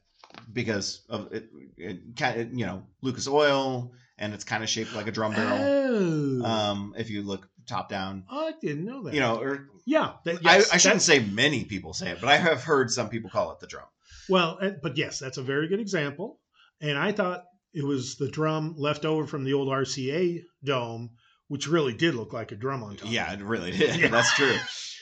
because 0.52 1.02
of 1.08 1.32
it. 1.32 1.48
it 1.76 2.00
of, 2.20 2.52
you 2.52 2.66
know 2.66 2.82
Lucas 3.02 3.26
Oil, 3.26 3.92
and 4.18 4.34
it's 4.34 4.44
kind 4.44 4.62
of 4.62 4.68
shaped 4.68 4.94
like 4.94 5.06
a 5.06 5.12
drum 5.12 5.32
barrel. 5.32 5.58
Oh, 5.60 6.44
Um, 6.44 6.94
if 6.98 7.10
you 7.10 7.22
look 7.22 7.48
top 7.66 7.88
down, 7.88 8.24
I 8.30 8.52
didn't 8.60 8.84
know 8.84 9.02
that. 9.04 9.14
you 9.14 9.20
know, 9.20 9.40
or 9.40 9.68
yeah. 9.86 10.12
That, 10.24 10.44
I, 10.46 10.56
yes, 10.58 10.72
I 10.72 10.76
shouldn't 10.76 11.02
that's- 11.02 11.04
say 11.04 11.20
many 11.20 11.64
people 11.64 11.92
say 11.94 12.10
it, 12.10 12.20
but 12.20 12.28
I 12.28 12.36
have 12.36 12.62
heard 12.64 12.90
some 12.90 13.08
people 13.08 13.30
call 13.30 13.50
it 13.52 13.60
the 13.60 13.66
Drum. 13.66 13.86
Well, 14.28 14.58
but 14.82 14.96
yes, 14.98 15.18
that's 15.18 15.38
a 15.38 15.42
very 15.42 15.68
good 15.68 15.80
example. 15.80 16.38
And 16.80 16.96
I 16.96 17.12
thought 17.12 17.44
it 17.72 17.84
was 17.84 18.16
the 18.16 18.30
drum 18.30 18.74
left 18.76 19.04
over 19.04 19.26
from 19.26 19.44
the 19.44 19.54
old 19.54 19.68
RCA 19.68 20.42
dome, 20.64 21.10
which 21.48 21.68
really 21.68 21.92
did 21.92 22.14
look 22.14 22.32
like 22.32 22.52
a 22.52 22.56
drum 22.56 22.82
on 22.82 22.96
top. 22.96 23.10
Yeah, 23.10 23.32
it 23.32 23.40
really 23.40 23.72
did. 23.72 24.00
Yeah. 24.00 24.08
That's 24.08 24.34
true. 24.34 24.56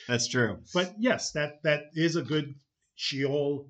That's 0.07 0.27
true. 0.27 0.59
But 0.73 0.95
yes, 0.97 1.31
that 1.31 1.63
that 1.63 1.83
is 1.93 2.15
a 2.15 2.21
good 2.21 2.55
Sheol 2.95 3.67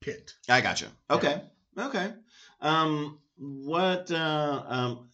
pit. 0.00 0.32
I 0.48 0.60
got 0.60 0.80
you. 0.80 0.88
Okay. 1.10 1.42
Okay. 1.76 2.12
Um, 2.60 3.18
what? 3.36 4.10
Uh, 4.10 4.62
um, 4.66 5.08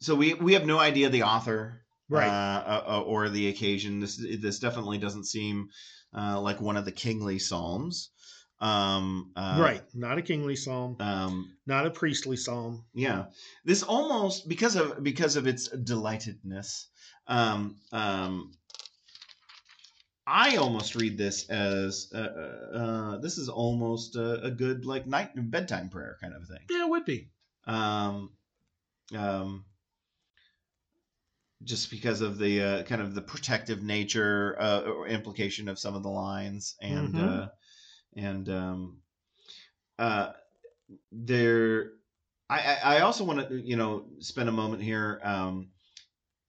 so 0.00 0.14
we 0.14 0.34
we 0.34 0.52
have 0.54 0.66
no 0.66 0.78
idea 0.78 1.08
the 1.08 1.24
author, 1.24 1.86
Right. 2.08 2.28
Uh, 2.28 2.82
uh, 2.86 3.00
or 3.00 3.28
the 3.28 3.48
occasion. 3.48 4.00
This 4.00 4.16
this 4.16 4.58
definitely 4.60 4.98
doesn't 4.98 5.26
seem 5.26 5.68
uh, 6.16 6.40
like 6.40 6.60
one 6.60 6.76
of 6.76 6.84
the 6.84 6.92
kingly 6.92 7.38
psalms. 7.38 8.10
Um, 8.60 9.32
uh, 9.36 9.58
right. 9.60 9.82
Not 9.94 10.18
a 10.18 10.22
kingly 10.22 10.56
psalm, 10.56 10.96
Um, 10.98 11.56
not 11.66 11.86
a 11.86 11.90
priestly 11.90 12.36
psalm. 12.36 12.84
yeah. 12.94 13.26
This 13.64 13.82
almost 13.82 14.48
because 14.48 14.76
of 14.76 15.02
because 15.02 15.36
of 15.36 15.46
its 15.46 15.68
delightedness. 15.68 16.88
Um, 17.26 17.76
um, 17.92 18.52
I 20.26 20.56
almost 20.56 20.94
read 20.96 21.18
this 21.18 21.48
as 21.50 22.10
uh, 22.14 22.18
uh, 22.18 22.76
uh, 22.78 23.18
this 23.18 23.38
is 23.38 23.48
almost 23.48 24.16
a, 24.16 24.42
a 24.44 24.50
good 24.50 24.84
like 24.84 25.06
night 25.06 25.30
bedtime 25.34 25.88
prayer 25.88 26.16
kind 26.20 26.34
of 26.34 26.46
thing. 26.48 26.62
Yeah, 26.70 26.84
it 26.86 26.90
would 26.90 27.04
be. 27.04 27.28
um, 27.66 28.30
um, 29.14 29.64
just 31.64 31.90
because 31.90 32.20
of 32.20 32.38
the 32.38 32.60
uh, 32.62 32.82
kind 32.84 33.00
of 33.00 33.14
the 33.14 33.22
protective 33.22 33.82
nature 33.82 34.56
uh, 34.60 34.82
or 34.82 35.06
implication 35.08 35.68
of 35.68 35.78
some 35.78 35.94
of 35.94 36.02
the 36.02 36.08
lines 36.10 36.76
and 36.80 37.14
Mhm. 37.14 37.50
And 38.16 38.48
um, 38.48 38.98
uh, 39.98 40.32
there 41.12 41.92
I, 42.48 42.58
I 42.58 42.96
I 42.96 43.00
also 43.00 43.24
want 43.24 43.48
to 43.48 43.60
you 43.60 43.76
know 43.76 44.06
spend 44.20 44.48
a 44.48 44.52
moment 44.52 44.82
here 44.82 45.20
um, 45.22 45.68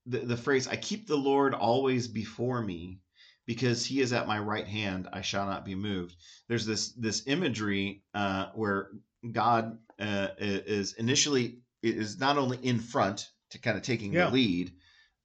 the 0.06 0.20
the 0.20 0.38
phrase 0.38 0.68
I 0.68 0.76
keep 0.76 1.08
the 1.08 1.18
Lord 1.18 1.54
always 1.54 2.08
before 2.08 2.62
me 2.62 3.00
because 3.46 3.86
he 3.86 4.02
is 4.02 4.14
at 4.14 4.28
my 4.28 4.40
right 4.40 4.68
hand 4.68 5.08
I 5.12 5.22
shall 5.22 5.46
not 5.46 5.66
be 5.66 5.76
moved 5.76 6.16
there's 6.48 6.66
this 6.66 6.92
this 6.94 7.24
imagery 7.28 8.04
uh, 8.14 8.48
where 8.56 8.90
God 9.32 9.78
uh, 10.00 10.30
is 10.40 10.94
initially 10.94 11.60
is 11.84 12.20
not 12.20 12.38
only 12.38 12.58
in 12.58 12.80
front 12.80 13.30
to 13.52 13.60
kind 13.60 13.78
of 13.78 13.84
taking 13.84 14.14
Yeah. 14.14 14.26
the 14.26 14.32
lead, 14.32 14.74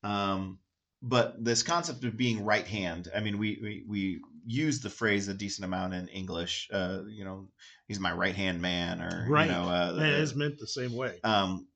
um, 0.03 0.59
but 1.03 1.43
this 1.45 1.63
concept 1.63 2.05
of 2.05 2.17
being 2.17 2.45
right 2.45 2.67
hand. 2.67 3.11
I 3.15 3.21
mean, 3.21 3.39
we, 3.39 3.59
we 3.61 3.85
we 3.87 4.21
use 4.47 4.81
the 4.81 4.91
phrase 4.91 5.29
a 5.29 5.35
decent 5.35 5.65
amount 5.65 5.95
in 5.95 6.09
English. 6.09 6.69
Uh, 6.73 7.03
you 7.09 7.25
know, 7.25 7.49
he's 7.89 8.01
my 8.01 8.13
right 8.13 8.35
hand 8.35 8.61
man, 8.61 9.01
or 9.01 9.27
Right. 9.29 9.47
you 9.47 9.53
know, 9.53 9.69
uh, 9.69 9.95
And 9.99 10.07
it 10.07 10.21
is 10.21 10.35
meant 10.35 10.59
the 10.59 10.67
same 10.67 10.93
way. 10.95 11.21
um, 11.25 11.67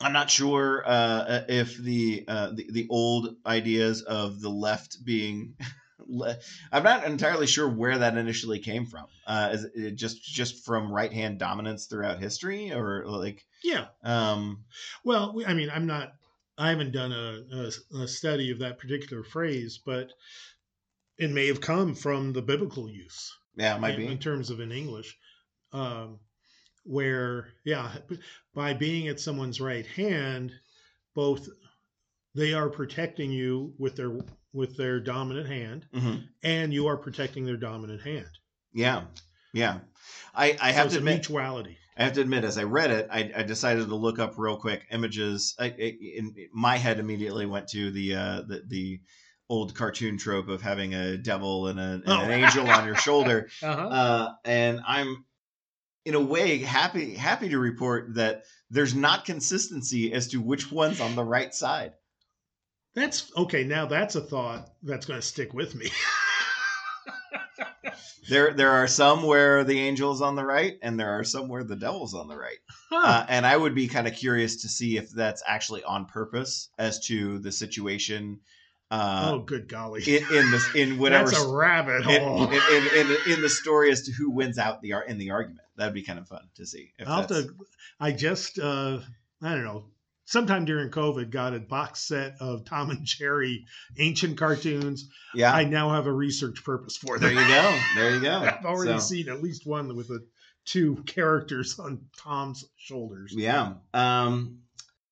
I'm 0.00 0.12
not 0.12 0.30
sure 0.30 0.82
uh, 0.86 1.44
if 1.48 1.76
the, 1.78 2.24
uh, 2.28 2.50
the 2.52 2.66
the 2.70 2.86
old 2.90 3.36
ideas 3.46 4.02
of 4.02 4.40
the 4.40 4.50
left 4.50 5.04
being. 5.04 5.56
le- 6.06 6.36
I'm 6.70 6.82
not 6.84 7.04
entirely 7.04 7.46
sure 7.46 7.68
where 7.68 7.96
that 7.98 8.16
initially 8.18 8.58
came 8.58 8.84
from. 8.86 9.06
Uh, 9.26 9.50
is 9.54 9.64
it 9.74 9.94
just 9.96 10.22
just 10.22 10.64
from 10.66 10.92
right 10.92 11.12
hand 11.12 11.38
dominance 11.38 11.86
throughout 11.86 12.20
history, 12.20 12.72
or 12.72 13.06
like, 13.06 13.46
Yeah. 13.64 13.86
um, 14.04 14.64
Well, 15.02 15.42
I 15.46 15.54
mean, 15.54 15.70
I'm 15.70 15.86
not. 15.86 16.12
I 16.58 16.70
haven't 16.70 16.92
done 16.92 17.12
a, 17.12 17.42
a, 17.94 18.02
a 18.02 18.08
study 18.08 18.50
of 18.50 18.58
that 18.60 18.78
particular 18.78 19.22
phrase, 19.24 19.78
but 19.84 20.12
it 21.18 21.30
may 21.30 21.46
have 21.46 21.60
come 21.60 21.94
from 21.94 22.32
the 22.32 22.42
biblical 22.42 22.88
use. 22.88 23.32
yeah, 23.56 23.76
it 23.76 23.80
might 23.80 23.94
in, 23.94 24.00
be. 24.00 24.06
in 24.06 24.18
terms 24.18 24.50
of 24.50 24.60
in 24.60 24.72
English, 24.72 25.16
um, 25.72 26.18
where 26.84 27.48
yeah, 27.64 27.90
by 28.54 28.74
being 28.74 29.08
at 29.08 29.20
someone's 29.20 29.60
right 29.60 29.86
hand, 29.86 30.52
both 31.14 31.48
they 32.34 32.52
are 32.52 32.68
protecting 32.68 33.30
you 33.30 33.74
with 33.78 33.96
their 33.96 34.18
with 34.52 34.76
their 34.76 35.00
dominant 35.00 35.48
hand, 35.48 35.86
hmm 35.92 36.16
and 36.42 36.72
you 36.72 36.86
are 36.86 36.96
protecting 36.96 37.44
their 37.44 37.56
dominant 37.56 38.02
hand. 38.02 38.28
Yeah, 38.72 39.04
yeah. 39.52 39.80
I 40.34 40.56
I 40.60 40.72
have 40.72 40.90
to 40.90 40.98
admit, 40.98 41.14
mutuality. 41.14 41.78
I 41.96 42.04
have 42.04 42.12
to 42.14 42.20
admit, 42.20 42.44
as 42.44 42.58
I 42.58 42.64
read 42.64 42.90
it, 42.90 43.08
I, 43.10 43.32
I 43.34 43.42
decided 43.42 43.88
to 43.88 43.96
look 43.96 44.18
up 44.18 44.34
real 44.36 44.58
quick 44.58 44.86
images. 44.90 45.54
I, 45.58 45.66
I, 45.66 45.96
in 46.16 46.34
my 46.52 46.76
head 46.76 46.98
immediately 46.98 47.46
went 47.46 47.68
to 47.68 47.90
the 47.90 48.14
uh, 48.14 48.42
the, 48.42 48.62
the 48.66 49.00
old 49.48 49.74
cartoon 49.74 50.18
trope 50.18 50.48
of 50.48 50.60
having 50.62 50.94
a 50.94 51.16
devil 51.16 51.68
and, 51.68 51.78
a, 51.78 51.82
and 51.82 52.02
Oh. 52.06 52.20
an 52.20 52.30
angel 52.30 52.68
on 52.68 52.84
your 52.86 52.96
shoulder, 52.96 53.48
Uh-huh. 53.62 53.86
uh, 53.88 54.32
and 54.44 54.80
I'm 54.86 55.24
in 56.04 56.14
a 56.14 56.20
way 56.20 56.58
happy 56.58 57.14
happy 57.14 57.48
to 57.48 57.58
report 57.58 58.14
that 58.14 58.44
there's 58.70 58.94
not 58.94 59.24
consistency 59.24 60.12
as 60.12 60.28
to 60.28 60.40
which 60.40 60.70
one's 60.72 61.00
on 61.00 61.14
the 61.16 61.24
right 61.24 61.54
side. 61.54 61.92
That's 62.94 63.30
okay. 63.36 63.64
Now 63.64 63.86
that's 63.86 64.14
a 64.14 64.20
thought 64.20 64.70
that's 64.82 65.04
going 65.06 65.20
to 65.20 65.26
stick 65.26 65.52
with 65.52 65.74
me. 65.74 65.90
There 68.28 68.52
there 68.54 68.72
are 68.72 68.88
some 68.88 69.22
where 69.22 69.62
the 69.62 69.78
angel's 69.86 70.20
on 70.20 70.34
the 70.34 70.44
right, 70.44 70.76
and 70.82 70.98
there 70.98 71.10
are 71.16 71.22
some 71.22 71.46
where 71.48 71.62
the 71.62 71.76
devil's 71.76 72.12
on 72.12 72.26
the 72.26 72.36
right. 72.36 72.58
Huh. 72.90 72.96
Uh, 73.06 73.26
and 73.28 73.46
I 73.46 73.56
would 73.56 73.72
be 73.72 73.86
kind 73.86 74.08
of 74.08 74.14
curious 74.14 74.62
to 74.62 74.68
see 74.68 74.96
if 74.96 75.10
that's 75.10 75.44
actually 75.46 75.84
on 75.84 76.06
purpose 76.06 76.68
as 76.76 76.98
to 77.06 77.38
the 77.38 77.52
situation 77.52 78.40
uh, 78.90 79.32
oh, 79.32 79.38
good 79.40 79.68
golly! 79.68 80.02
in, 80.06 80.22
in 80.34 80.50
this 80.50 80.74
in 80.74 80.98
whatever 81.00 81.30
that's 81.30 81.42
a 81.44 81.48
rabbit 81.48 82.02
hole. 82.04 82.44
in, 82.44 82.52
in, 82.52 82.86
in, 83.10 83.16
in 83.32 83.40
the 83.42 83.48
story 83.48 83.90
as 83.90 84.02
to 84.02 84.12
who 84.12 84.30
wins 84.30 84.58
out 84.58 84.80
the 84.82 84.94
in 85.06 85.18
the 85.18 85.30
argument. 85.30 85.60
That'd 85.76 85.94
be 85.94 86.02
kind 86.02 86.18
of 86.18 86.28
fun 86.28 86.42
to 86.54 86.66
see. 86.66 86.92
I'll 87.06 87.16
have 87.16 87.26
to. 87.28 87.48
I 88.00 88.12
just 88.12 88.58
uh, 88.58 89.00
I 89.42 89.54
don't 89.54 89.64
know. 89.64 89.86
Sometime 90.28 90.64
during 90.64 90.90
COVID, 90.90 91.30
got 91.30 91.54
a 91.54 91.60
box 91.60 92.00
set 92.00 92.34
of 92.40 92.64
Tom 92.64 92.90
and 92.90 93.04
Jerry 93.04 93.64
ancient 93.96 94.36
cartoons. 94.38 95.08
yeah, 95.34 95.52
I 95.52 95.64
now 95.64 95.90
have 95.90 96.06
a 96.06 96.12
research 96.12 96.64
purpose 96.64 96.96
for 96.96 97.18
there 97.18 97.30
you 97.30 97.36
go. 97.46 97.78
There 97.94 98.14
you 98.14 98.20
go. 98.20 98.38
I've 98.40 98.64
already 98.64 98.98
So, 98.98 98.98
seen 98.98 99.28
at 99.28 99.40
least 99.42 99.66
one 99.66 99.94
with 99.96 100.08
the 100.08 100.26
two 100.64 100.96
characters 101.06 101.78
on 101.78 102.06
Tom's 102.18 102.64
shoulders. 102.76 103.34
Yeah. 103.36 103.74
Um. 103.94 104.62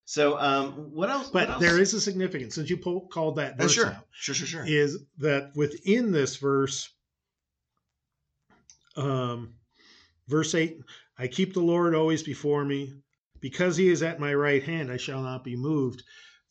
So, 0.07 0.37
um, 0.39 0.71
what 0.93 1.09
else? 1.09 1.29
But 1.29 1.47
what 1.47 1.53
else? 1.55 1.61
there 1.61 1.79
is 1.81 1.93
a 1.95 1.99
significance, 2.01 2.55
since 2.55 2.69
you 2.69 2.77
po- 2.77 3.07
called 3.11 3.37
that 3.37 3.55
Oh, 3.59 3.63
verse 3.63 3.73
sure. 3.73 3.87
out, 3.87 4.05
Sure. 4.11 4.35
Sure. 4.35 4.47
Sure. 4.47 4.65
is 4.65 4.99
that 5.17 5.55
within 5.55 6.11
this 6.11 6.35
verse, 6.37 6.89
um, 8.95 9.55
verse 10.27 10.53
8, 10.55 10.79
I 11.17 11.27
keep 11.27 11.53
the 11.53 11.59
Lord 11.61 11.95
always 11.95 12.23
before 12.23 12.63
me. 12.65 12.93
Because 13.41 13.77
he 13.77 13.89
is 13.89 14.01
at 14.01 14.19
my 14.19 14.33
right 14.33 14.63
hand, 14.63 14.91
I 14.91 14.97
shall 14.97 15.21
not 15.21 15.43
be 15.43 15.55
moved. 15.55 16.01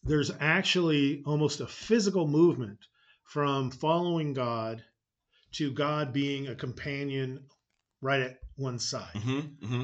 There's 0.05 0.31
actually 0.39 1.23
almost 1.27 1.61
a 1.61 1.67
physical 1.67 2.29
movement 2.29 2.79
from 3.25 3.71
following 3.71 4.33
God 4.33 4.85
to 5.53 5.73
God 5.73 6.13
being 6.13 6.47
a 6.49 6.55
companion 6.55 7.47
right 8.01 8.21
at 8.21 8.39
one 8.57 8.79
side. 8.79 9.15
Mm-hmm, 9.15 9.65
mm-hmm. 9.67 9.83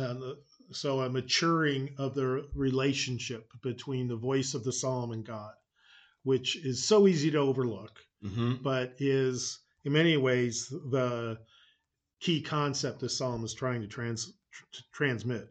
Uh, 0.00 0.14
the- 0.14 0.38
so 0.72 1.00
a 1.00 1.10
maturing 1.10 1.94
of 1.98 2.14
the 2.14 2.48
relationship 2.54 3.50
between 3.62 4.08
the 4.08 4.16
voice 4.16 4.54
of 4.54 4.64
the 4.64 4.72
psalm 4.72 5.12
and 5.12 5.24
God, 5.24 5.52
which 6.22 6.56
is 6.56 6.84
so 6.84 7.06
easy 7.06 7.30
to 7.30 7.38
overlook, 7.38 8.00
Mm-hmm. 8.24 8.62
but 8.62 8.94
is 8.98 9.58
in 9.84 9.92
many 9.92 10.16
ways 10.16 10.68
the 10.68 11.38
key 12.20 12.40
concept 12.40 13.00
the 13.00 13.08
psalm 13.08 13.44
is 13.44 13.52
trying 13.52 13.82
to 13.82 13.86
trans 13.86 14.32
tr- 14.50 14.82
transmit. 14.92 15.48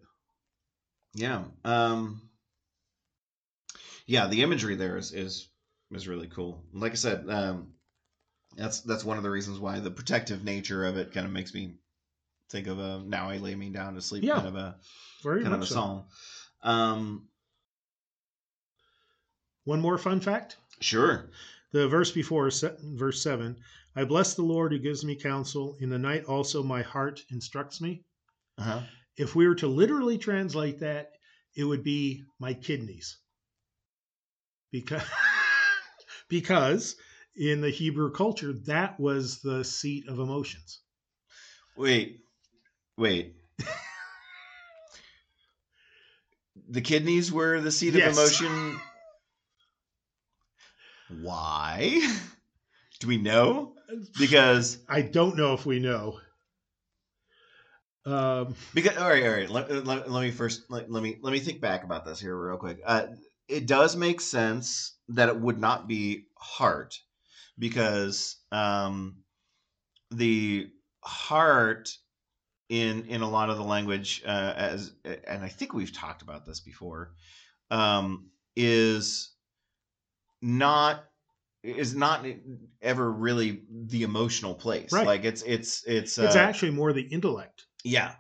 Yeah. 1.14 1.44
Um, 1.64 2.30
yeah, 4.08 4.28
the 4.28 4.42
imagery 4.42 4.76
there 4.76 4.98
is 4.98 5.12
is 5.14 5.50
is 5.92 6.08
really 6.08 6.28
cool. 6.28 6.64
Like 6.74 6.94
I 6.94 6.96
said, 6.96 7.30
um, 7.30 7.74
that's 8.56 8.82
that's 8.82 9.04
one 9.04 9.18
of 9.18 9.24
the 9.24 9.30
reasons 9.30 9.60
why 9.60 9.80
the 9.80 9.92
protective 9.92 10.44
nature 10.44 10.86
of 10.86 10.98
it 10.98 11.14
kind 11.14 11.26
of 11.26 11.32
makes 11.32 11.54
me 11.54 11.76
think 12.54 12.68
of 12.68 12.80
a 12.80 13.00
"Now 13.06 13.30
I 13.30 13.38
lay 13.38 13.56
me 13.56 13.70
down 13.70 13.96
to 13.96 14.02
sleep" 14.02 14.24
Yeah. 14.24 14.36
kind 14.36 14.48
of 14.48 14.56
a 14.56 14.80
Very 15.24 15.42
kind 15.44 15.56
of 15.56 15.62
a 15.62 15.66
so. 15.66 15.74
psalm. 15.76 16.04
Um, 16.62 17.28
One 19.66 19.82
more 19.82 19.98
fun 19.98 20.22
fact: 20.22 20.58
sure. 20.80 21.30
the 21.72 21.88
verse 21.90 22.12
before, 22.12 22.50
verse 22.82 23.22
seven. 23.22 23.58
I 23.96 24.06
bless 24.06 24.34
the 24.36 24.42
Lord 24.44 24.72
who 24.72 24.80
gives 24.80 25.04
me 25.06 25.16
counsel. 25.16 25.76
In 25.80 25.90
the 25.90 26.00
night 26.00 26.26
also 26.26 26.64
my 26.64 26.82
heart 26.82 27.24
instructs 27.30 27.80
me. 27.82 28.04
Uh-huh. 28.58 28.82
If 29.18 29.36
we 29.36 29.48
were 29.48 29.56
to 29.56 29.68
literally 29.68 30.18
translate 30.18 30.80
that, 30.80 31.12
it 31.56 31.64
would 31.64 31.84
be 31.84 32.24
my 32.40 32.54
kidneys. 32.54 33.18
Because 34.72 35.04
because 36.30 36.96
in 37.36 37.62
the 37.62 37.70
Hebrew 37.70 38.12
culture, 38.12 38.54
that 38.66 39.00
was 39.00 39.42
the 39.42 39.64
seat 39.64 40.08
of 40.08 40.20
emotions. 40.20 40.80
Wait, 41.78 42.20
wait. 42.98 43.36
the 46.70 46.82
kidneys 46.82 47.32
were 47.32 47.60
the 47.62 47.72
seat 47.72 47.94
Yes. 47.94 48.18
of 48.18 48.18
emotion. 48.18 48.80
Why? 51.10 52.02
Do 53.00 53.08
we 53.08 53.18
know? 53.18 53.76
Because 54.18 54.80
I 54.88 55.02
don't 55.02 55.36
know 55.36 55.54
if 55.54 55.66
we 55.66 55.80
know. 55.80 56.20
Um, 58.06 58.56
Because 58.74 58.98
all 58.98 59.10
right, 59.10 59.24
all 59.24 59.32
right. 59.32 59.50
Let, 59.50 59.86
let, 59.86 60.10
let 60.12 60.22
me 60.22 60.32
first 60.32 60.70
let, 60.70 60.92
let 60.92 61.02
me 61.04 61.18
let 61.22 61.32
me 61.32 61.40
think 61.40 61.62
back 61.62 61.84
about 61.84 62.06
this 62.06 62.20
here 62.20 62.36
real 62.36 62.58
quick. 62.58 62.80
Uh, 62.86 63.08
it 63.48 63.68
does 63.68 63.96
make 63.96 64.22
sense 64.22 64.96
that 65.10 65.30
it 65.30 65.40
would 65.40 65.60
not 65.60 65.88
be 65.88 66.26
heart 66.38 67.00
because 67.60 68.38
um, 68.52 69.18
the 70.12 70.70
heart 71.02 71.90
in 72.74 73.06
in 73.06 73.22
a 73.22 73.30
lot 73.30 73.52
of 73.52 73.58
the 73.58 73.64
language 73.64 74.24
uh, 74.26 74.54
as 74.56 74.92
and 75.28 75.44
I 75.44 75.50
think 75.50 75.74
we've 75.74 75.94
talked 75.94 76.24
about 76.24 76.44
this 76.46 76.60
before 76.60 77.12
um, 77.70 78.32
is 78.56 79.32
not 80.42 81.06
is 81.64 81.96
not 81.96 82.26
ever 82.82 83.12
really 83.12 83.62
the 83.70 84.02
emotional 84.04 84.56
place. 84.56 84.92
Right. 84.92 85.06
Like 85.06 85.24
it's 85.24 85.44
it's 85.44 85.84
it's 85.86 86.18
it's 86.18 86.36
uh, 86.36 86.40
actually 86.40 86.72
more 86.72 86.92
the 86.94 87.04
intellect. 87.04 87.66
yeah. 87.84 88.16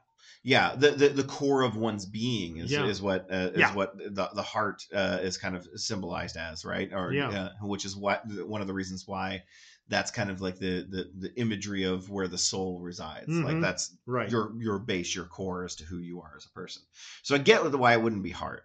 Yeah, 0.45 0.75
the, 0.75 0.91
the 0.91 1.07
the 1.07 1.23
core 1.23 1.61
of 1.61 1.77
one's 1.77 2.05
being 2.05 2.57
is, 2.57 2.69
Yeah. 2.69 2.85
is 2.85 3.01
what 3.01 3.31
uh, 3.31 3.51
is 3.53 3.59
Yeah. 3.59 3.73
what 3.73 3.97
the, 3.97 4.29
the 4.35 4.41
heart 4.41 4.83
uh, 4.93 5.19
is 5.21 5.37
kind 5.37 5.55
of 5.55 5.65
symbolized 5.75 6.35
as, 6.35 6.65
right? 6.65 6.91
Or 6.91 7.13
Yeah. 7.13 7.29
uh, 7.29 7.49
which 7.61 7.85
is 7.85 7.95
what 7.95 8.23
one 8.45 8.59
of 8.59 8.67
the 8.67 8.73
reasons 8.73 9.07
why 9.07 9.43
that's 9.89 10.11
kind 10.11 10.29
of 10.29 10.41
like 10.41 10.59
the 10.59 10.85
the, 10.89 11.09
the 11.17 11.33
imagery 11.39 11.83
of 11.83 12.09
where 12.09 12.27
the 12.27 12.37
soul 12.37 12.79
resides. 12.79 13.29
Like 13.29 13.57
Mhm. 13.57 13.61
that's 13.61 13.95
Right. 14.05 14.29
your 14.29 14.53
your 14.59 14.79
base, 14.79 15.15
your 15.15 15.25
core 15.25 15.65
as 15.65 15.75
to 15.75 15.85
who 15.85 15.99
you 15.99 16.21
are 16.21 16.33
as 16.37 16.45
a 16.45 16.49
person. 16.49 16.81
So 17.23 17.35
I 17.35 17.39
get 17.39 17.63
why 17.71 17.93
it 17.93 18.01
wouldn't 18.01 18.23
be 18.23 18.31
heart. 18.31 18.63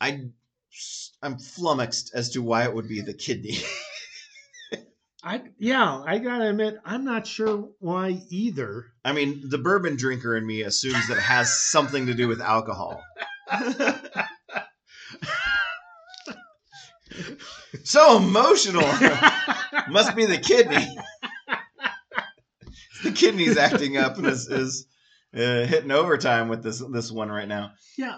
I 0.00 0.28
I'm 1.22 1.38
flummoxed 1.38 2.12
as 2.14 2.30
to 2.30 2.42
why 2.42 2.64
it 2.64 2.74
would 2.74 2.88
be 2.88 3.00
the 3.00 3.14
kidney. 3.14 3.58
I 5.24 5.40
yeah, 5.58 6.02
I 6.04 6.18
gotta 6.18 6.48
admit, 6.48 6.78
I'm 6.84 7.04
not 7.04 7.26
sure 7.28 7.68
why 7.78 8.20
either. 8.28 8.86
I 9.04 9.12
mean, 9.12 9.48
the 9.48 9.58
bourbon 9.58 9.94
drinker 9.96 10.36
in 10.36 10.44
me 10.44 10.62
assumes 10.62 11.06
that 11.08 11.18
it 11.18 11.22
has 11.22 11.52
something 11.70 12.06
to 12.06 12.14
do 12.14 12.26
with 12.26 12.40
alcohol. 12.40 13.04
so 17.84 18.16
emotional. 18.16 18.84
Must 19.88 20.14
be 20.14 20.26
the 20.26 20.38
kidney. 20.38 20.86
the 23.02 23.12
kidney's 23.12 23.56
acting 23.56 23.96
up 23.96 24.16
and 24.18 24.26
is, 24.26 24.48
is 24.48 24.86
uh, 25.34 25.66
hitting 25.66 25.90
overtime 25.90 26.48
with 26.48 26.62
this 26.62 26.82
this 26.92 27.10
one 27.10 27.30
right 27.30 27.48
now. 27.48 27.72
yeah, 27.96 28.16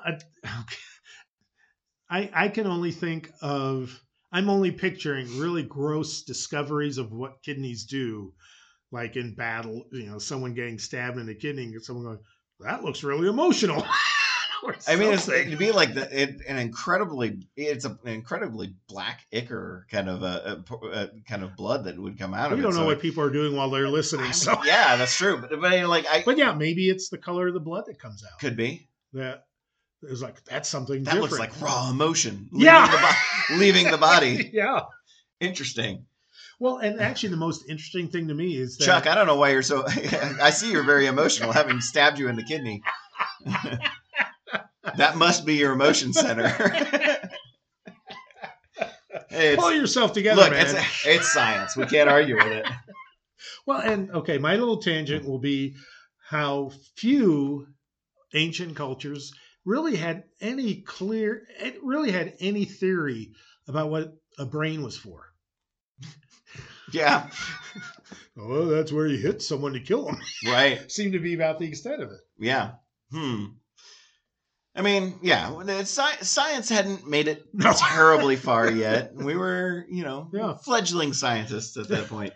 I. 2.11 2.31
I 2.35 2.49
can 2.49 2.67
only 2.67 2.93
think 2.93 3.31
of 3.41 4.01
I'm 4.35 4.51
only 4.51 4.73
picturing 4.73 5.39
really 5.39 5.63
gross 5.63 6.23
discoveries 6.23 6.99
of 6.99 7.13
what 7.13 7.43
kidneys 7.45 7.85
do, 7.85 8.33
like 8.91 9.17
in 9.17 9.35
battle. 9.35 9.85
You 9.93 10.07
know, 10.07 10.19
someone 10.19 10.55
getting 10.55 10.79
stabbed 10.79 11.19
in 11.19 11.27
the 11.27 11.37
kidney, 11.37 11.65
and 11.65 11.83
someone 11.83 12.05
going, 12.05 12.19
"That 12.61 12.83
looks 12.83 13.05
really 13.05 13.29
emotional." 13.29 13.87
Or 14.65 14.75
I 14.89 14.97
mean, 14.97 15.13
it's, 15.13 15.29
it'd 15.29 15.59
be 15.59 15.73
like 15.73 15.93
the, 15.95 16.23
it, 16.23 16.37
an 16.49 16.57
incredibly 16.59 17.47
it's 17.57 17.85
a, 17.85 17.91
an 18.05 18.13
incredibly 18.13 18.75
black 18.89 19.27
ichor 19.33 19.87
kind 19.91 20.09
of 20.09 20.23
a, 20.23 20.63
a, 20.71 20.87
a 20.87 21.09
kind 21.29 21.43
of 21.43 21.55
blood 21.55 21.85
that 21.85 21.99
would 21.99 22.19
come 22.19 22.33
out 22.35 22.51
of 22.53 22.59
we 22.59 22.61
it. 22.61 22.63
don't 22.63 22.75
know 22.75 22.81
so- 22.81 22.87
what 22.87 23.01
people 23.01 23.23
are 23.23 23.31
doing 23.31 23.55
while 23.57 23.69
they're 23.71 23.87
I 23.87 23.91
listening. 23.91 24.25
mean, 24.25 24.33
So, 24.33 24.59
yeah, 24.65 24.97
that's 24.97 25.15
true. 25.17 25.37
But, 25.39 25.61
but 25.61 25.87
like 25.89 26.07
I 26.11 26.23
but 26.25 26.39
yeah, 26.39 26.55
maybe 26.55 26.89
it's 26.89 27.11
the 27.11 27.19
color 27.19 27.49
of 27.49 27.55
the 27.55 27.61
blood 27.61 27.85
that 27.89 27.99
comes 28.01 28.25
out. 28.25 28.39
could 28.41 28.57
be. 28.57 28.89
that 29.13 29.45
That 30.03 30.11
is 30.13 30.23
like 30.23 30.43
that's 30.45 30.69
something 30.69 31.05
That 31.05 31.13
different. 31.15 31.31
looks 31.33 31.39
like 31.39 31.61
raw 31.61 31.91
emotion. 31.91 32.49
Leaving 32.53 32.67
Yeah. 32.67 32.91
the 32.91 32.97
bo- 32.99 33.57
leaving 33.59 33.91
the 33.91 33.99
body. 33.99 34.51
yeah. 34.55 34.81
Interesting, 35.41 36.07
Well, 36.61 36.79
and 36.79 37.01
actually, 37.01 37.31
the 37.31 37.37
most 37.37 37.69
interesting 37.69 38.09
thing 38.09 38.29
to 38.29 38.35
me 38.35 38.57
is 38.57 38.79
that 38.79 38.85
Chuck. 38.87 39.07
I 39.07 39.15
don't 39.15 39.27
know 39.27 39.37
why 39.37 39.51
you're 39.51 39.63
so. 39.63 39.85
I 39.87 40.51
see 40.51 40.71
you're 40.71 40.85
very 40.85 41.07
emotional, 41.07 41.53
having 41.53 41.81
stabbed 41.83 42.19
you 42.19 42.29
in 42.29 42.37
the 42.37 42.45
kidney. 42.45 42.83
that 44.97 45.17
must 45.17 45.45
be 45.47 45.55
your 45.57 45.73
emotion 45.73 46.13
center. 46.13 46.49
Hey, 49.29 49.57
pull 49.57 49.73
yourself 49.73 50.13
together, 50.13 50.43
look, 50.43 50.51
man. 50.53 50.63
it's 50.77 51.07
it's 51.07 51.33
science. 51.33 51.77
We 51.77 51.87
can't 51.87 52.09
argue 52.09 52.37
with 52.37 52.47
it. 52.47 52.67
Well, 53.67 53.81
and 53.81 54.11
okay, 54.11 54.39
my 54.39 54.57
little 54.57 54.77
tangent 54.79 55.27
will 55.27 55.39
be 55.41 55.75
how 56.29 56.71
few 56.97 57.67
ancient 58.33 58.77
cultures 58.77 59.33
really 59.65 59.97
had 59.97 60.25
any 60.41 60.83
clear, 60.83 61.47
it 61.59 61.79
really 61.83 62.13
had 62.13 62.35
any 62.41 62.65
theory 62.65 63.33
about 63.67 63.91
what 63.91 64.15
a 64.39 64.45
brain 64.47 64.83
was 64.83 64.97
for. 64.97 65.33
Yeah, 66.93 67.29
Oh, 68.39 68.67
that's 68.67 68.93
where 68.93 69.07
you 69.07 69.17
hit 69.19 69.43
someone 69.43 69.73
to 69.73 69.81
kill 69.81 70.05
them. 70.07 70.21
right. 70.47 70.91
Seemed 70.93 71.13
to 71.15 71.21
be 71.21 71.35
about 71.35 71.59
the 71.59 71.67
extent 71.67 72.03
of 72.03 72.11
it. 72.11 72.21
Yeah. 72.39 72.73
Hmm. 73.11 73.45
I 74.77 74.83
mean, 74.83 75.15
yeah, 75.23 75.83
science 75.85 76.69
hadn't 76.69 77.07
made 77.09 77.29
it 77.29 77.45
No. 77.53 77.73
terribly 77.77 78.37
far 78.37 78.69
yet. 78.71 79.15
We 79.15 79.37
were, 79.37 79.87
you 79.89 80.03
know, 80.03 80.29
Yeah. 80.33 80.55
fledgling 80.55 81.13
scientists 81.13 81.77
at 81.77 81.89
that 81.89 82.09
point. 82.09 82.33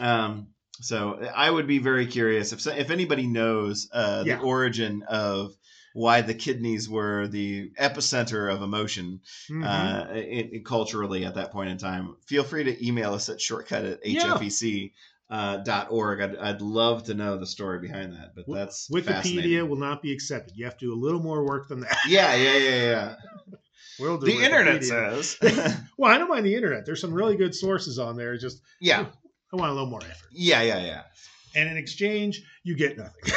Um, 0.00 0.48
so 0.80 1.20
I 1.34 1.48
would 1.50 1.66
be 1.66 1.78
very 1.78 2.06
curious 2.06 2.52
if 2.52 2.66
if 2.66 2.90
anybody 2.90 3.26
knows 3.26 3.88
uh, 3.92 4.24
Yeah. 4.26 4.36
the 4.36 4.42
origin 4.42 5.04
of 5.08 5.52
why 5.92 6.20
the 6.22 6.34
kidneys 6.34 6.88
were 6.88 7.26
the 7.26 7.70
epicenter 7.78 8.52
of 8.52 8.62
emotion 8.62 9.20
Mhm. 9.50 9.64
uh, 9.64 10.14
in- 10.14 10.62
culturally 10.64 11.24
at 11.24 11.34
that 11.34 11.50
point 11.52 11.70
in 11.70 11.78
time. 11.78 12.16
Feel 12.26 12.44
free 12.44 12.64
to 12.64 12.86
email 12.86 13.12
us 13.14 13.28
at 13.28 13.40
shortcut 13.40 13.84
at 13.84 14.04
hfec. 14.04 14.92
Uh, 15.30 15.86
org. 15.90 16.20
I'd, 16.20 16.36
I'd 16.36 16.60
love 16.60 17.04
to 17.04 17.14
know 17.14 17.38
the 17.38 17.46
story 17.46 17.78
behind 17.78 18.12
that, 18.14 18.32
but 18.34 18.46
that's 18.48 18.88
Wikipedia 18.90 19.04
fascinating. 19.04 19.68
will 19.68 19.76
not 19.76 20.02
be 20.02 20.12
accepted. 20.12 20.56
You 20.56 20.64
have 20.64 20.76
to 20.78 20.86
do 20.86 20.92
a 20.92 21.00
little 21.00 21.20
more 21.20 21.44
work 21.46 21.68
than 21.68 21.80
that. 21.80 21.96
Yeah, 22.08 22.34
yeah, 22.34 22.56
yeah, 22.56 22.76
yeah. 22.82 23.14
We'll 24.00 24.16
do 24.16 24.26
The 24.26 24.42
internet 24.42 24.82
says. 24.82 25.36
Well, 25.98 26.10
I 26.10 26.16
don't 26.16 26.28
mind 26.30 26.46
the 26.46 26.54
internet. 26.54 26.86
There's 26.86 27.00
some 27.02 27.12
really 27.12 27.36
good 27.36 27.54
sources 27.54 27.98
on 27.98 28.16
there. 28.16 28.36
Just 28.38 28.62
yeah, 28.80 29.06
I 29.52 29.56
want 29.56 29.70
a 29.70 29.74
little 29.74 29.90
more 29.90 30.00
effort. 30.02 30.30
yeah, 30.32 30.62
yeah, 30.62 30.82
yeah. 30.82 31.02
And 31.54 31.68
in 31.68 31.76
exchange, 31.76 32.42
you 32.64 32.76
get 32.76 32.96
nothing. 32.96 33.34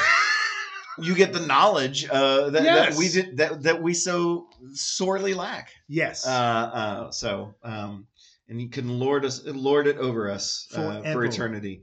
You 0.99 1.15
get 1.15 1.33
the 1.33 1.39
knowledge 1.45 2.07
uh, 2.07 2.51
that, 2.51 2.63
that 2.63 2.93
we 2.93 3.09
did 3.09 3.37
that 3.37 3.63
that 3.63 3.81
we 3.81 3.93
so 3.93 4.47
sorely 4.73 5.33
lack. 5.33 5.71
yes. 5.89 6.25
Uh, 6.25 6.29
uh, 6.29 7.11
so, 7.11 7.55
um, 7.63 8.07
and 8.53 8.61
you 8.61 8.69
can 8.69 8.99
lord 8.99 9.25
us, 9.25 9.43
lord 9.47 9.87
it 9.87 9.97
over 9.97 10.29
us 10.29 10.67
uh, 10.75 11.01
for 11.11 11.25
eternity. 11.25 11.81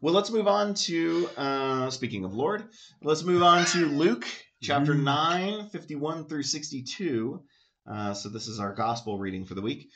Well, 0.00 0.14
let's 0.14 0.30
move 0.30 0.46
on 0.46 0.74
to 0.74 1.28
uh, 1.36 1.90
speaking 1.90 2.24
of 2.24 2.32
Lord. 2.32 2.62
Let's 3.02 3.24
move 3.24 3.42
on 3.42 3.64
to 3.66 3.86
Luke 3.86 4.24
chapter 4.62 4.94
Luke. 4.94 5.02
9, 5.02 5.68
51 5.70 6.26
through 6.26 6.44
62. 6.44 7.42
Uh, 7.90 8.14
so 8.14 8.28
this 8.28 8.46
is 8.46 8.60
our 8.60 8.72
gospel 8.72 9.18
reading 9.18 9.44
for 9.44 9.56
the 9.56 9.62
week. 9.62 9.90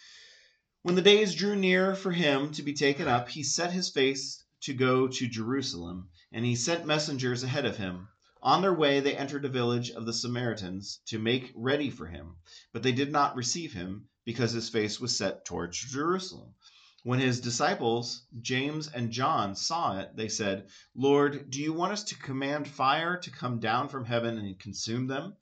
When 0.83 0.97
the 0.97 1.01
days 1.01 1.33
drew 1.33 1.55
near 1.55 1.95
for 1.95 2.11
him 2.11 2.51
to 2.55 2.65
be 2.65 2.75
taken 2.75 3.07
up, 3.07 3.29
he 3.29 3.45
set 3.45 3.71
his 3.71 3.89
face 3.89 4.43
to 4.63 4.75
go 4.75 5.07
to 5.07 5.29
Jerusalem, 5.29 6.09
and 6.33 6.45
he 6.45 6.57
sent 6.57 6.87
messengers 6.87 7.45
ahead 7.45 7.67
of 7.67 7.77
him. 7.77 8.09
On 8.43 8.63
their 8.63 8.75
way, 8.75 8.99
they 8.99 9.17
entered 9.17 9.45
a 9.45 9.49
village 9.49 9.93
of 9.93 10.07
the 10.07 10.13
Samaritans 10.13 10.99
to 11.07 11.21
make 11.21 11.53
ready 11.55 11.89
for 11.89 12.09
him, 12.09 12.35
but 12.73 12.83
they 12.83 12.91
did 12.93 13.13
not 13.13 13.37
receive 13.37 13.73
him 13.73 14.09
because 14.25 14.53
his 14.53 14.69
face 14.69 15.01
was 15.01 15.17
set 15.17 15.45
towards 15.45 15.79
Jerusalem. 15.79 16.55
When 17.03 17.21
his 17.21 17.41
disciples, 17.41 18.23
James 18.41 18.89
and 18.89 19.11
John, 19.11 19.55
saw 19.55 19.99
it, 19.99 20.17
they 20.17 20.29
said, 20.29 20.69
Lord, 20.95 21.51
do 21.51 21.61
you 21.61 21.75
want 21.75 21.93
us 21.93 22.05
to 22.05 22.19
command 22.19 22.67
fire 22.67 23.19
to 23.19 23.31
come 23.31 23.61
down 23.61 23.91
from 23.91 24.07
heaven 24.07 24.39
and 24.39 24.59
consume 24.59 25.07
them? 25.07 25.37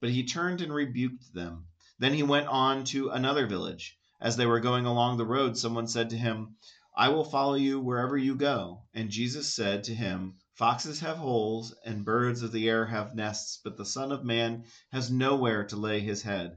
But 0.00 0.10
he 0.10 0.24
turned 0.24 0.62
and 0.62 0.72
rebuked 0.72 1.34
them. 1.34 1.66
Then 1.98 2.14
he 2.14 2.22
went 2.22 2.48
on 2.48 2.84
to 2.84 3.10
another 3.10 3.46
village. 3.46 3.98
As 4.20 4.36
they 4.36 4.46
were 4.46 4.60
going 4.60 4.86
along 4.86 5.18
the 5.18 5.26
road, 5.26 5.58
someone 5.58 5.86
said 5.86 6.08
to 6.10 6.16
him, 6.16 6.56
I 6.96 7.10
will 7.10 7.24
follow 7.24 7.54
you 7.54 7.78
wherever 7.78 8.16
you 8.16 8.34
go. 8.34 8.84
And 8.94 9.10
Jesus 9.10 9.54
said 9.54 9.84
to 9.84 9.94
him, 9.94 10.36
Foxes 10.54 11.00
have 11.00 11.18
holes, 11.18 11.74
and 11.84 12.04
birds 12.04 12.42
of 12.42 12.52
the 12.52 12.68
air 12.68 12.86
have 12.86 13.14
nests, 13.14 13.58
but 13.62 13.76
the 13.76 13.84
Son 13.84 14.12
of 14.12 14.24
Man 14.24 14.64
has 14.92 15.10
nowhere 15.10 15.64
to 15.64 15.76
lay 15.76 16.00
his 16.00 16.22
head. 16.22 16.56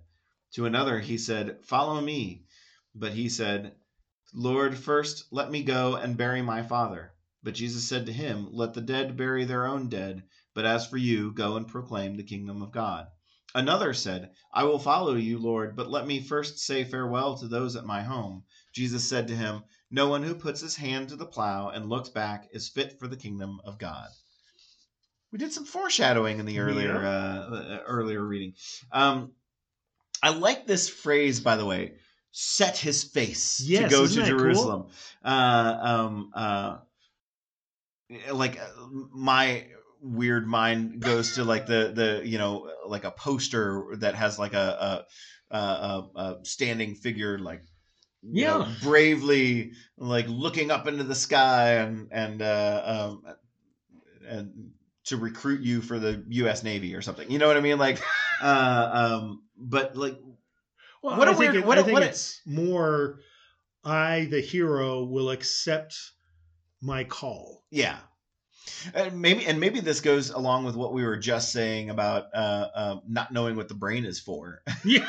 To 0.56 0.66
another 0.66 1.00
he 1.00 1.18
said, 1.18 1.66
Follow 1.66 2.00
me. 2.00 2.46
But 2.94 3.12
he 3.12 3.28
said, 3.28 3.76
Lord, 4.34 4.78
first 4.78 5.26
let 5.32 5.52
me 5.52 5.64
go 5.64 5.96
and 5.96 6.16
bury 6.16 6.42
my 6.42 6.64
father. 6.64 7.12
But 7.44 7.56
Jesus 7.56 7.88
said 7.88 8.06
to 8.06 8.14
him, 8.14 8.48
Let 8.54 8.74
the 8.74 8.80
dead 8.80 9.18
bury 9.18 9.44
their 9.44 9.66
own 9.68 9.90
dead, 9.90 10.24
but 10.54 10.66
as 10.66 10.88
for 10.88 10.96
you, 10.96 11.34
go 11.34 11.58
and 11.58 11.68
proclaim 11.68 12.16
the 12.16 12.24
kingdom 12.24 12.62
of 12.62 12.72
God. 12.72 13.08
Another 13.54 13.94
said, 13.94 14.32
I 14.54 14.64
will 14.64 14.80
follow 14.80 15.16
you, 15.16 15.40
Lord, 15.40 15.76
but 15.76 15.92
let 15.92 16.08
me 16.08 16.22
first 16.22 16.60
say 16.60 16.86
farewell 16.86 17.38
to 17.40 17.50
those 17.50 17.76
at 17.76 17.86
my 17.86 18.02
home. 18.02 18.46
Jesus 18.74 19.04
said 19.08 19.28
to 19.28 19.36
him, 19.36 19.64
No 19.92 20.08
one 20.08 20.24
who 20.24 20.36
puts 20.36 20.62
his 20.62 20.78
hand 20.78 21.10
to 21.10 21.18
the 21.18 21.26
plow 21.26 21.68
and 21.70 21.90
looks 21.90 22.08
back 22.10 22.48
is 22.52 22.70
fit 22.70 22.98
for 22.98 23.10
the 23.10 23.18
kingdom 23.18 23.60
of 23.66 23.78
God. 23.78 24.08
We 25.34 25.38
did 25.38 25.52
some 25.52 25.66
foreshadowing 25.66 26.40
in 26.40 26.46
the 26.46 26.60
earlier 26.60 27.02
Yeah. 27.02 27.10
uh, 27.10 27.56
uh, 27.56 27.80
earlier 27.86 28.26
reading. 28.26 28.54
Um, 28.94 29.34
I 30.26 30.30
like 30.30 30.66
this 30.66 30.90
phrase, 30.90 31.40
by 31.40 31.56
the 31.56 31.66
way. 31.66 31.94
Set 32.32 32.78
his 32.78 33.04
face 33.04 33.58
to 33.58 33.88
go 33.88 34.08
to 34.08 34.14
that 34.16 34.30
cool? 34.30 34.40
Jerusalem. 34.40 34.88
Uh, 35.24 35.78
um, 35.82 36.32
uh, 36.34 36.78
like 38.32 38.60
uh, 38.60 38.66
my 39.14 39.68
weird 40.02 40.48
mind 40.48 41.00
goes 41.00 41.36
to 41.36 41.44
like 41.44 41.68
the 41.68 41.92
the 41.96 42.28
you 42.28 42.38
know 42.40 42.72
like 42.88 43.04
a 43.04 43.12
poster 43.12 43.96
that 44.00 44.16
has 44.16 44.38
like 44.40 44.54
a 44.54 45.06
a, 45.52 45.56
a, 45.56 46.10
a, 46.16 46.36
standing 46.44 46.96
figure 46.96 47.38
like 47.40 47.62
you 48.24 48.46
know, 48.46 48.60
Yeah. 48.60 48.74
bravely 48.82 49.74
like 49.98 50.26
looking 50.28 50.72
up 50.72 50.88
into 50.88 51.04
the 51.04 51.16
sky 51.16 51.74
and 51.76 52.08
and 52.12 52.42
uh, 52.42 52.82
um, 52.86 53.24
uh, 54.30 54.44
to 55.06 55.18
recruit 55.18 55.62
you 55.62 55.82
for 55.82 56.00
the 56.00 56.24
U.S. 56.30 56.64
Navy 56.64 56.96
or 56.96 57.02
something. 57.02 57.30
You 57.30 57.38
know 57.40 57.48
what 57.48 57.58
I 57.58 57.62
mean? 57.62 57.78
Like, 57.78 58.02
uh, 58.42 58.90
um, 59.22 59.44
but 59.58 59.96
like, 59.96 60.18
Well, 61.04 61.18
What 61.18 61.28
a 61.28 61.32
I 61.32 61.34
think, 61.36 61.40
weird- 61.54 61.56
it, 61.64 61.66
what 61.68 61.78
I 61.78 61.82
a- 61.82 61.84
think 61.84 61.94
what 61.94 62.04
a- 62.04 62.08
it's 62.08 62.42
more 62.46 63.20
I, 63.84 64.28
the 64.32 64.42
hero, 64.42 65.04
will 65.04 65.30
accept 65.30 65.96
my 66.82 67.04
call. 67.04 67.64
yeah. 67.72 67.98
And 68.96 69.22
maybe 69.22 69.46
and 69.46 69.60
maybe 69.60 69.80
this 69.80 70.02
goes 70.02 70.32
along 70.32 70.66
with 70.66 70.76
what 70.76 70.92
we 70.92 71.04
were 71.04 71.18
just 71.18 71.52
saying 71.52 71.92
about 71.92 72.26
uh, 72.34 72.68
uh, 72.76 73.00
not 73.08 73.32
knowing 73.32 73.56
what 73.56 73.68
the 73.68 73.76
brain 73.76 74.06
is 74.06 74.20
for. 74.20 74.62
Yeah. 74.84 75.06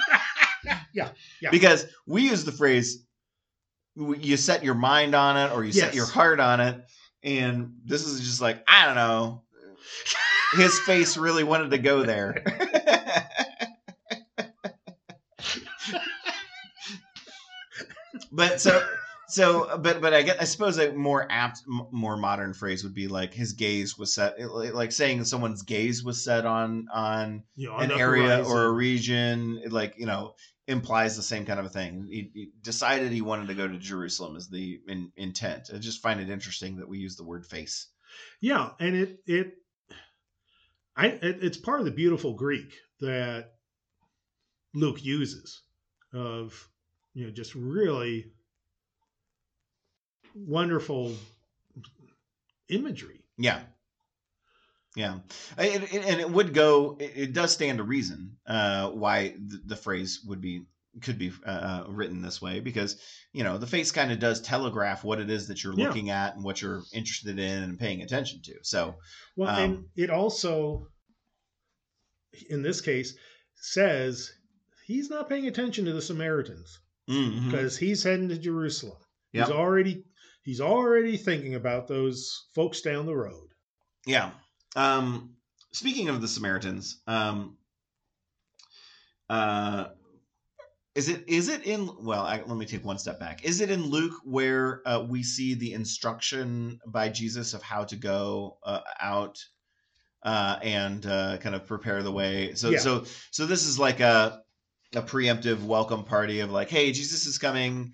Yeah. 0.92 1.09
Yeah. 1.40 1.51
Because 1.51 1.86
we 2.07 2.22
use 2.28 2.44
the 2.44 2.53
phrase 2.53 3.05
you 3.97 4.36
set 4.36 4.62
your 4.64 4.74
mind 4.74 5.14
on 5.14 5.36
it 5.38 5.55
or 5.55 5.64
you 5.64 5.72
set 5.72 5.94
your 5.94 6.05
heart 6.07 6.38
on 6.40 6.61
it 6.61 6.84
and 7.22 7.72
this 7.84 8.05
is 8.07 8.20
just 8.20 8.40
like 8.42 8.62
i 8.68 8.84
don't 8.84 8.94
know 8.97 9.42
his 10.55 10.78
face 10.80 11.16
really 11.16 11.45
wanted 11.45 11.70
to 11.70 11.78
go 11.78 12.03
there. 12.03 12.45
But 18.32 18.61
so 18.61 18.87
so 19.28 19.78
but 19.78 20.01
but 20.01 20.14
i 20.14 20.22
guess 20.22 20.37
i 20.41 20.45
suppose 20.45 20.78
a 20.78 20.93
more 20.93 21.26
apt 21.30 21.62
m- 21.68 21.89
more 21.91 22.16
modern 22.16 22.55
phrase 22.55 22.84
would 22.84 22.95
be 22.95 23.09
like 23.09 23.34
his 23.34 23.55
gaze 23.55 23.99
was 23.99 24.14
set 24.14 24.34
like 24.41 24.93
saying 24.93 25.24
someone's 25.24 25.62
gaze 25.62 26.05
was 26.05 26.22
set 26.22 26.47
on 26.47 26.87
on 26.93 27.43
on 27.68 27.91
an 27.91 27.91
area 27.93 28.37
horizon. 28.37 28.53
or 28.53 28.64
a 28.66 28.72
region 28.72 29.61
like 29.70 29.95
you 29.99 30.07
know 30.07 30.34
implies 30.68 31.16
the 31.16 31.22
same 31.22 31.45
kind 31.47 31.61
of 31.61 31.66
a 31.66 31.68
thing. 31.68 32.09
He, 32.11 32.30
he 32.34 32.51
decided 32.61 33.12
he 33.12 33.20
wanted 33.22 33.49
to 33.49 33.55
go 33.55 33.68
to 33.68 33.78
jerusalem 33.78 34.37
as 34.37 34.49
the 34.49 34.80
in, 34.89 35.12
intent. 35.16 35.70
I 35.72 35.78
just 35.78 36.03
find 36.03 36.20
it 36.20 36.28
interesting 36.28 36.76
that 36.78 36.89
we 36.89 36.99
use 36.99 37.16
the 37.16 37.24
word 37.24 37.47
face. 37.47 37.89
Yeah, 38.41 38.70
and 38.80 38.97
it 38.97 39.20
it 39.26 39.55
I 40.97 41.09
it, 41.09 41.42
it's 41.42 41.59
part 41.59 41.80
of 41.80 41.84
the 41.86 41.92
beautiful 41.92 42.34
Greek 42.34 42.72
that 43.01 43.53
Luke 44.74 45.05
uses 45.05 45.62
of 46.12 46.68
you 47.14 47.26
know 47.26 47.32
just 47.32 47.55
really 47.55 48.32
wonderful 50.34 51.14
imagery. 52.68 53.20
yeah 53.38 53.61
yeah 54.94 55.18
and 55.59 56.20
it 56.20 56.30
would 56.30 56.53
go 56.55 56.97
it, 56.99 57.12
it 57.16 57.32
does 57.32 57.53
stand 57.53 57.78
to 57.78 57.84
reason 57.84 58.36
uh 58.47 58.90
why 58.90 59.28
the, 59.28 59.61
the 59.66 59.76
phrase 59.76 60.20
would 60.26 60.40
be 60.40 60.62
could 61.03 61.18
be 61.18 61.32
uh, 61.47 61.51
uh, 61.51 61.84
written 61.88 62.22
this 62.22 62.40
way 62.40 62.61
because 62.61 63.01
you 63.32 63.44
know 63.44 63.59
the 63.59 63.66
face 63.66 63.92
kind 63.92 64.11
of 64.12 64.18
does 64.18 64.40
telegraph 64.40 65.05
what 65.05 65.20
it 65.20 65.30
is 65.30 65.49
that 65.49 65.62
you're 65.62 65.74
Yeah. 65.78 65.88
looking 65.88 66.11
at 66.11 66.34
and 66.34 66.44
what 66.44 66.62
you're 66.62 66.82
interested 66.92 67.38
in 67.38 67.62
and 67.62 67.78
paying 67.78 68.03
attention 68.03 68.40
to 68.44 68.55
so 68.62 68.97
Well, 69.36 69.57
and 69.57 69.76
Um, 69.76 69.88
it 69.97 70.11
also 70.11 70.88
in 72.51 72.62
this 72.62 72.80
case 72.80 73.16
says 73.55 74.32
he's 74.84 75.11
not 75.11 75.28
paying 75.28 75.47
attention 75.47 75.84
to 75.86 75.92
the 75.92 76.03
Samaritans 76.03 76.80
mhm. 77.09 77.47
because 77.47 77.76
he's 77.76 78.03
heading 78.03 78.28
to 78.28 78.38
Jerusalem. 78.38 78.99
Yep. 79.32 79.47
He's 79.47 79.55
already 79.57 80.05
he's 80.42 80.61
already 80.61 81.16
thinking 81.16 81.55
about 81.55 81.88
those 81.88 82.47
folks 82.55 82.80
down 82.80 83.07
the 83.07 83.16
road. 83.16 83.49
Yeah. 84.07 84.30
Um, 84.76 85.34
speaking 85.72 86.09
of 86.09 86.20
the 86.20 86.28
Samaritans, 86.28 87.01
um, 87.07 87.57
uh, 89.28 89.88
is 90.97 91.11
it 91.11 91.24
is 91.28 91.49
it 91.49 91.64
in? 91.64 91.90
Well, 92.01 92.22
I, 92.22 92.42
let 92.47 92.57
me 92.57 92.64
take 92.64 92.84
one 92.84 92.99
step 92.99 93.20
back. 93.20 93.44
Is 93.44 93.61
it 93.61 93.70
in 93.70 93.84
Luke 93.84 94.14
where 94.24 94.80
uh, 94.88 95.05
we 95.07 95.22
see 95.22 95.55
the 95.55 95.74
instruction 95.74 96.80
by 96.86 97.11
Jesus 97.11 97.53
of 97.53 97.62
how 97.62 97.84
to 97.84 97.97
go 97.97 98.57
uh, 98.64 98.80
out 98.99 99.38
uh, 100.22 100.59
and 100.62 101.05
uh, 101.05 101.36
kind 101.36 101.55
of 101.55 101.66
prepare 101.66 102.03
the 102.03 102.11
way? 102.11 102.55
So 102.55 102.70
Yeah. 102.70 102.78
so 102.78 103.05
so 103.30 103.44
this 103.44 103.66
is 103.66 103.78
like 103.78 104.01
a 104.01 104.40
a 104.94 105.03
preemptive 105.03 105.62
welcome 105.62 106.05
party 106.05 106.40
of 106.40 106.51
like, 106.51 106.70
hey, 106.70 106.92
Jesus 106.92 107.26
is 107.26 107.36
coming. 107.36 107.92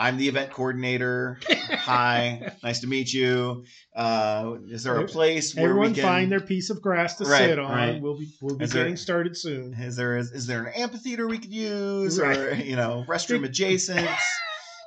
I'm 0.00 0.16
the 0.16 0.28
event 0.28 0.52
coordinator. 0.52 1.40
Hi, 1.70 2.52
nice 2.62 2.80
to 2.80 2.86
meet 2.86 3.12
you. 3.12 3.64
Uh, 3.96 4.54
is 4.68 4.84
there 4.84 4.96
a 4.96 5.06
place 5.08 5.56
where 5.56 5.64
Everyone 5.70 5.88
we 5.88 5.94
can 5.96 6.04
find 6.04 6.30
their 6.30 6.40
piece 6.40 6.70
of 6.70 6.80
grass 6.80 7.16
to 7.16 7.24
Right, 7.24 7.38
sit 7.48 7.58
on. 7.58 7.70
right. 7.72 8.00
We'll 8.00 8.16
be 8.16 8.28
we'll 8.40 8.56
be 8.56 8.64
Is 8.64 8.70
there- 8.72 8.84
getting 8.84 8.96
started 8.96 9.36
soon. 9.36 9.74
Is 9.74 9.96
there 9.96 10.16
is, 10.16 10.30
is 10.30 10.46
there 10.46 10.64
an 10.66 10.74
amphitheater 10.76 11.26
we 11.26 11.38
could 11.38 11.52
use, 11.52 12.20
or 12.20 12.54
you 12.54 12.76
know, 12.76 13.04
restroom 13.08 13.44
adjacent? 13.44 14.08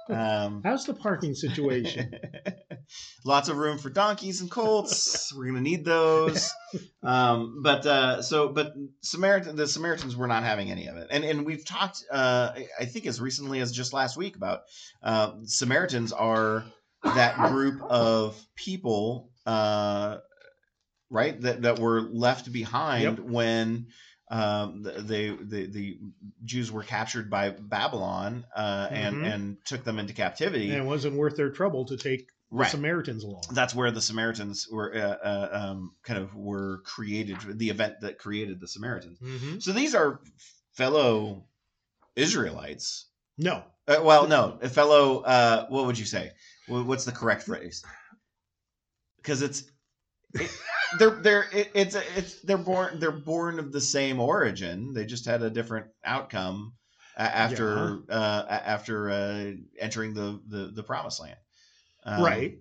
Um, 0.09 0.61
How's 0.65 0.85
the 0.85 0.93
parking 0.93 1.33
situation? 1.35 2.13
lots 3.25 3.49
of 3.49 3.57
room 3.57 3.77
for 3.77 3.89
donkeys 3.89 4.41
and 4.41 4.49
colts. 4.49 5.33
We're 5.35 5.45
gonna 5.47 5.61
need 5.61 5.85
those. 5.85 6.51
Um, 7.03 7.61
but 7.61 7.85
uh, 7.85 8.21
so, 8.21 8.49
but 8.49 8.73
Samaritan, 9.01 9.55
the 9.55 9.67
Samaritans 9.67 10.15
were 10.15 10.27
not 10.27 10.43
having 10.43 10.71
any 10.71 10.87
of 10.87 10.97
it, 10.97 11.07
and 11.11 11.23
and 11.23 11.45
we've 11.45 11.65
talked, 11.65 12.03
uh, 12.11 12.51
I- 12.79 12.85
think, 12.85 13.05
as 13.05 13.21
recently 13.21 13.59
as 13.59 13.71
just 13.71 13.93
last 13.93 14.17
week 14.17 14.35
about 14.35 14.61
uh, 15.03 15.33
Samaritans 15.43 16.11
are 16.13 16.65
that 17.03 17.37
group 17.49 17.81
of 17.83 18.39
people, 18.55 19.31
uh, 19.45 20.17
right, 21.09 21.39
that 21.41 21.61
that 21.63 21.79
were 21.79 22.01
left 22.01 22.51
behind 22.51 23.03
Yep. 23.03 23.19
when. 23.19 23.87
Um, 24.31 24.83
the, 24.83 24.91
they, 24.93 25.29
the 25.29 25.65
the 25.67 25.99
Jews 26.45 26.71
were 26.71 26.83
captured 26.83 27.29
by 27.29 27.49
Babylon 27.49 28.45
uh, 28.55 28.87
and 28.89 29.17
Mhm. 29.17 29.33
and 29.33 29.57
took 29.65 29.83
them 29.83 29.99
into 29.99 30.13
captivity. 30.13 30.69
and 30.69 30.77
it 30.83 30.85
wasn't 30.85 31.15
worth 31.17 31.35
their 31.35 31.49
trouble 31.51 31.85
to 31.85 31.97
take 31.97 32.27
the 32.49 32.57
Right. 32.57 32.71
Samaritans 32.71 33.23
along. 33.25 33.43
that's 33.53 33.75
where 33.75 33.91
the 33.91 34.01
Samaritans 34.01 34.67
were 34.71 34.93
uh, 34.95 34.99
uh, 34.99 35.49
um, 35.51 35.95
kind 36.03 36.17
of 36.19 36.33
were 36.35 36.81
created. 36.85 37.37
The 37.59 37.69
event 37.69 38.01
that 38.01 38.17
created 38.19 38.59
the 38.61 38.67
Samaritans. 38.67 39.19
hmm 39.19 39.59
So 39.59 39.73
these 39.73 39.93
are 39.95 40.21
fellow 40.73 41.45
Israelites. 42.15 43.07
No, 43.37 43.63
Uh, 43.87 44.01
well, 44.03 44.27
no, 44.27 44.59
a 44.61 44.69
fellow. 44.69 45.21
Uh, 45.21 45.65
what 45.69 45.85
would 45.87 45.97
you 45.99 46.05
say? 46.05 46.31
What's 46.67 47.05
the 47.05 47.11
correct 47.11 47.43
phrase? 47.43 47.83
Because 49.17 49.41
it's 49.41 49.63
it, 50.33 50.51
they're 50.99 51.21
they're 51.21 51.45
it, 51.53 51.71
it's 51.73 51.95
it's 52.15 52.41
they're 52.41 52.57
born 52.57 52.99
they're 52.99 53.11
born 53.11 53.59
of 53.59 53.71
the 53.71 53.81
same 53.81 54.19
origin. 54.19 54.93
They 54.93 55.05
just 55.05 55.25
had 55.25 55.41
a 55.41 55.49
different 55.49 55.87
outcome 56.03 56.73
after 57.17 57.99
uh, 58.09 58.45
after 58.49 59.09
uh, 59.09 59.51
entering 59.79 60.13
the, 60.13 60.41
the 60.47 60.71
the 60.73 60.83
promised 60.83 61.21
land. 61.21 61.37
Um, 62.05 62.23
right. 62.23 62.57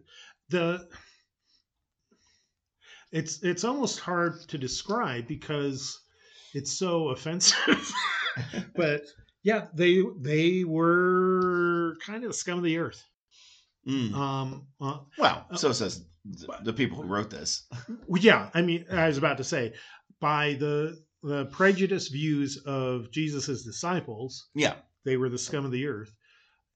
The 0.51 0.89
it's 3.13 3.43
it's 3.43 3.65
almost 3.65 4.01
hard 4.01 4.41
to 4.49 4.59
describe 4.59 5.27
because 5.27 5.99
it's 6.55 6.73
so 6.73 7.09
offensive. 7.09 7.93
but 8.75 9.03
yeah, 9.43 9.67
they 9.75 10.03
they 10.19 10.65
were 10.65 11.97
kind 12.05 12.25
of 12.25 12.31
the 12.31 12.35
scum 12.35 12.59
of 12.59 12.65
the 12.65 12.79
earth. 12.79 13.05
Mm. 13.89 14.15
Um, 14.15 14.67
uh, 14.81 14.99
Well, 15.19 15.47
so 15.57 15.73
says 15.73 16.05
the 16.25 16.73
people 16.73 17.01
who 17.01 17.09
wrote 17.09 17.31
this. 17.31 17.67
Well, 18.07 18.23
yeah, 18.23 18.51
I 18.55 18.63
mean, 18.63 18.85
I 18.91 19.07
was 19.07 19.19
about 19.19 19.39
to 19.39 19.45
say, 19.45 19.73
by 20.21 20.55
the 20.55 21.03
the 21.23 21.47
prejudiced 21.47 22.13
views 22.13 22.57
of 22.65 23.11
Jesus's 23.11 23.63
disciples, 23.65 24.49
Yeah. 24.55 24.77
they 25.05 25.17
were 25.19 25.29
the 25.29 25.37
scum 25.39 25.67
of 25.67 25.71
the 25.71 25.87
earth, 25.87 26.15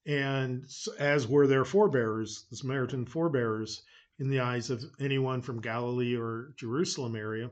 and 0.05 0.63
as 0.99 1.27
were 1.27 1.47
their 1.47 1.65
forebears, 1.65 2.45
the 2.51 2.57
Samaritan 2.57 3.05
forebears, 3.07 3.81
in 4.19 4.29
the 4.29 4.39
eyes 4.39 4.69
of 4.69 4.83
anyone 4.99 5.41
from 5.41 5.61
Galilee 5.61 6.15
or 6.15 6.53
Jerusalem 6.57 7.15
area. 7.15 7.49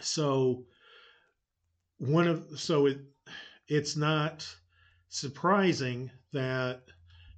So, 0.00 0.64
one 1.98 2.26
of 2.26 2.58
so 2.58 2.86
it 2.86 2.98
it's 3.68 3.96
not 3.96 4.46
surprising 5.08 6.10
that 6.32 6.82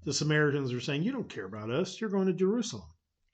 the 0.04 0.12
Samaritans 0.14 0.72
are 0.72 0.80
saying, 0.80 1.02
"You 1.02 1.12
don't 1.12 1.28
care 1.28 1.44
about 1.44 1.70
us. 1.70 2.00
You're 2.00 2.10
going 2.10 2.26
to 2.28 2.32
Jerusalem." 2.32 2.88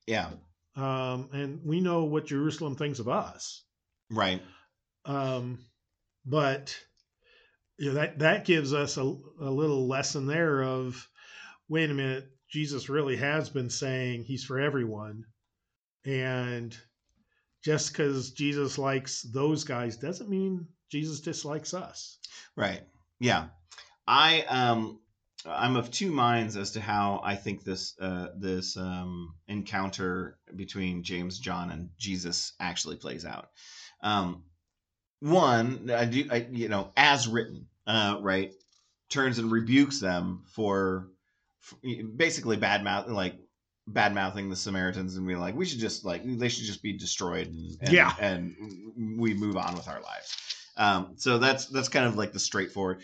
Yeah. 0.08 0.30
um, 0.74 1.28
and 1.32 1.60
we 1.64 1.80
know 1.80 2.04
what 2.04 2.26
Jerusalem 2.26 2.76
thinks 2.76 2.98
of 2.98 3.08
us. 3.08 3.62
Right. 4.10 4.40
Um, 5.04 5.58
but 6.24 6.76
you 7.78 7.88
know, 7.88 7.94
that 7.94 8.18
that 8.20 8.44
gives 8.44 8.72
us 8.72 8.96
a, 8.96 9.02
a 9.02 9.50
little 9.50 9.86
lesson 9.86 10.26
there 10.26 10.62
of 10.62 11.06
wait 11.68 11.90
a 11.90 11.94
minute, 11.94 12.26
Jesus 12.50 12.88
really 12.88 13.16
has 13.16 13.50
been 13.50 13.70
saying 13.70 14.24
he's 14.24 14.44
for 14.44 14.58
everyone, 14.58 15.24
and 16.04 16.76
just 17.62 17.92
because 17.92 18.30
Jesus 18.30 18.78
likes 18.78 19.22
those 19.22 19.64
guys 19.64 19.96
doesn't 19.96 20.30
mean 20.30 20.66
Jesus 20.90 21.20
dislikes 21.20 21.74
us. 21.74 22.18
Right. 22.56 22.80
Yeah. 23.20 23.48
I 24.06 24.42
um 24.48 25.00
I'm 25.46 25.76
of 25.76 25.90
two 25.90 26.10
minds 26.10 26.56
as 26.56 26.72
to 26.72 26.80
how 26.80 27.20
I 27.24 27.36
think 27.36 27.64
this 27.64 27.94
uh 28.00 28.28
this 28.36 28.76
um 28.76 29.34
encounter 29.46 30.38
between 30.54 31.02
James, 31.02 31.38
John, 31.38 31.70
and 31.70 31.90
Jesus 31.98 32.52
actually 32.60 32.96
plays 32.96 33.24
out. 33.24 33.50
Um 34.02 34.44
one, 35.20 35.90
I 35.94 36.04
do 36.04 36.28
I 36.30 36.46
you 36.50 36.68
know, 36.68 36.92
as 36.96 37.28
written, 37.28 37.66
uh, 37.86 38.18
right, 38.20 38.52
turns 39.10 39.38
and 39.38 39.50
rebukes 39.50 40.00
them 40.00 40.44
for, 40.54 41.08
for 41.60 41.76
basically 42.16 42.56
bad 42.56 42.84
mouth 42.84 43.08
like 43.08 43.34
bad 43.86 44.14
mouthing 44.14 44.50
the 44.50 44.56
Samaritans 44.56 45.16
and 45.16 45.26
being 45.26 45.40
like, 45.40 45.54
we 45.56 45.64
should 45.64 45.78
just 45.80 46.04
like 46.04 46.22
they 46.24 46.48
should 46.48 46.66
just 46.66 46.82
be 46.82 46.92
destroyed 46.92 47.46
and, 47.46 47.78
and 47.80 47.92
Yeah. 47.92 48.12
and 48.20 48.54
we 49.18 49.34
move 49.34 49.56
on 49.56 49.74
with 49.74 49.88
our 49.88 50.00
lives. 50.00 50.36
Um, 50.76 51.14
so 51.16 51.38
that's 51.38 51.66
that's 51.66 51.88
kind 51.88 52.06
of 52.06 52.16
like 52.16 52.32
the 52.32 52.38
straightforward. 52.38 53.02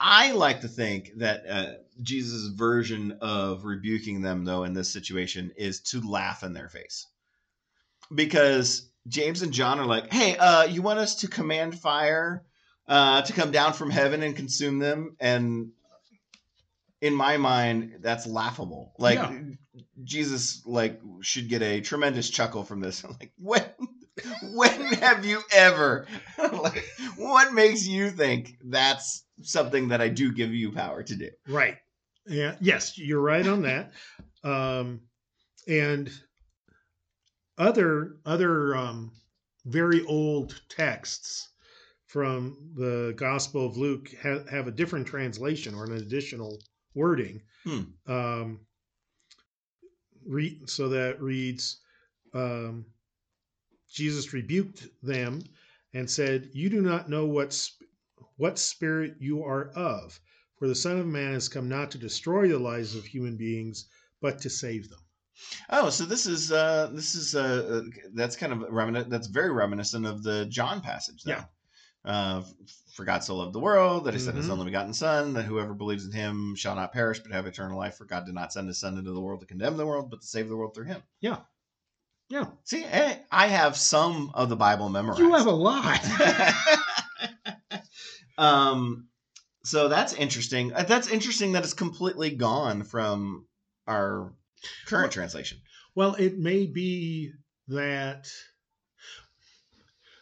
I, 0.00 0.32
like 0.32 0.60
to 0.60 0.68
think 0.68 1.12
that 1.16 1.44
uh, 1.48 1.66
Jesus' 2.00 2.48
version 2.48 3.18
of 3.20 3.64
rebuking 3.64 4.22
them, 4.22 4.44
though, 4.44 4.64
in 4.64 4.74
this 4.74 4.92
situation, 4.92 5.52
is 5.56 5.80
to 5.82 6.08
laugh 6.08 6.42
in 6.42 6.52
their 6.52 6.68
face, 6.68 7.06
because 8.14 8.88
James 9.08 9.42
and 9.42 9.52
John 9.52 9.80
are 9.80 9.86
like, 9.86 10.12
"Hey, 10.12 10.36
uh, 10.36 10.64
you 10.64 10.82
want 10.82 10.98
us 10.98 11.16
to 11.16 11.28
command 11.28 11.78
fire 11.78 12.44
uh, 12.86 13.22
to 13.22 13.32
come 13.32 13.50
down 13.50 13.72
from 13.72 13.90
heaven 13.90 14.22
and 14.22 14.36
consume 14.36 14.78
them?" 14.78 15.16
And 15.20 15.72
in 17.00 17.14
my 17.14 17.36
mind, 17.36 17.98
that's 18.00 18.26
laughable. 18.26 18.92
Like 18.98 19.18
Yeah. 19.18 19.38
Jesus, 20.02 20.62
like 20.64 21.00
should 21.20 21.48
get 21.48 21.62
a 21.62 21.80
tremendous 21.80 22.30
chuckle 22.30 22.64
from 22.64 22.80
this. 22.80 23.04
like 23.20 23.32
when, 23.38 23.64
when 24.54 24.80
have 24.94 25.24
you 25.24 25.42
ever? 25.52 26.06
like, 26.38 26.84
what 27.16 27.52
makes 27.52 27.86
you 27.86 28.10
think 28.10 28.56
that's 28.64 29.25
something 29.42 29.88
that 29.88 30.00
I 30.00 30.08
do 30.08 30.32
give 30.32 30.52
you 30.52 30.72
power 30.72 31.02
to 31.02 31.14
do? 31.14 31.30
Right. 31.48 31.76
Yeah. 32.26 32.56
Yes, 32.60 32.98
you're 32.98 33.20
right 33.20 33.46
on 33.46 33.62
that. 33.62 33.92
Um, 34.42 35.00
and 35.68 36.10
other 37.58 38.16
other 38.24 38.76
um, 38.76 39.12
very 39.64 40.04
old 40.04 40.60
texts 40.68 41.48
from 42.06 42.56
the 42.76 43.14
Gospel 43.16 43.66
of 43.66 43.76
Luke 43.76 44.08
ha- 44.22 44.44
have 44.50 44.68
a 44.68 44.72
different 44.72 45.06
translation 45.06 45.74
or 45.74 45.84
an 45.84 45.94
additional 45.94 46.58
wording. 46.94 47.42
Hmm. 47.64 47.82
Um, 48.06 48.60
re- 50.24 50.60
so 50.66 50.88
that 50.88 51.20
reads, 51.20 51.80
um, 52.34 52.86
Jesus 53.90 54.32
rebuked 54.32 54.86
them 55.02 55.42
and 55.94 56.08
said, 56.08 56.50
"You 56.52 56.70
do 56.70 56.80
not 56.80 57.08
know 57.08 57.26
what 57.26 57.52
sp- 57.52 57.85
what 58.36 58.58
spirit 58.58 59.16
you 59.18 59.42
are 59.44 59.70
of." 59.70 60.20
For 60.58 60.68
the 60.68 60.74
Son 60.74 60.98
of 60.98 61.06
Man 61.06 61.34
has 61.34 61.48
come 61.48 61.68
not 61.68 61.90
to 61.90 61.98
destroy 61.98 62.48
the 62.48 62.58
lives 62.58 62.94
of 62.96 63.04
human 63.04 63.36
beings, 63.36 63.88
but 64.22 64.38
to 64.40 64.48
save 64.50 64.88
them. 64.88 65.00
Oh, 65.68 65.90
so 65.90 66.04
this 66.06 66.24
is 66.24 66.50
uh 66.50 66.88
this 66.94 67.14
is 67.14 67.34
uh 67.34 67.82
that's 68.14 68.36
kind 68.36 68.52
of 68.54 68.64
reminiscent. 68.70 69.10
That's 69.10 69.26
very 69.26 69.50
reminiscent 69.52 70.06
of 70.06 70.22
the 70.22 70.46
John 70.46 70.80
passage. 70.80 71.22
Then. 71.24 71.36
Yeah. 71.36 71.44
Uh, 72.10 72.42
for 72.94 73.04
God 73.04 73.24
so 73.24 73.34
loved 73.36 73.52
the 73.52 73.58
world 73.60 74.04
that 74.04 74.14
He 74.14 74.20
sent 74.20 74.36
His 74.36 74.46
Mhm. 74.46 74.50
only 74.50 74.64
begotten 74.66 74.94
Son, 74.94 75.32
that 75.34 75.42
whoever 75.42 75.74
believes 75.74 76.06
in 76.06 76.12
Him 76.12 76.54
shall 76.54 76.76
not 76.76 76.92
perish 76.92 77.18
but 77.18 77.32
have 77.32 77.46
eternal 77.46 77.76
life. 77.76 77.96
For 77.96 78.04
God 78.04 78.24
did 78.24 78.34
not 78.34 78.52
send 78.52 78.68
His 78.68 78.78
Son 78.78 78.96
into 78.96 79.12
the 79.12 79.20
world 79.20 79.40
to 79.40 79.46
condemn 79.46 79.76
the 79.76 79.84
world, 79.84 80.08
but 80.08 80.20
to 80.20 80.26
save 80.26 80.48
the 80.48 80.56
world 80.56 80.72
through 80.74 80.84
Him. 80.84 81.02
Yeah. 81.20 81.40
Yeah. 82.28 82.46
See, 82.64 82.84
eh, 82.84 83.18
I 83.30 83.48
have 83.48 83.76
some 83.76 84.30
of 84.34 84.48
the 84.48 84.56
Bible 84.56 84.88
memorized. 84.88 85.20
You 85.20 85.34
have 85.34 85.46
a 85.46 85.50
lot. 85.50 86.00
um, 88.38 89.08
so 89.64 89.88
that's 89.88 90.12
interesting. 90.12 90.72
Uh, 90.72 90.84
That's 90.84 91.08
interesting 91.08 91.52
that 91.52 91.64
it's 91.64 91.74
completely 91.74 92.30
gone 92.30 92.84
from 92.84 93.46
our 93.88 94.32
current 94.86 95.12
translation. 95.12 95.58
well, 95.94 96.14
it 96.14 96.38
may 96.38 96.66
be 96.66 97.32
that. 97.68 98.28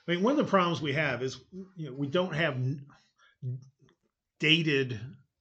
I 0.06 0.12
mean, 0.12 0.22
one 0.22 0.32
of 0.32 0.36
the 0.38 0.50
problems 0.50 0.80
we 0.82 0.92
have 0.94 1.22
is 1.22 1.38
you 1.76 1.86
know 1.90 1.92
we 1.96 2.06
don't 2.08 2.34
have 2.34 2.56
dated 4.40 5.00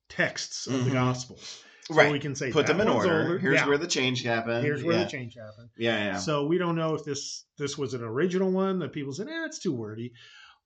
texts 0.10 0.68
of 0.68 0.86
the 0.86 0.92
Mhm. 0.92 0.94
Gospels, 0.94 1.64
so 1.88 1.96
right. 1.96 2.12
we 2.12 2.20
can 2.20 2.36
say 2.36 2.52
Put 2.52 2.68
them 2.68 2.80
in 2.80 2.88
order. 2.88 3.22
older. 3.24 3.40
Here's 3.40 3.56
Yeah. 3.56 3.68
where 3.68 3.78
the 3.78 3.88
change 3.88 4.24
happened. 4.24 4.64
here's 4.64 4.84
where 4.84 4.98
yeah. 4.98 5.04
the 5.04 5.10
change 5.10 5.36
happened. 5.36 5.70
Yeah, 5.78 5.98
yeah. 5.98 6.18
So 6.18 6.46
we 6.46 6.58
don't 6.58 6.76
know 6.76 6.94
if 6.96 7.04
this 7.04 7.46
this 7.58 7.78
was 7.78 7.94
an 7.94 8.04
original 8.04 8.52
one 8.52 8.80
that 8.80 8.94
people 8.94 9.14
said, 9.14 9.28
"Eh, 9.28 9.46
it's 9.46 9.60
too 9.60 9.74
wordy," 9.74 10.14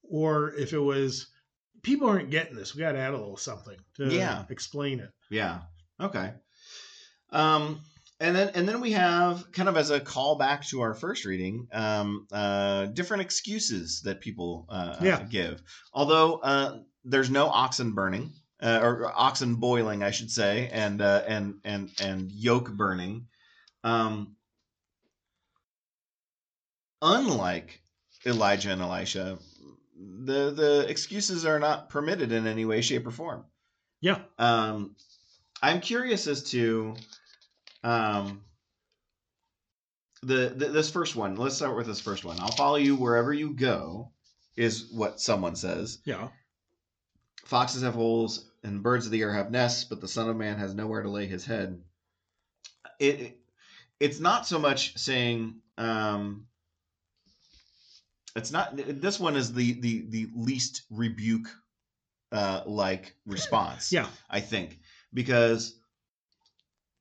or 0.04 0.54
if 0.56 0.74
it 0.74 0.80
was 0.80 1.28
people 1.82 2.10
aren't 2.10 2.30
getting 2.30 2.56
this. 2.56 2.76
We 2.76 2.82
got 2.82 2.94
to 2.94 3.00
add 3.00 3.14
a 3.14 3.18
little 3.18 3.38
something 3.38 3.78
to 3.96 4.12
Yeah. 4.12 4.46
explain 4.50 5.00
it. 5.00 5.12
Yeah. 5.30 5.62
Okay. 6.00 6.34
Um, 7.32 7.82
and 8.20 8.36
then 8.36 8.50
and 8.56 8.68
then 8.68 8.82
we 8.82 8.92
have 8.94 9.52
kind 9.52 9.70
of 9.70 9.78
as 9.78 9.92
a 9.92 10.00
callback 10.00 10.68
to 10.70 10.82
our 10.82 10.94
first 10.94 11.26
reading, 11.26 11.68
um, 11.72 12.26
uh, 12.32 12.86
different 12.88 13.22
excuses 13.22 14.02
that 14.02 14.22
people 14.22 14.66
uh, 14.70 14.98
Yeah. 15.02 15.16
uh, 15.18 15.24
give. 15.24 15.62
Although 15.94 16.38
uh, 16.38 16.80
there's 17.04 17.30
no 17.30 17.48
oxen 17.48 17.94
burning 17.94 18.32
uh, 18.62 18.80
or 18.82 19.12
oxen 19.16 19.56
boiling, 19.56 20.02
I 20.04 20.12
should 20.12 20.32
say, 20.32 20.70
and 20.72 21.02
uh, 21.02 21.24
and 21.28 21.56
and 21.64 21.92
and 22.02 22.32
yoke 22.32 22.72
burning. 22.72 23.28
Um, 23.84 24.36
unlike 27.02 27.82
Elijah 28.26 28.72
and 28.72 28.82
Elisha, 28.82 29.38
the 30.00 30.52
the 30.52 30.86
excuses 30.90 31.46
are 31.46 31.60
not 31.60 31.90
permitted 31.90 32.32
in 32.32 32.48
any 32.48 32.66
way, 32.66 32.82
shape, 32.82 33.08
or 33.08 33.12
form. 33.12 33.46
Yeah. 34.02 34.20
Um, 34.38 34.96
I'm 35.62 35.82
curious 35.82 36.28
as 36.28 36.44
to 36.52 36.96
um, 37.84 38.42
the, 40.22 40.54
the 40.56 40.68
this 40.68 40.90
first 40.92 41.16
one. 41.16 41.36
Let's 41.36 41.56
start 41.56 41.76
with 41.76 41.88
this 41.88 42.00
first 42.02 42.24
one. 42.26 42.40
I'll 42.40 42.52
follow 42.52 42.76
you 42.76 42.96
wherever 42.96 43.34
you 43.34 43.54
go, 43.54 44.12
is 44.56 44.90
what 44.92 45.20
someone 45.20 45.56
says. 45.56 46.00
Yeah. 46.06 46.28
Foxes 47.46 47.84
have 47.84 47.94
holes 47.94 48.50
and 48.64 48.84
birds 48.84 49.06
of 49.06 49.12
the 49.12 49.22
air 49.22 49.34
have 49.34 49.52
nests, 49.52 49.84
but 49.86 50.02
the 50.02 50.08
Son 50.08 50.30
of 50.30 50.36
Man 50.36 50.58
has 50.58 50.74
nowhere 50.76 51.02
to 51.02 51.10
lay 51.10 51.28
his 51.28 51.46
head. 51.46 51.82
It, 53.00 53.20
it- 53.22 53.38
it's 54.00 54.20
not 54.20 54.46
so 54.46 54.60
much 54.60 54.96
saying 54.96 55.56
um, 55.80 56.46
it's 58.38 58.52
not. 58.52 58.76
This 58.76 59.20
one 59.20 59.36
is 59.36 59.54
the 59.54 59.80
the 59.80 60.06
the 60.10 60.28
least 60.36 60.84
rebuke 60.92 61.48
uh, 62.32 62.62
like 62.66 63.16
response. 63.26 63.92
Yeah. 63.92 64.08
I 64.30 64.40
think 64.40 64.80
because 65.14 65.80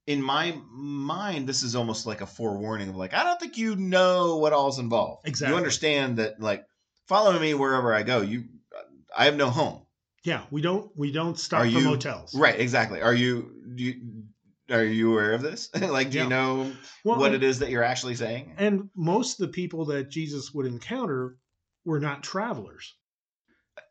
in 0.06 0.22
my 0.22 0.56
mind 0.70 1.48
this 1.48 1.62
is 1.62 1.74
almost 1.74 2.06
like 2.06 2.20
a 2.20 2.26
forewarning 2.26 2.88
of 2.88 2.96
like 2.96 3.12
I 3.12 3.24
don't 3.24 3.40
think 3.40 3.58
you 3.58 3.76
know 3.76 4.36
what 4.36 4.52
all's 4.52 4.78
involved. 4.78 5.26
Exactly. 5.26 5.52
You 5.52 5.56
understand 5.56 6.18
that 6.18 6.40
like 6.40 6.64
follow 7.06 7.38
me 7.38 7.54
wherever 7.54 7.92
I 7.92 8.02
go. 8.02 8.20
You 8.22 8.44
I 9.16 9.24
have 9.24 9.36
no 9.36 9.50
home. 9.50 9.82
Yeah. 10.24 10.42
We 10.50 10.60
don't 10.62 10.90
we 10.96 11.12
don't 11.12 11.38
stop 11.38 11.60
Are 11.60 11.66
you- 11.66 11.80
motels. 11.80 12.34
Right, 12.34 12.58
exactly. 12.58 13.00
Are 13.02 13.14
you 13.14 13.52
do 13.74 13.82
you 13.82 13.94
are 14.70 14.84
you 14.84 15.12
aware 15.12 15.32
of 15.32 15.42
this? 15.42 15.70
like 15.80 16.10
do 16.10 16.18
Yeah. 16.18 16.24
you 16.24 16.30
know 16.30 16.72
Well, 17.04 17.18
what 17.18 17.34
and, 17.34 17.42
it 17.42 17.46
is 17.46 17.58
that 17.60 17.70
you're 17.70 17.82
actually 17.84 18.14
saying? 18.16 18.54
and 18.58 18.90
most 18.96 19.40
of 19.40 19.46
the 19.46 19.52
people 19.52 19.84
that 19.86 20.10
Jesus 20.10 20.52
would 20.54 20.66
encounter 20.66 21.36
were 21.84 22.00
not 22.00 22.22
travelers. 22.22 22.94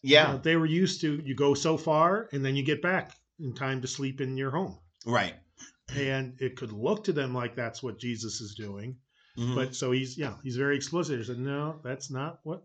Yeah, 0.01 0.33
Uh, 0.33 0.37
they 0.37 0.55
were 0.55 0.65
used 0.65 1.01
to 1.01 1.21
you 1.23 1.35
go 1.35 1.53
so 1.53 1.77
far 1.77 2.27
and 2.31 2.43
then 2.43 2.55
you 2.55 2.63
get 2.63 2.81
back 2.81 3.11
in 3.39 3.53
time 3.53 3.81
to 3.81 3.87
sleep 3.87 4.21
in 4.21 4.37
your 4.37 4.51
home. 4.51 4.77
right. 5.05 5.35
And 5.95 6.35
it 6.41 6.55
could 6.57 6.71
look 6.71 7.03
to 7.03 7.13
them 7.13 7.33
like 7.33 7.55
that's 7.55 7.83
what 7.83 7.99
Jesus 7.99 8.41
is 8.41 8.55
doing. 8.55 8.97
Mhm. 9.37 9.53
But 9.55 9.75
so 9.75 9.91
he's 9.91 10.17
yeah, 10.17 10.35
he's 10.43 10.55
very 10.57 10.75
explicit. 10.75 11.19
He 11.19 11.23
said, 11.25 11.37
No, 11.37 11.79
that's 11.83 12.09
not 12.09 12.39
what 12.43 12.63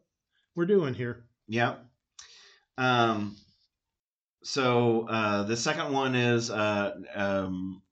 we're 0.55 0.65
doing 0.67 0.95
here. 0.95 1.27
Yeah. 1.47 1.77
Um. 2.79 3.37
So 4.43 5.07
uh, 5.09 5.43
the 5.43 5.57
second 5.57 5.93
one 5.93 6.15
is 6.15 6.51
uh, 6.51 6.95
um. 7.15 7.83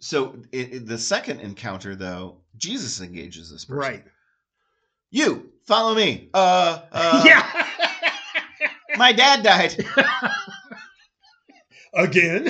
So 0.00 0.36
it, 0.52 0.72
it- 0.74 0.86
the 0.86 0.98
second 0.98 1.40
encounter, 1.40 1.94
though, 1.96 2.38
Jesus 2.56 3.00
engages 3.00 3.50
this 3.50 3.64
person. 3.64 3.78
Right. 3.78 4.04
You 5.10 5.50
follow 5.66 5.94
me. 5.94 6.30
Uh. 6.34 6.80
uh 6.92 7.22
yeah. 7.26 7.66
My 8.96 9.12
dad 9.12 9.42
died. 9.42 9.84
Again. 11.94 12.44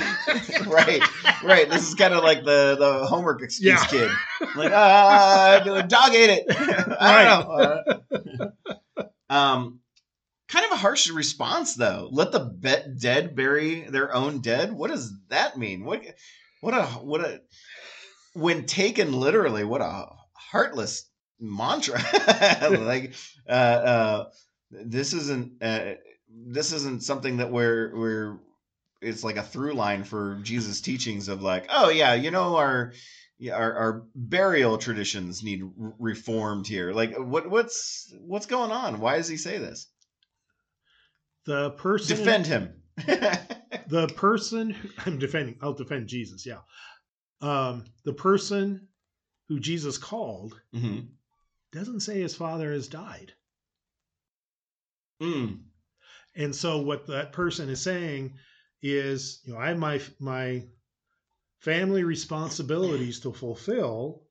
right. 0.67 1.01
Right. 1.43 1.69
This 1.69 1.87
is 1.87 1.95
kind 1.95 2.13
of 2.13 2.21
like 2.23 2.43
the 2.43 2.75
the 2.77 3.05
homework 3.05 3.41
excuse 3.41 3.79
Yeah. 3.81 3.85
kid. 3.87 4.11
Like, 4.55 4.71
uh, 4.73 5.81
dog 5.83 6.13
ate 6.13 6.29
it. 6.29 6.45
I 6.99 7.23
don't 7.23 8.09
know. 8.09 8.51
Uh, 9.29 9.33
um, 9.33 9.79
kind 10.49 10.65
of 10.65 10.71
a 10.73 10.75
harsh 10.75 11.09
response 11.09 11.75
though. 11.75 12.09
Let 12.11 12.33
the 12.33 12.39
be- 12.39 12.99
dead 12.99 13.35
bury 13.37 13.81
their 13.81 14.13
own 14.13 14.39
dead. 14.41 14.73
What 14.73 14.89
does 14.91 15.13
that 15.29 15.57
mean? 15.57 15.85
What? 15.85 16.01
What 16.61 16.73
a 16.73 16.85
what 16.85 17.21
a 17.21 17.41
when 18.33 18.65
taken 18.65 19.13
literally. 19.13 19.63
What 19.63 19.81
a 19.81 20.07
heartless 20.33 21.09
mantra. 21.39 21.99
like, 22.71 23.13
uh, 23.47 23.51
uh, 23.51 24.29
this 24.71 25.13
isn't. 25.13 25.61
Uh, 25.61 25.93
this 26.29 26.71
isn't 26.73 27.03
something 27.03 27.37
that 27.37 27.51
we're 27.51 27.95
we're 27.95 28.39
it's 29.01 29.23
like 29.23 29.37
a 29.37 29.43
through 29.43 29.73
line 29.73 30.03
for 30.03 30.39
Jesus' 30.43 30.81
teachings 30.81 31.27
of 31.27 31.41
like, 31.41 31.67
oh 31.69 31.89
yeah, 31.89 32.13
you 32.13 32.31
know 32.31 32.57
our 32.57 32.93
yeah, 33.39 33.55
our, 33.55 33.73
our 33.75 34.03
burial 34.15 34.77
traditions 34.77 35.43
need 35.43 35.61
reformed 35.77 36.67
here. 36.67 36.91
Like, 36.91 37.15
what 37.17 37.49
what's 37.49 38.13
what's 38.19 38.47
going 38.47 38.71
on? 38.71 38.99
Why 38.99 39.17
does 39.17 39.27
he 39.27 39.37
say 39.37 39.57
this? 39.57 39.87
The 41.45 41.71
person 41.71 42.17
Defend 42.17 42.47
him. 42.47 42.81
the 43.87 44.11
person 44.15 44.75
I'm 45.05 45.19
defending, 45.19 45.57
I'll 45.61 45.73
defend 45.73 46.07
Jesus. 46.07 46.45
Yeah, 46.45 46.59
um, 47.41 47.85
the 48.05 48.13
person 48.13 48.87
who 49.47 49.59
Jesus 49.59 49.97
called 49.97 50.59
hmm 50.73 50.99
doesn't 51.71 51.99
say 51.99 52.19
his 52.21 52.35
father 52.35 52.71
has 52.71 52.87
died, 52.87 53.33
Mm. 55.21 55.63
and 56.35 56.55
so 56.55 56.79
what 56.79 57.07
that 57.07 57.31
person 57.33 57.69
is 57.69 57.81
saying 57.81 58.37
is, 58.81 59.41
you 59.43 59.53
know, 59.53 59.59
I 59.59 59.69
have 59.69 59.77
my 59.77 60.01
my 60.19 60.67
family 61.59 62.03
responsibilities 62.03 63.19
to 63.21 63.33
fulfill. 63.33 64.23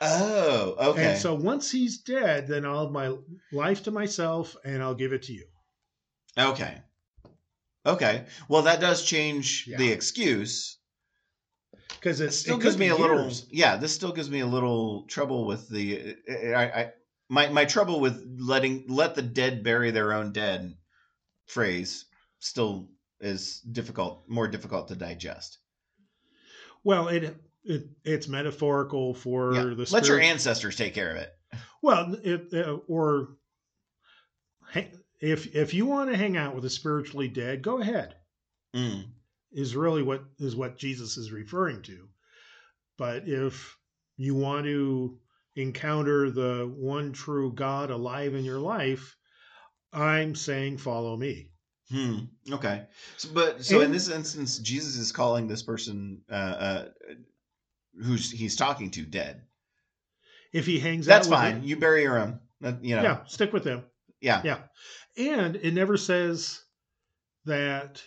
Oh, 0.00 0.76
okay. 0.78 1.08
And 1.08 1.18
so 1.18 1.34
once 1.34 1.70
he's 1.70 1.98
dead, 2.02 2.46
then 2.48 2.64
I'll 2.66 2.84
have 2.84 2.92
my 2.92 3.16
life 3.52 3.82
to 3.84 3.90
myself 3.90 4.56
and 4.64 4.82
I'll 4.82 4.94
give 4.94 5.12
it 5.12 5.22
to 5.24 5.32
you. 5.32 5.46
okay. 6.38 6.82
Okay. 7.86 8.26
Well, 8.48 8.62
that 8.62 8.80
does 8.80 9.04
change 9.04 9.66
Yeah. 9.66 9.78
the 9.78 9.90
excuse. 9.92 10.78
Because 11.88 12.20
It 12.20 12.32
still 12.32 12.58
it 12.58 12.62
gives 12.62 12.76
me 12.78 12.88
a 12.88 12.96
little. 12.96 13.30
Yeah, 13.50 13.76
this 13.76 13.94
still 13.94 14.12
gives 14.12 14.30
me 14.30 14.40
a 14.40 14.46
little 14.46 15.06
trouble 15.06 15.46
with 15.46 15.68
the. 15.68 16.16
I, 16.54 16.64
I 16.82 16.92
my 17.28 17.48
my 17.48 17.64
trouble 17.64 18.00
with 18.00 18.24
letting 18.38 18.86
let 18.88 19.14
the 19.14 19.22
dead 19.22 19.62
bury 19.62 19.90
their 19.90 20.12
own 20.12 20.32
dead 20.32 20.76
phrase 21.46 22.06
still 22.38 22.90
is 23.20 23.60
difficult, 23.60 24.28
more 24.28 24.48
difficult 24.48 24.88
to 24.88 24.96
digest. 24.96 25.58
Well, 26.84 27.08
it, 27.08 27.36
it 27.64 27.88
it's 28.04 28.28
metaphorical 28.28 29.14
for 29.14 29.54
Yeah. 29.54 29.74
the 29.74 29.86
Let 29.90 30.06
your 30.08 30.20
ancestors 30.20 30.76
take 30.76 30.94
care 30.94 31.10
of 31.10 31.16
it. 31.16 31.32
well, 31.82 32.14
it, 32.22 32.52
uh, 32.54 32.78
or 32.88 33.36
if 35.20 35.54
if 35.54 35.74
you 35.74 35.86
want 35.86 36.10
to 36.10 36.16
hang 36.16 36.36
out 36.36 36.54
with 36.54 36.64
the 36.64 36.70
spiritually 36.70 37.28
dead, 37.28 37.62
go 37.62 37.80
ahead. 37.80 38.14
Mm. 38.74 39.04
Is 39.52 39.74
really 39.76 40.02
what 40.02 40.24
is 40.38 40.54
what 40.56 40.76
Jesus 40.78 41.16
is 41.16 41.32
referring 41.32 41.82
to. 41.82 42.08
But 42.98 43.24
if 43.26 43.76
you 44.16 44.34
want 44.34 44.64
to 44.66 45.18
encounter 45.54 46.30
the 46.30 46.70
one 46.76 47.12
true 47.12 47.52
God 47.52 47.90
alive 47.90 48.34
in 48.34 48.44
your 48.44 48.58
life, 48.58 49.16
I'm 49.92 50.34
saying 50.34 50.78
follow 50.78 51.16
me. 51.16 51.50
Hmm. 51.90 52.18
Okay. 52.50 52.82
So, 53.16 53.28
but 53.32 53.64
so 53.64 53.80
in 53.80 53.92
this 53.92 54.08
instance, 54.08 54.58
Jesus 54.58 54.96
is 54.96 55.12
calling 55.12 55.46
this 55.46 55.62
person 55.62 56.22
uh, 56.30 56.34
uh, 56.34 56.84
who's 58.02 58.30
he's 58.30 58.56
talking 58.56 58.90
to 58.92 59.02
dead. 59.02 59.42
If 60.52 60.66
he 60.66 60.78
hangs 60.78 61.06
That's 61.06 61.28
out 61.28 61.30
with 61.30 61.38
fine. 61.38 61.56
it- 61.58 61.64
You 61.64 61.76
bury 61.76 62.02
your 62.02 62.18
own. 62.18 62.40
You 62.82 62.96
know. 62.96 63.02
yeah, 63.02 63.24
stick 63.26 63.52
with 63.52 63.64
them. 63.64 63.84
Yeah. 64.20 64.40
Yeah. 64.44 64.58
And 65.16 65.56
it 65.56 65.72
never 65.74 65.96
says 65.96 66.62
that 67.46 68.02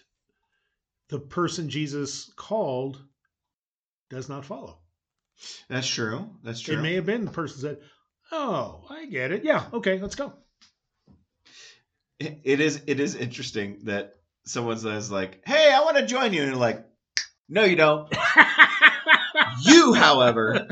the 1.09 1.19
person 1.19 1.69
Jesus 1.69 2.31
called 2.35 3.01
does 4.09 4.29
not 4.29 4.45
follow. 4.45 4.77
That's 5.69 5.87
true. 5.87 6.29
That's 6.43 6.59
true. 6.61 6.77
It 6.77 6.81
may 6.81 6.95
have 6.95 7.05
been 7.05 7.25
the 7.25 7.31
person 7.31 7.61
said, 7.61 7.77
Oh, 8.31 8.85
I 8.89 9.05
get 9.05 9.31
it. 9.31 9.43
Yeah, 9.43 9.65
okay, 9.73 9.99
let's 9.99 10.15
go. 10.15 10.33
It- 12.19 12.41
it 12.43 12.59
is. 12.59 12.81
It 12.85 12.99
is 12.99 13.15
interesting 13.15 13.79
that 13.85 14.15
someone 14.45 14.77
says 14.77 15.09
like, 15.09 15.41
"Hey, 15.47 15.71
I 15.73 15.79
want 15.81 15.97
to 15.97 16.05
join 16.05 16.33
you," 16.33 16.41
and 16.41 16.51
you're 16.51 16.59
like, 16.59 16.85
"No, 17.47 17.63
you 17.63 17.75
don't." 17.77 18.13
you, 19.65 19.93
however, 19.93 20.67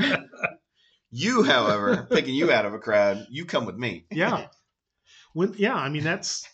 you, 1.10 1.44
however, 1.44 2.06
picking 2.12 2.36
you 2.36 2.52
out 2.52 2.66
of 2.66 2.74
a 2.74 2.80
crowd, 2.80 3.26
you 3.30 3.46
come 3.46 3.66
with 3.66 3.78
me. 3.78 4.06
yeah. 4.12 4.48
When 5.38 5.54
yeah, 5.56 5.76
I 5.76 5.90
mean 5.90 6.04
that's 6.04 6.50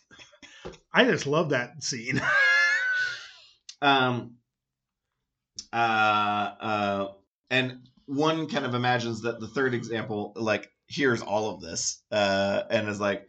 I 0.93 1.05
just 1.05 1.25
love 1.25 1.49
that 1.49 1.81
scene. 1.81 2.21
Um, 3.81 4.35
uh, 5.73 5.75
uh, 5.75 7.07
and 7.49 7.79
one 8.05 8.47
kind 8.47 8.65
of 8.65 8.75
imagines 8.75 9.23
that 9.23 9.41
the 9.41 9.47
third 9.49 9.73
example, 9.73 10.31
like, 10.37 10.71
hears 10.87 11.21
all 11.21 11.53
of 11.53 11.59
this, 11.59 12.01
uh, 12.09 12.63
and 12.69 12.87
is 12.87 13.01
like, 13.01 13.27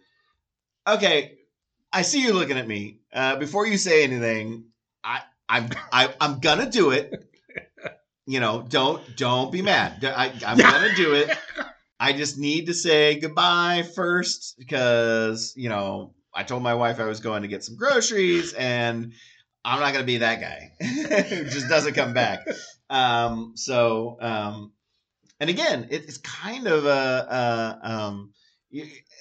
okay, 0.86 1.38
I 1.92 2.02
see 2.02 2.22
you 2.22 2.34
looking 2.34 2.56
at 2.56 2.68
me. 2.68 3.00
Uh, 3.12 3.34
before 3.34 3.66
you 3.66 3.76
say 3.78 4.04
anything, 4.04 4.66
I, 5.02 5.22
I'm, 5.48 5.70
I, 5.92 6.14
I'm 6.20 6.38
gonna 6.38 6.70
do 6.70 6.92
it. 6.92 7.12
You 8.26 8.38
know, 8.38 8.64
don't, 8.68 9.02
don't 9.16 9.50
be 9.50 9.62
mad. 9.62 10.04
I, 10.04 10.32
I'm 10.46 10.58
gonna 10.58 10.94
do 10.94 11.14
it. 11.14 11.36
I 12.04 12.12
just 12.12 12.36
need 12.36 12.66
to 12.66 12.74
say 12.74 13.18
goodbye 13.18 13.82
first 13.94 14.56
because, 14.58 15.54
you 15.56 15.70
know, 15.70 16.12
I 16.34 16.42
told 16.42 16.62
my 16.62 16.74
wife 16.74 17.00
I 17.00 17.06
was 17.06 17.20
going 17.20 17.40
to 17.42 17.48
get 17.48 17.64
some 17.64 17.76
groceries 17.76 18.52
and 18.52 19.14
I'm 19.64 19.80
not 19.80 19.94
going 19.94 20.02
to 20.02 20.06
be 20.06 20.18
that 20.18 20.38
guy 20.38 20.72
who 20.82 21.44
just 21.44 21.66
doesn't 21.66 21.94
come 21.94 22.12
back. 22.12 22.40
Um, 22.90 23.52
so, 23.54 24.18
um, 24.20 24.72
and 25.40 25.48
again, 25.48 25.88
it, 25.90 26.02
it's 26.02 26.18
kind 26.18 26.66
of 26.66 26.84
a, 26.84 27.78
a 27.80 27.90
um, 27.90 28.34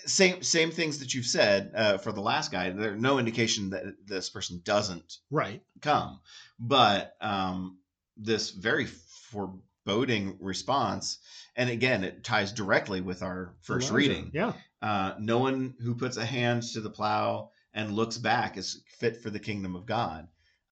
same 0.05 0.43
same 0.43 0.71
things 0.71 0.99
that 0.99 1.13
you've 1.13 1.25
said 1.25 1.71
uh, 1.73 1.97
for 1.99 2.11
the 2.11 2.19
last 2.19 2.51
guy. 2.51 2.69
There's 2.69 3.01
no 3.01 3.17
indication 3.17 3.69
that 3.69 3.83
this 4.05 4.29
person 4.29 4.59
doesn't 4.61 5.19
right. 5.31 5.61
come, 5.79 6.19
but 6.59 7.15
um, 7.21 7.77
this 8.17 8.49
very 8.49 8.87
foreboding 9.31 10.35
response, 10.41 11.19
and 11.55 11.69
again, 11.69 12.03
it 12.03 12.23
ties 12.23 12.51
directly 12.51 13.01
with 13.01 13.21
our 13.21 13.55
first 13.61 13.89
Elijah. 13.89 14.09
reading. 14.09 14.31
Yeah. 14.33 14.53
Uh, 14.81 15.13
no 15.19 15.39
one 15.39 15.75
who 15.81 15.95
puts 15.95 16.17
a 16.17 16.25
hand 16.25 16.63
to 16.73 16.81
the 16.81 16.89
plow 16.89 17.51
and 17.73 17.91
looks 17.91 18.17
back 18.17 18.57
is 18.57 18.81
fit 18.99 19.21
for 19.21 19.29
the 19.29 19.39
kingdom 19.39 19.75
of 19.75 19.85
God. 19.85 20.27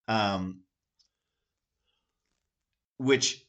Um, 0.08 0.62
which 2.98 3.46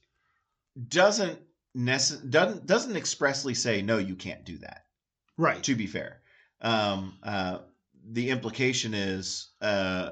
doesn't 0.88 1.38
necess- 1.76 2.30
doesn't 2.30 2.66
doesn't 2.66 2.96
expressly 2.96 3.54
say 3.54 3.82
no, 3.82 3.98
you 3.98 4.14
can't 4.16 4.44
do 4.44 4.58
that. 4.58 4.86
Right. 5.36 5.62
To 5.64 5.74
be 5.74 5.86
fair, 5.86 6.22
um, 6.60 7.18
uh, 7.22 7.58
the 8.04 8.30
implication 8.30 8.94
is, 8.94 9.50
uh, 9.60 9.64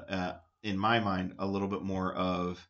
uh, 0.09 0.33
in 0.63 0.77
my 0.77 0.99
mind, 0.99 1.35
a 1.39 1.45
little 1.45 1.67
bit 1.67 1.81
more 1.81 2.13
of 2.13 2.67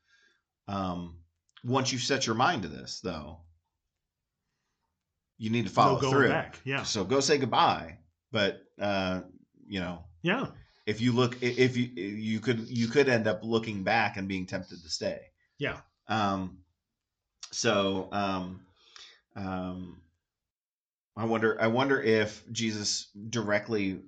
um, 0.68 1.18
once 1.64 1.92
you 1.92 2.00
set 2.00 2.26
your 2.26 2.36
mind 2.36 2.64
to 2.64 2.68
this, 2.68 3.02
though, 3.02 3.42
you 5.42 5.50
need 5.50 5.66
to 5.66 5.72
follow 5.72 6.00
no 6.00 6.12
through. 6.12 6.30
back. 6.30 6.60
Yeah. 6.64 6.84
So 6.84 7.04
go 7.04 7.20
say 7.20 7.40
goodbye. 7.40 7.98
But 8.32 8.62
uh, 8.80 9.22
you 9.68 9.80
know, 9.80 10.04
Yeah. 10.22 10.46
if 10.86 11.02
you 11.02 11.12
look, 11.14 11.42
if 11.42 11.76
you 11.76 11.86
you 11.96 12.40
could 12.40 12.60
you 12.70 12.88
could 12.88 13.10
end 13.10 13.28
up 13.28 13.40
looking 13.44 13.84
back 13.84 14.18
and 14.18 14.28
being 14.28 14.46
tempted 14.46 14.84
to 14.84 14.90
stay. 14.90 15.20
Yeah. 15.58 15.78
Um. 16.08 16.60
So 17.52 18.08
um, 18.12 18.62
um, 19.36 20.02
I 21.18 21.26
wonder. 21.26 21.60
I 21.60 21.68
wonder 21.68 22.00
if 22.02 22.44
Jesus 22.52 23.08
directly 23.30 24.00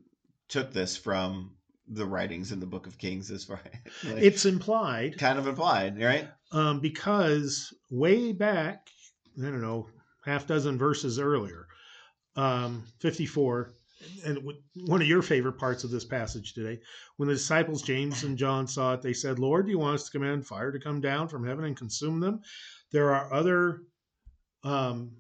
took 0.50 0.72
this 0.72 0.96
from 0.96 1.52
the 1.88 2.06
writings 2.06 2.52
in 2.52 2.60
the 2.60 2.66
Book 2.66 2.86
of 2.88 2.98
Kings, 2.98 3.30
as 3.32 3.44
far 3.44 3.60
like, 4.06 4.24
It's 4.24 4.46
implied 4.46 5.18
kind 5.18 5.38
of 5.40 5.48
implied, 5.48 6.00
right? 6.02 6.30
um, 6.52 6.80
because 6.80 7.74
way 7.90 8.32
back, 8.32 8.88
I 9.38 9.46
don't 9.50 9.62
know, 9.62 9.88
half 10.26 10.48
dozen 10.48 10.78
verses 10.78 11.20
earlier, 11.20 11.68
um, 12.36 12.84
54, 13.00 13.74
and 14.26 14.40
one 14.76 15.02
of 15.02 15.08
your 15.08 15.22
favorite 15.22 15.58
parts 15.58 15.84
of 15.84 15.92
this 15.92 16.06
passage 16.06 16.54
today, 16.54 16.80
when 17.18 17.28
the 17.28 17.36
disciples 17.36 17.82
James 17.82 18.24
and 18.24 18.38
John 18.38 18.68
saw 18.68 18.94
it, 18.94 19.02
they 19.02 19.14
said, 19.14 19.40
Lord, 19.40 19.66
do 19.66 19.72
you 19.72 19.80
want 19.80 19.96
us 19.96 20.06
to 20.06 20.12
command 20.12 20.46
fire 20.46 20.72
to 20.72 20.80
come 20.80 21.02
down 21.02 21.28
from 21.28 21.46
heaven 21.46 21.66
and 21.66 21.78
consume 21.78 22.20
them? 22.20 22.42
There 22.92 23.14
are 23.14 23.34
other 23.34 23.84
um, 24.64 25.12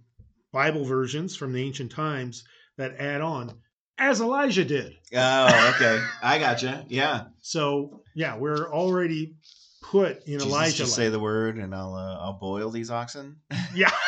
Bible 0.51 0.86
versions 0.86 1.36
from 1.36 1.54
the 1.54 1.64
ancient 1.64 1.91
times 1.91 2.43
that 2.78 2.95
add 2.97 3.22
on, 3.22 3.51
as 3.97 4.22
Elijah 4.22 4.66
did. 4.66 4.95
Oh, 5.16 5.74
okay. 5.76 6.04
I 6.22 6.39
gotcha. 6.39 6.86
Yeah. 6.89 7.26
So, 7.41 8.01
yeah, 8.16 8.38
we're 8.38 8.72
already 8.72 9.36
put 9.82 10.24
in 10.26 10.34
Jesus, 10.34 10.47
Elijah. 10.47 10.78
just 10.78 10.95
say 10.95 11.10
the 11.10 11.20
word, 11.20 11.58
and 11.58 11.74
I'll 11.74 11.93
uh, 11.93 12.18
I'll 12.20 12.34
boil 12.39 12.70
these 12.70 12.89
oxen. 12.89 13.38
yeah. 13.76 13.91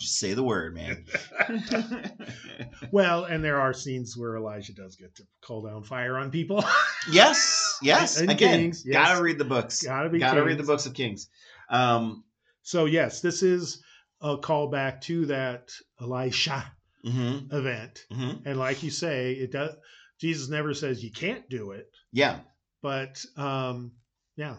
Just 0.00 0.18
say 0.18 0.32
the 0.34 0.42
word, 0.42 0.74
man. 0.74 1.04
Well, 2.92 3.24
and 3.24 3.44
there 3.44 3.60
are 3.60 3.72
scenes 3.72 4.16
where 4.16 4.36
Elijah 4.36 4.72
does 4.74 4.96
get 4.96 5.14
to 5.16 5.22
call 5.42 5.62
down 5.62 5.82
fire 5.84 6.16
on 6.16 6.30
people. 6.30 6.64
yes, 7.12 7.78
yes. 7.82 8.18
And 8.20 8.30
Again, 8.30 8.58
Kings, 8.60 8.82
yes. 8.84 8.94
gotta 8.94 9.22
read 9.22 9.38
the 9.38 9.44
books. 9.44 9.82
Gotta 9.82 10.08
be 10.08 10.18
gotta 10.18 10.42
read 10.42 10.58
the 10.58 10.64
books 10.64 10.86
of 10.86 10.94
Kings. 10.94 11.28
Um, 11.68 12.24
so 12.62 12.86
yes, 12.86 13.20
this 13.20 13.42
is 13.42 13.82
a 14.20 14.36
callback 14.38 15.02
to 15.02 15.26
that 15.26 15.70
Elisha 16.00 16.64
mhm, 17.04 17.52
event. 17.52 18.06
mhm. 18.12 18.44
And 18.46 18.58
like 18.58 18.82
you 18.82 18.90
say, 18.90 19.32
it 19.32 19.52
does 19.52 19.74
Jesus 20.20 20.48
never 20.48 20.74
says 20.74 21.02
you 21.04 21.10
can't 21.12 21.48
do 21.48 21.70
it, 21.72 21.86
Yeah, 22.12 22.40
but 22.82 23.22
um 23.36 23.92
yeah, 24.36 24.56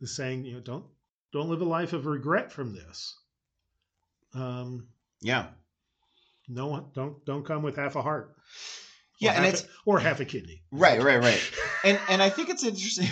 the 0.00 0.06
saying, 0.08 0.44
you 0.44 0.54
know, 0.54 0.60
don't 0.60 0.84
don't 1.32 1.48
live 1.50 1.60
a 1.60 1.64
life 1.66 1.92
of 1.92 2.06
regret 2.06 2.50
from 2.52 2.74
this. 2.74 3.14
Um 4.34 4.88
yeah, 5.20 5.46
no 6.48 6.90
don't 6.94 7.24
don't 7.24 7.44
come 7.44 7.62
with 7.62 7.76
half 7.76 7.96
a 7.96 8.02
heart. 8.02 8.36
yeah. 9.20 9.32
And 9.32 9.46
it's 9.46 9.62
a, 9.62 9.66
or 9.84 9.98
half 9.98 10.20
a 10.20 10.24
kidney. 10.24 10.62
right, 10.70 11.02
right, 11.02 11.20
right. 11.20 11.52
And 11.84 12.00
and 12.08 12.22
I 12.22 12.30
think 12.30 12.50
it's 12.50 12.64
interesting. 12.64 13.08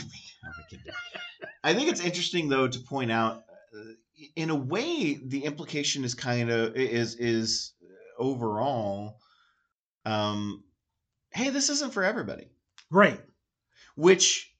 I 1.64 1.74
think 1.74 1.88
it's 1.88 2.00
interesting 2.00 2.48
though 2.48 2.68
to 2.68 2.78
point 2.80 3.10
out, 3.10 3.44
uh, 3.76 3.92
in 4.34 4.50
a 4.50 4.54
way, 4.54 5.18
the 5.24 5.44
implication 5.44 6.04
is 6.04 6.14
kind 6.14 6.50
of 6.50 6.76
is 6.76 7.16
is 7.16 7.72
overall, 8.18 9.18
um, 10.04 10.64
hey, 11.30 11.50
this 11.50 11.68
isn't 11.70 11.92
for 11.92 12.02
everybody. 12.04 12.48
Right. 12.90 13.20
Which 13.96 14.52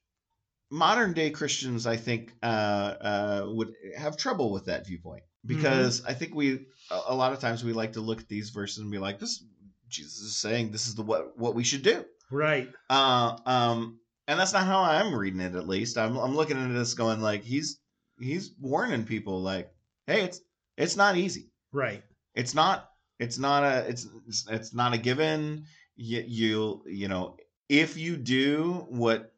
modern 0.69 1.13
day 1.13 1.29
Christians, 1.29 1.87
I 1.87 1.95
think, 1.95 2.33
uh, 2.43 2.45
uh, 2.45 3.45
would 3.47 3.73
have 3.97 4.17
trouble 4.17 4.51
with 4.51 4.65
that 4.65 4.85
viewpoint 4.85 5.23
because 5.47 6.03
I 6.05 6.13
think 6.13 6.35
we 6.35 6.67
a 6.91 7.15
lot 7.15 7.33
of 7.33 7.39
times 7.39 7.63
we 7.63 7.73
like 7.73 7.93
to 7.93 8.01
look 8.01 8.19
at 8.19 8.27
these 8.27 8.49
verses 8.49 8.79
and 8.79 8.91
be 8.91 8.97
like, 8.97 9.19
this 9.19 9.43
Jesus 9.89 10.19
is 10.19 10.37
saying 10.37 10.71
this 10.71 10.87
is 10.87 10.95
the 10.95 11.03
what 11.03 11.37
what 11.37 11.55
we 11.55 11.63
should 11.63 11.83
do. 11.83 12.05
Right. 12.29 12.69
Uh, 12.89 13.37
um, 13.45 13.99
and 14.27 14.39
that's 14.39 14.53
not 14.53 14.65
how 14.65 14.81
I'm 14.81 15.15
reading 15.15 15.39
it. 15.39 15.55
At 15.55 15.67
least 15.67 15.97
I'm 15.97 16.17
I'm 16.17 16.35
looking 16.35 16.57
at 16.57 16.73
this 16.73 16.93
going 16.93 17.21
like 17.21 17.43
he's 17.43 17.79
he's 18.19 18.51
warning 18.59 19.05
people 19.05 19.41
like, 19.41 19.71
hey, 20.05 20.23
it's 20.23 20.41
it's 20.77 20.97
not 20.97 21.15
easy. 21.15 21.51
Right. 21.71 22.03
It's 22.35 22.53
not 22.53 22.89
it's 23.19 23.37
not 23.37 23.63
a 23.63 23.85
it's 23.87 24.07
it's, 24.27 24.45
it's 24.49 24.73
not 24.73 24.93
a 24.93 24.97
given. 24.97 25.65
You 25.95 26.23
you 26.27 26.83
you 26.85 27.07
know 27.07 27.37
if 27.69 27.97
you 27.97 28.17
do 28.17 28.85
what 28.89 29.33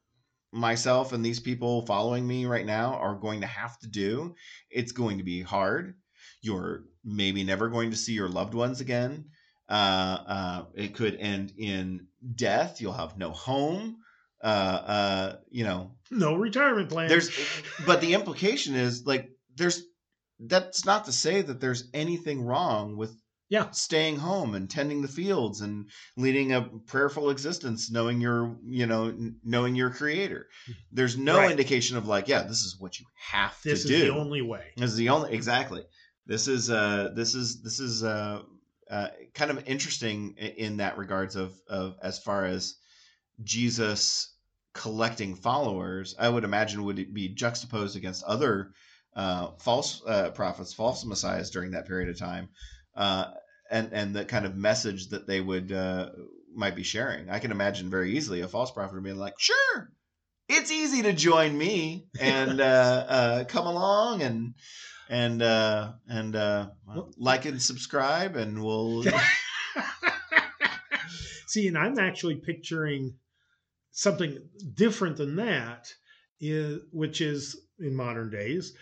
myself 0.52 1.14
and 1.14 1.24
these 1.24 1.39
people 1.39 1.86
following 1.86 2.28
me 2.28 2.45
right 2.45 2.66
now 2.66 2.95
are 2.95 3.16
going 3.16 3.41
to 3.41 3.47
have 3.47 3.78
to 3.80 3.88
do, 3.88 4.36
it's 4.70 4.91
going 4.91 5.18
to 5.18 5.24
be 5.24 5.41
hard. 5.41 5.95
You're 6.41 6.86
maybe 7.04 7.43
never 7.43 7.70
going 7.70 7.91
to 7.91 7.97
see 7.97 8.14
your 8.14 8.30
loved 8.30 8.54
ones 8.54 8.82
again. 8.82 9.26
Uh, 9.68 10.18
uh, 10.28 10.66
it 10.74 10.95
could 10.95 11.16
end 11.18 11.54
in 11.58 12.08
death. 12.36 12.82
You'll 12.82 12.93
have 12.93 13.18
no 13.18 13.32
home. 13.32 13.97
Uh, 14.41 14.47
uh, 14.47 15.36
you 15.52 15.64
know, 15.66 15.91
No 16.12 16.34
retirement 16.36 16.89
plan. 16.89 17.10
there's, 17.10 17.30
but 17.86 18.00
the 18.02 18.14
implication 18.14 18.76
is 18.76 19.06
like 19.06 19.30
there's. 19.56 19.84
That's 20.39 20.86
not 20.86 21.04
to 21.06 21.12
say 21.12 21.41
that 21.41 21.60
there's 21.60 21.89
anything 21.93 22.41
wrong 22.41 22.95
with 22.95 23.14
Yeah. 23.50 23.72
staying 23.72 24.18
home 24.18 24.54
and 24.56 24.70
tending 24.70 25.02
the 25.02 25.08
fields 25.08 25.62
and 25.62 25.89
leading 26.16 26.54
a 26.54 26.62
prayerful 26.62 27.30
existence, 27.32 27.89
knowing 27.91 28.22
your, 28.22 28.58
you 28.66 28.86
know, 28.86 29.16
knowing 29.43 29.76
your 29.76 29.89
creator. 29.89 30.47
There's 30.91 31.18
no 31.18 31.38
Right. 31.38 31.52
indication 31.52 31.97
of 31.97 32.08
like, 32.08 32.28
yeah, 32.28 32.43
this 32.43 32.64
is 32.64 32.78
what 32.80 33.00
you 33.00 33.06
have 33.32 33.60
this 33.64 33.84
to 33.84 33.88
is 33.89 34.00
do. 34.02 34.14
the 34.14 34.20
only 34.20 34.41
way. 34.41 34.72
This 34.78 34.91
is 34.91 34.97
the 34.97 35.10
only 35.10 35.34
exactly. 35.34 35.84
This 36.26 36.47
is 36.47 36.70
uh 36.70 37.10
this 37.16 37.34
is 37.34 37.62
this 37.64 37.80
is 37.80 38.04
uh, 38.04 38.43
uh 38.89 39.10
kind 39.34 39.50
of 39.52 39.68
interesting 39.68 40.36
in 40.38 40.78
that 40.78 40.97
regards 40.97 41.36
of 41.36 41.60
of 41.68 41.95
as 42.04 42.20
far 42.20 42.45
as 42.45 42.76
Jesus 43.43 44.36
collecting 44.74 45.36
followers. 45.36 46.16
I 46.20 46.30
would 46.30 46.43
imagine 46.43 46.84
would 46.84 47.14
be 47.14 47.30
juxtaposed 47.30 47.95
against 47.95 48.24
other 48.24 48.74
uh, 49.16 49.52
false 49.60 50.02
uh, 50.06 50.30
prophets, 50.32 50.74
false 50.74 51.04
messiahs 51.06 51.50
during 51.50 51.72
that 51.72 51.88
period 51.88 52.10
of 52.10 52.18
time, 52.18 52.50
uh, 53.00 53.32
and 53.72 53.93
and 53.93 54.16
the 54.16 54.26
kind 54.26 54.45
of 54.45 54.56
message 54.56 55.10
that 55.10 55.26
they 55.26 55.39
would 55.39 55.72
uh, 55.72 56.10
might 56.54 56.76
be 56.76 56.84
sharing. 56.84 57.30
I 57.30 57.39
can 57.39 57.52
imagine 57.52 57.89
very 57.89 58.18
easily 58.18 58.41
a 58.41 58.47
false 58.47 58.72
prophet 58.72 59.02
being 59.02 59.16
like, 59.16 59.36
"Sure, 59.39 59.91
it's 60.50 60.70
easy 60.70 61.02
to 61.04 61.14
join 61.14 61.58
me 61.58 62.08
and 62.20 62.60
uh, 62.60 63.06
uh, 63.08 63.43
come 63.45 63.66
along 63.66 64.22
and 64.22 64.54
and 65.10 65.41
uh, 65.41 65.93
and 66.10 66.36
uh, 66.36 66.70
well, 66.86 67.12
like 67.18 67.45
and 67.45 67.62
subscribe, 67.62 68.36
and 68.36 68.64
we'll." 68.64 69.06
See, 71.47 71.68
and 71.68 71.78
I'm 71.78 71.97
actually 71.97 72.36
picturing 72.36 73.16
something 73.91 74.38
different 74.74 75.18
than 75.18 75.38
that, 75.38 75.91
is, 76.39 76.82
which 76.91 77.22
is 77.22 77.60
in 77.80 77.95
modern 77.95 78.30
days 78.30 78.74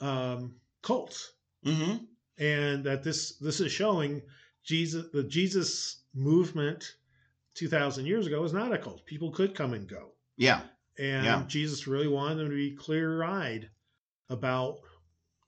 um, 0.00 0.54
cults, 0.82 1.32
hmm 1.64 1.96
and 2.38 2.84
that 2.84 3.02
this 3.02 3.36
this 3.38 3.60
is 3.60 3.72
showing 3.72 4.22
Jesus 4.64 5.06
the 5.12 5.22
Jesus 5.24 6.02
movement 6.14 6.94
two 7.54 7.68
thousand 7.68 8.06
years 8.06 8.26
ago 8.26 8.40
was 8.42 8.52
not 8.52 8.72
a 8.72 8.78
cult. 8.78 9.04
People 9.06 9.30
could 9.30 9.54
come 9.54 9.72
and 9.74 9.88
go, 9.88 10.12
Yeah. 10.36 10.60
and 10.98 11.24
Yeah. 11.24 11.44
Jesus 11.48 11.86
really 11.86 12.08
wanted 12.08 12.36
them 12.38 12.50
to 12.50 12.54
be 12.56 12.74
clear 12.76 13.22
eyed 13.24 13.70
about 14.30 14.78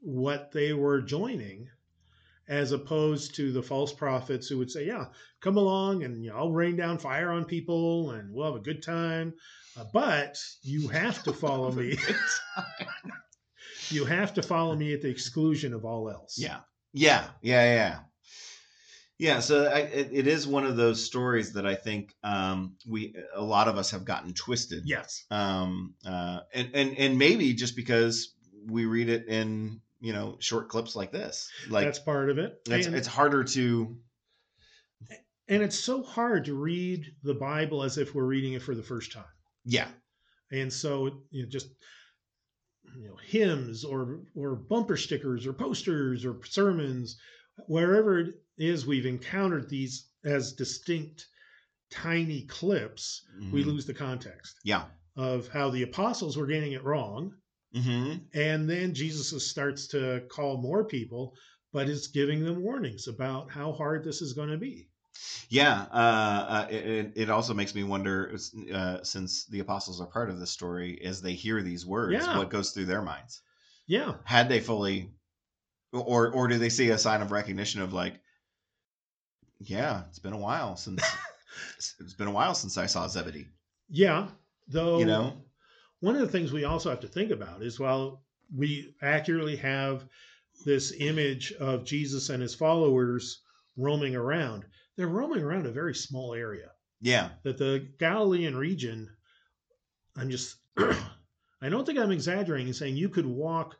what 0.00 0.52
they 0.52 0.72
were 0.72 1.00
joining. 1.02 1.68
As 2.48 2.72
opposed 2.72 3.36
to 3.36 3.52
the 3.52 3.62
false 3.62 3.92
prophets 3.92 4.48
who 4.48 4.58
would 4.58 4.72
say, 4.72 4.84
"Yeah, 4.84 5.04
come 5.40 5.56
along 5.56 6.02
and 6.02 6.24
you 6.24 6.30
know, 6.30 6.36
I'll 6.36 6.50
rain 6.50 6.74
down 6.74 6.98
fire 6.98 7.30
on 7.30 7.44
people 7.44 8.10
and 8.10 8.34
we'll 8.34 8.46
have 8.46 8.60
a 8.60 8.64
good 8.64 8.82
time. 8.82 9.34
Uh, 9.76 9.84
but 9.92 10.36
you 10.62 10.88
have 10.88 11.22
to 11.22 11.32
follow 11.32 11.70
me. 11.80 11.96
you 13.90 14.04
have 14.04 14.34
to 14.34 14.42
follow 14.42 14.74
me 14.74 14.92
at 14.92 15.00
the 15.00 15.08
exclusion 15.08 15.72
of 15.72 15.84
all 15.84 16.10
else. 16.10 16.36
Yeah, 16.38 16.60
yeah, 16.92 17.28
yeah, 17.42 17.74
yeah, 17.74 17.98
yeah. 19.18 19.40
So 19.40 19.66
I, 19.66 19.78
it, 19.80 20.08
it 20.12 20.26
is 20.26 20.46
one 20.46 20.64
of 20.64 20.76
those 20.76 21.04
stories 21.04 21.52
that 21.54 21.66
I 21.66 21.74
think 21.74 22.14
um, 22.24 22.76
we 22.88 23.14
a 23.34 23.42
lot 23.42 23.68
of 23.68 23.76
us 23.76 23.90
have 23.90 24.04
gotten 24.04 24.34
twisted. 24.34 24.84
Yes. 24.86 25.24
Um, 25.30 25.94
uh, 26.06 26.40
and 26.52 26.70
and 26.74 26.98
and 26.98 27.18
maybe 27.18 27.54
just 27.54 27.76
because 27.76 28.34
we 28.66 28.84
read 28.86 29.08
it 29.08 29.28
in 29.28 29.80
you 30.00 30.12
know 30.12 30.36
short 30.40 30.68
clips 30.68 30.96
like 30.96 31.12
this, 31.12 31.50
like 31.68 31.84
That's 31.86 31.98
part 31.98 32.30
of 32.30 32.38
it. 32.38 32.60
it's 32.68 32.86
it's 32.86 33.08
harder 33.08 33.44
to. 33.44 33.96
and 35.48 35.62
it's 35.62 35.78
so 35.78 36.02
hard 36.02 36.44
to 36.46 36.54
read 36.54 37.06
the 37.22 37.34
Bible 37.34 37.82
as 37.82 37.98
if 37.98 38.14
we're 38.14 38.24
reading 38.24 38.54
it 38.54 38.62
for 38.62 38.74
the 38.74 38.82
first 38.82 39.12
time. 39.12 39.24
Yeah, 39.64 39.88
And 40.50 40.72
so 40.72 41.22
you 41.30 41.42
know, 41.42 41.48
just 41.48 41.68
you 42.96 43.08
know, 43.08 43.16
hymns 43.16 43.84
or 43.84 44.20
or 44.34 44.54
bumper 44.56 44.96
stickers 44.96 45.46
or 45.46 45.52
posters 45.52 46.24
or 46.24 46.44
sermons, 46.44 47.18
wherever 47.66 48.20
it 48.20 48.34
is 48.58 48.86
we've 48.86 49.06
encountered 49.06 49.68
these 49.68 50.08
as 50.24 50.52
distinct 50.52 51.26
tiny 51.90 52.42
clips, 52.42 53.26
we 53.52 53.62
Mhm. 53.62 53.66
lose 53.66 53.86
the 53.86 53.94
context 53.94 54.56
Yeah. 54.64 54.88
of 55.16 55.48
how 55.48 55.70
the 55.70 55.82
apostles 55.82 56.36
were 56.36 56.46
getting 56.46 56.72
it 56.72 56.84
wrong. 56.84 57.34
hmm 57.72 58.14
And 58.34 58.68
then 58.68 58.94
Jesus 58.94 59.46
starts 59.48 59.86
to 59.88 60.24
call 60.28 60.60
more 60.60 60.84
people, 60.84 61.34
but 61.72 61.88
is 61.88 62.08
giving 62.08 62.44
them 62.44 62.62
warnings 62.62 63.06
about 63.08 63.50
how 63.50 63.72
hard 63.72 64.04
this 64.04 64.20
is 64.22 64.32
going 64.32 64.50
to 64.50 64.58
be. 64.58 64.88
Yeah, 65.48 65.86
uh, 65.92 66.46
uh, 66.48 66.66
it, 66.70 67.12
it- 67.16 67.30
also 67.30 67.54
makes 67.54 67.74
me 67.74 67.82
wonder, 67.84 68.36
uh, 68.72 69.02
since 69.02 69.44
the 69.46 69.60
apostles 69.60 70.00
are 70.00 70.06
part 70.06 70.30
of 70.30 70.38
this 70.38 70.50
story, 70.50 71.00
as 71.04 71.20
they 71.22 71.32
hear 71.34 71.62
these 71.62 71.84
words, 71.84 72.12
Yeah. 72.24 72.38
what 72.38 72.50
goes 72.50 72.70
through 72.70 72.86
their 72.86 73.02
minds? 73.02 73.42
Yeah. 73.86 74.14
Had 74.24 74.48
they 74.48 74.60
fully, 74.60 75.10
or 75.92 76.30
or 76.30 76.46
do 76.48 76.58
they 76.58 76.68
see 76.68 76.90
a 76.90 76.98
sign 76.98 77.20
of 77.22 77.32
recognition 77.32 77.80
of 77.80 77.92
like, 77.92 78.14
yeah, 79.58 80.04
it's 80.08 80.18
been 80.18 80.32
a 80.32 80.38
while 80.38 80.76
since 80.76 81.02
it's 82.00 82.14
been 82.14 82.28
a 82.28 82.32
while 82.32 82.54
since 82.54 82.78
I 82.78 82.86
saw 82.86 83.06
Zebedee. 83.08 83.48
Yeah. 83.88 84.28
Though, 84.68 85.00
You 85.00 85.06
know, 85.06 85.32
one 85.98 86.14
of 86.14 86.20
the 86.20 86.28
things 86.28 86.52
we 86.52 86.64
also 86.64 86.90
have 86.90 87.00
to 87.00 87.08
think 87.08 87.32
about 87.32 87.62
is 87.62 87.80
while 87.80 88.22
we 88.54 88.94
accurately 89.02 89.56
have 89.56 90.04
this 90.64 90.92
image 90.98 91.52
of 91.54 91.84
Jesus 91.84 92.28
and 92.30 92.40
his 92.40 92.54
followers 92.54 93.40
roaming 93.76 94.14
around, 94.14 94.64
they're 94.96 95.06
roaming 95.08 95.42
around 95.42 95.66
a 95.66 95.72
very 95.72 95.94
small 95.94 96.34
area. 96.34 96.70
yeah, 97.00 97.30
That 97.44 97.58
the 97.58 97.88
Galilean 97.98 98.56
region, 98.56 99.08
I'm 100.16 100.30
just, 100.30 100.56
I 100.78 101.68
don't 101.68 101.84
think 101.84 101.98
I'm 101.98 102.10
exaggerating 102.10 102.68
in 102.68 102.74
saying 102.74 102.96
you 102.96 103.08
could 103.08 103.26
walk 103.26 103.76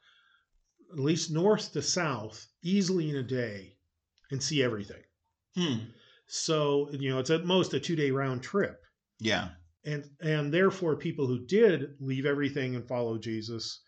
at 0.93 0.99
least 0.99 1.31
north 1.31 1.73
to 1.73 1.83
south 1.83 2.47
easily 2.63 3.11
in 3.11 3.17
a 3.17 3.23
day 3.23 3.77
and 4.31 4.43
see 4.43 4.63
everything. 4.63 5.03
hmm. 5.57 5.77
So, 6.27 6.91
you 6.93 7.11
know, 7.11 7.19
it's 7.19 7.31
at 7.31 7.45
most 7.45 7.75
a 7.75 7.81
two 7.81 7.97
day 7.97 8.11
round 8.11 8.43
trip. 8.43 8.81
yeah, 9.19 9.49
And 9.85 10.05
and 10.21 10.53
therefore 10.55 10.97
people 10.97 11.27
who 11.27 11.45
did 11.47 11.97
leave 12.01 12.27
everything 12.27 12.77
and 12.77 12.87
follow 12.87 13.19
Jesus 13.19 13.83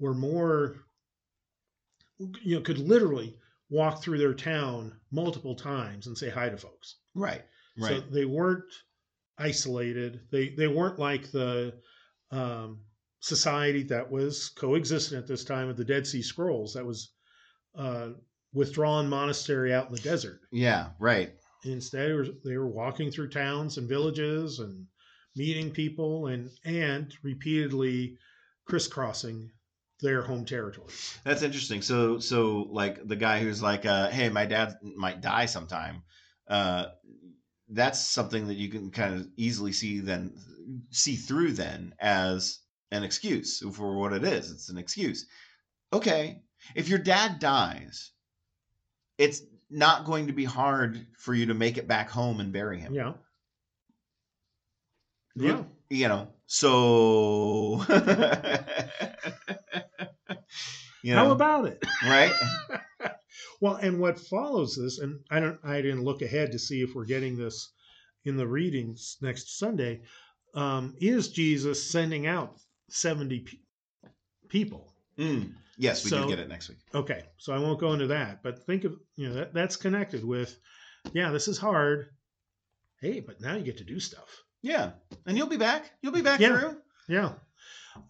were 0.00 0.14
more 0.14 0.84
you 2.42 2.56
know, 2.56 2.62
could 2.62 2.78
literally 2.78 3.38
walk 3.74 4.02
through 4.02 4.18
their 4.18 4.34
town 4.34 4.92
multiple 5.10 5.54
times 5.56 6.06
and 6.06 6.16
say 6.16 6.30
hi 6.30 6.48
to 6.48 6.56
folks. 6.56 6.88
right, 7.14 7.42
right, 7.78 7.88
So 7.88 8.00
they 8.00 8.24
weren't 8.24 8.72
isolated. 9.38 10.20
They 10.30 10.50
they 10.50 10.68
weren't 10.68 10.98
like 10.98 11.30
the 11.30 11.74
um, 12.30 12.80
society 13.20 13.82
that 13.84 14.10
was 14.10 14.50
coexistent 14.56 15.22
at 15.22 15.28
this 15.28 15.44
time 15.44 15.68
of 15.68 15.76
the 15.76 15.84
Dead 15.84 16.06
Sea 16.06 16.22
Scrolls 16.22 16.74
that 16.74 16.86
was 16.86 17.12
uh, 17.76 18.10
withdrawn 18.52 19.08
monastery 19.08 19.74
out 19.74 19.88
in 19.88 19.94
the 19.94 20.00
desert. 20.00 20.40
yeah, 20.52 20.90
right, 21.00 21.32
Instead, 21.64 22.10
it 22.10 22.14
was, 22.14 22.28
they 22.44 22.56
were 22.58 22.68
walking 22.68 23.10
through 23.10 23.30
towns 23.30 23.78
and 23.78 23.88
villages 23.88 24.58
and 24.60 24.86
meeting 25.34 25.70
people 25.70 26.28
and 26.28 26.50
and 26.64 27.12
repeatedly 27.24 28.16
crisscrossing 28.66 29.50
their 30.00 30.22
home 30.22 30.44
territory. 30.44 30.88
That's 31.24 31.42
interesting. 31.42 31.82
So, 31.82 32.18
so 32.18 32.66
like 32.70 33.06
the 33.06 33.16
guy 33.16 33.40
who's 33.40 33.62
like, 33.62 33.86
uh, 33.86 34.08
"Hey, 34.10 34.28
my 34.28 34.46
dad 34.46 34.74
might 34.82 35.20
die 35.20 35.46
sometime." 35.46 36.02
Uh, 36.48 36.86
that's 37.68 38.00
something 38.00 38.48
that 38.48 38.56
you 38.56 38.68
can 38.68 38.90
kind 38.90 39.14
of 39.14 39.26
easily 39.36 39.72
see 39.72 40.00
then 40.00 40.34
see 40.90 41.16
through 41.16 41.52
then 41.52 41.94
as 41.98 42.60
an 42.90 43.02
excuse 43.02 43.60
for 43.74 43.98
what 43.98 44.12
it 44.12 44.24
is. 44.24 44.50
It's 44.50 44.68
an 44.68 44.78
excuse. 44.78 45.26
Okay, 45.92 46.42
if 46.74 46.88
your 46.88 46.98
dad 46.98 47.38
dies, 47.38 48.12
it's 49.18 49.42
not 49.70 50.04
going 50.04 50.26
to 50.26 50.32
be 50.32 50.44
hard 50.44 51.06
for 51.18 51.34
you 51.34 51.46
to 51.46 51.54
make 51.54 51.78
it 51.78 51.88
back 51.88 52.10
home 52.10 52.40
and 52.40 52.52
bury 52.52 52.78
him. 52.78 52.94
Yeah. 52.94 53.14
Yeah. 55.34 55.62
You 55.94 56.08
know, 56.08 56.28
so 56.46 57.80
you 61.02 61.14
know, 61.14 61.24
How 61.26 61.30
about 61.30 61.66
it? 61.66 61.82
right? 62.04 62.32
Well, 63.60 63.76
and 63.76 63.98
what 64.00 64.18
follows 64.18 64.76
this, 64.76 64.98
and 64.98 65.20
I 65.30 65.40
don't, 65.40 65.58
I 65.64 65.80
didn't 65.80 66.02
look 66.04 66.20
ahead 66.20 66.52
to 66.52 66.58
see 66.58 66.82
if 66.82 66.94
we're 66.94 67.06
getting 67.06 67.36
this 67.36 67.72
in 68.24 68.36
the 68.36 68.46
readings 68.46 69.16
next 69.22 69.58
Sunday, 69.58 70.02
um, 70.54 70.94
is 71.00 71.28
Jesus 71.28 71.82
sending 71.82 72.26
out 72.26 72.56
seventy 72.90 73.40
pe- 73.40 73.56
people? 74.48 74.92
Mm. 75.16 75.52
Yes, 75.78 76.04
we 76.04 76.10
So- 76.10 76.24
do 76.24 76.28
get 76.28 76.40
it 76.40 76.48
next 76.48 76.68
week. 76.68 76.78
Okay, 76.94 77.22
so 77.38 77.54
I 77.54 77.58
won't 77.58 77.80
go 77.80 77.92
into 77.94 78.08
that, 78.08 78.42
but 78.42 78.66
think 78.66 78.84
of 78.84 78.96
you 79.16 79.28
know 79.28 79.34
that 79.36 79.54
that's 79.54 79.76
connected 79.76 80.24
with, 80.24 80.58
yeah, 81.14 81.30
this 81.30 81.48
is 81.48 81.56
hard. 81.56 82.08
Hey, 83.00 83.20
but 83.20 83.40
now 83.40 83.54
you 83.54 83.62
get 83.64 83.78
to 83.78 83.84
do 83.84 83.98
stuff. 84.00 84.42
Yeah, 84.64 84.92
and 85.26 85.36
you'll 85.36 85.46
be 85.46 85.58
back. 85.58 85.90
You'll 86.00 86.14
be 86.14 86.22
back 86.22 86.40
Yeah. 86.40 86.58
through. 86.58 86.80
Yeah. 87.06 87.34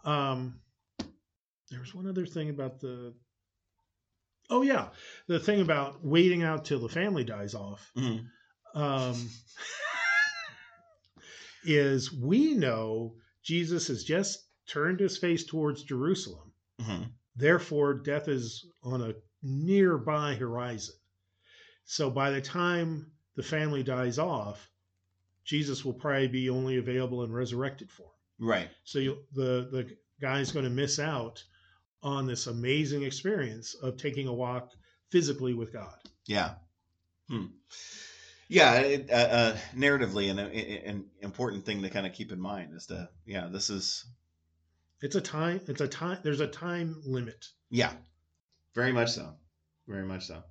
Um, 0.05 0.61
there 1.69 1.81
was 1.81 1.93
one 1.93 2.07
other 2.07 2.25
thing 2.27 2.49
about 2.49 2.79
the. 2.79 3.13
Oh 4.49 4.63
yeah, 4.63 4.91
the 5.27 5.41
thing 5.41 5.61
about 5.63 6.05
waiting 6.05 6.45
out 6.45 6.65
till 6.65 6.79
the 6.79 6.89
family 6.89 7.25
dies 7.25 7.55
off. 7.57 7.91
Mhm. 7.97 8.29
um, 8.77 9.31
is 11.65 12.13
we 12.13 12.55
know 12.55 13.17
Jesus 13.43 13.89
has 13.89 14.05
just 14.05 14.47
turned 14.69 15.01
his 15.01 15.19
face 15.19 15.45
towards 15.45 15.83
Jerusalem. 15.83 16.53
Mhm. 16.81 17.11
Therefore, 17.35 17.95
death 17.95 18.29
is 18.29 18.65
on 18.83 19.03
a 19.03 19.15
nearby 19.43 20.35
horizon. 20.37 20.95
So 21.85 22.11
by 22.11 22.31
the 22.31 22.41
time 22.41 23.11
the 23.35 23.43
family 23.43 23.83
dies 23.83 24.19
off, 24.21 24.71
Jesus 25.45 25.85
will 25.85 25.93
probably 25.93 26.29
be 26.29 26.51
only 26.51 26.79
available 26.79 27.23
in 27.25 27.33
resurrected 27.33 27.91
form. 27.91 28.11
Right. 28.39 28.69
So 28.85 28.99
you, 28.99 29.19
the 29.35 29.69
the 29.71 29.97
guy's 30.21 30.53
going 30.53 30.65
to 30.65 30.71
miss 30.71 30.99
out 30.99 31.43
on 32.03 32.27
this 32.27 32.47
amazing 32.47 33.03
experience 33.03 33.75
of 33.75 33.97
taking 33.97 34.27
a 34.29 34.33
walk 34.33 34.71
physically 35.11 35.55
with 35.55 35.73
God. 35.73 35.95
Yeah. 36.27 36.55
Hmm. 37.29 37.47
Yeah. 38.49 38.75
It, 38.81 39.11
uh, 39.11 39.15
uh, 39.15 39.57
narratively, 39.75 40.31
an, 40.31 40.39
an 40.39 41.05
important 41.21 41.65
thing 41.65 41.83
to 41.83 41.91
kind 41.91 42.07
of 42.07 42.13
keep 42.13 42.33
in 42.33 42.41
mind 42.41 42.75
is 42.75 42.87
to 42.87 43.09
yeah, 43.27 43.49
this 43.51 43.71
is 43.71 44.05
It's 45.01 45.17
a 45.17 45.21
time. 45.21 45.61
It's 45.67 45.81
a 45.81 45.89
time. 45.89 46.19
There's 46.23 46.41
a 46.41 46.47
time 46.47 47.03
limit. 47.07 47.47
yeah, 47.71 47.93
very 48.75 48.93
much 48.93 49.13
so, 49.13 49.35
very 49.87 50.05
much 50.05 50.27
so. 50.27 50.43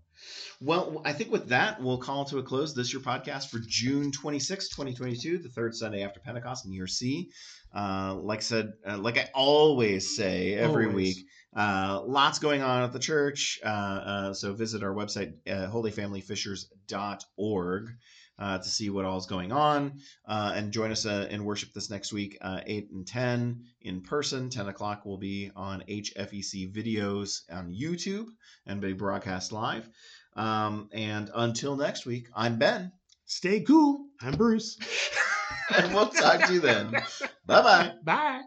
Well, 0.62 1.02
I 1.04 1.14
think 1.14 1.32
with 1.32 1.50
that, 1.50 1.82
we'll 1.82 1.98
call 1.98 2.26
to 2.26 2.38
a 2.38 2.44
close 2.44 2.74
this 2.74 2.94
your 2.94 3.02
podcast 3.02 3.50
for 3.50 3.60
June 3.68 4.12
26, 4.12 4.70
2022, 4.70 5.40
the 5.40 5.50
third 5.50 5.76
Sunday 5.76 6.04
after 6.04 6.20
Pentecost 6.20 6.66
in 6.66 6.74
year 6.74 6.88
C. 6.88 7.30
Uh, 7.76 8.16
like 8.16 8.40
I 8.40 8.44
said, 8.44 8.74
uh, 8.88 8.98
like 8.98 9.18
I 9.18 9.30
always 9.34 10.16
say 10.16 10.54
every 10.54 10.86
Always. 10.86 11.18
week, 11.18 11.26
uh, 11.56 12.02
lots 12.06 12.40
going 12.40 12.62
on 12.62 12.84
at 12.84 12.94
the 12.94 13.00
church. 13.00 13.60
Uh, 13.64 13.68
uh, 13.68 14.34
so 14.34 14.54
visit 14.54 14.84
our 14.84 14.94
website, 14.94 15.34
uh, 15.48 15.68
holyfamilyfishers.org, 15.70 17.90
uh, 18.40 18.58
to 18.58 18.70
see 18.70 18.90
what 18.90 19.06
all 19.06 19.18
is 19.18 19.26
going 19.26 19.52
on. 19.52 20.00
Uh, 20.28 20.54
and 20.56 20.72
join 20.72 20.92
us 20.92 21.06
uh, 21.06 21.28
in 21.30 21.46
worship 21.46 21.74
this 21.74 21.90
next 21.90 22.14
week, 22.14 22.38
uh, 22.42 22.62
8 22.66 22.90
and 22.92 23.08
10 23.08 23.64
in 23.82 24.02
person. 24.02 24.50
10 24.50 24.68
o'clock 24.68 25.06
will 25.06 25.18
be 25.18 25.52
on 25.56 25.84
HFEC 25.90 26.74
videos 26.74 27.42
on 27.52 27.74
YouTube 27.74 28.28
and 28.66 28.82
be 28.82 28.94
broadcast 28.94 29.52
live. 29.52 29.90
Um, 30.36 30.90
and 30.92 31.30
until 31.34 31.76
next 31.76 32.06
week, 32.06 32.28
I'm 32.36 32.58
Ben, 32.58 32.92
Stay 33.26 33.62
cool. 33.62 34.06
I'm 34.22 34.36
Bruce. 34.36 34.78
and 35.76 35.94
we'll 35.94 36.10
talk 36.10 36.46
to 36.46 36.54
you 36.54 36.60
then. 36.60 36.92
Bye 37.46 37.62
bye. 37.62 37.94
Bye. 38.04 38.42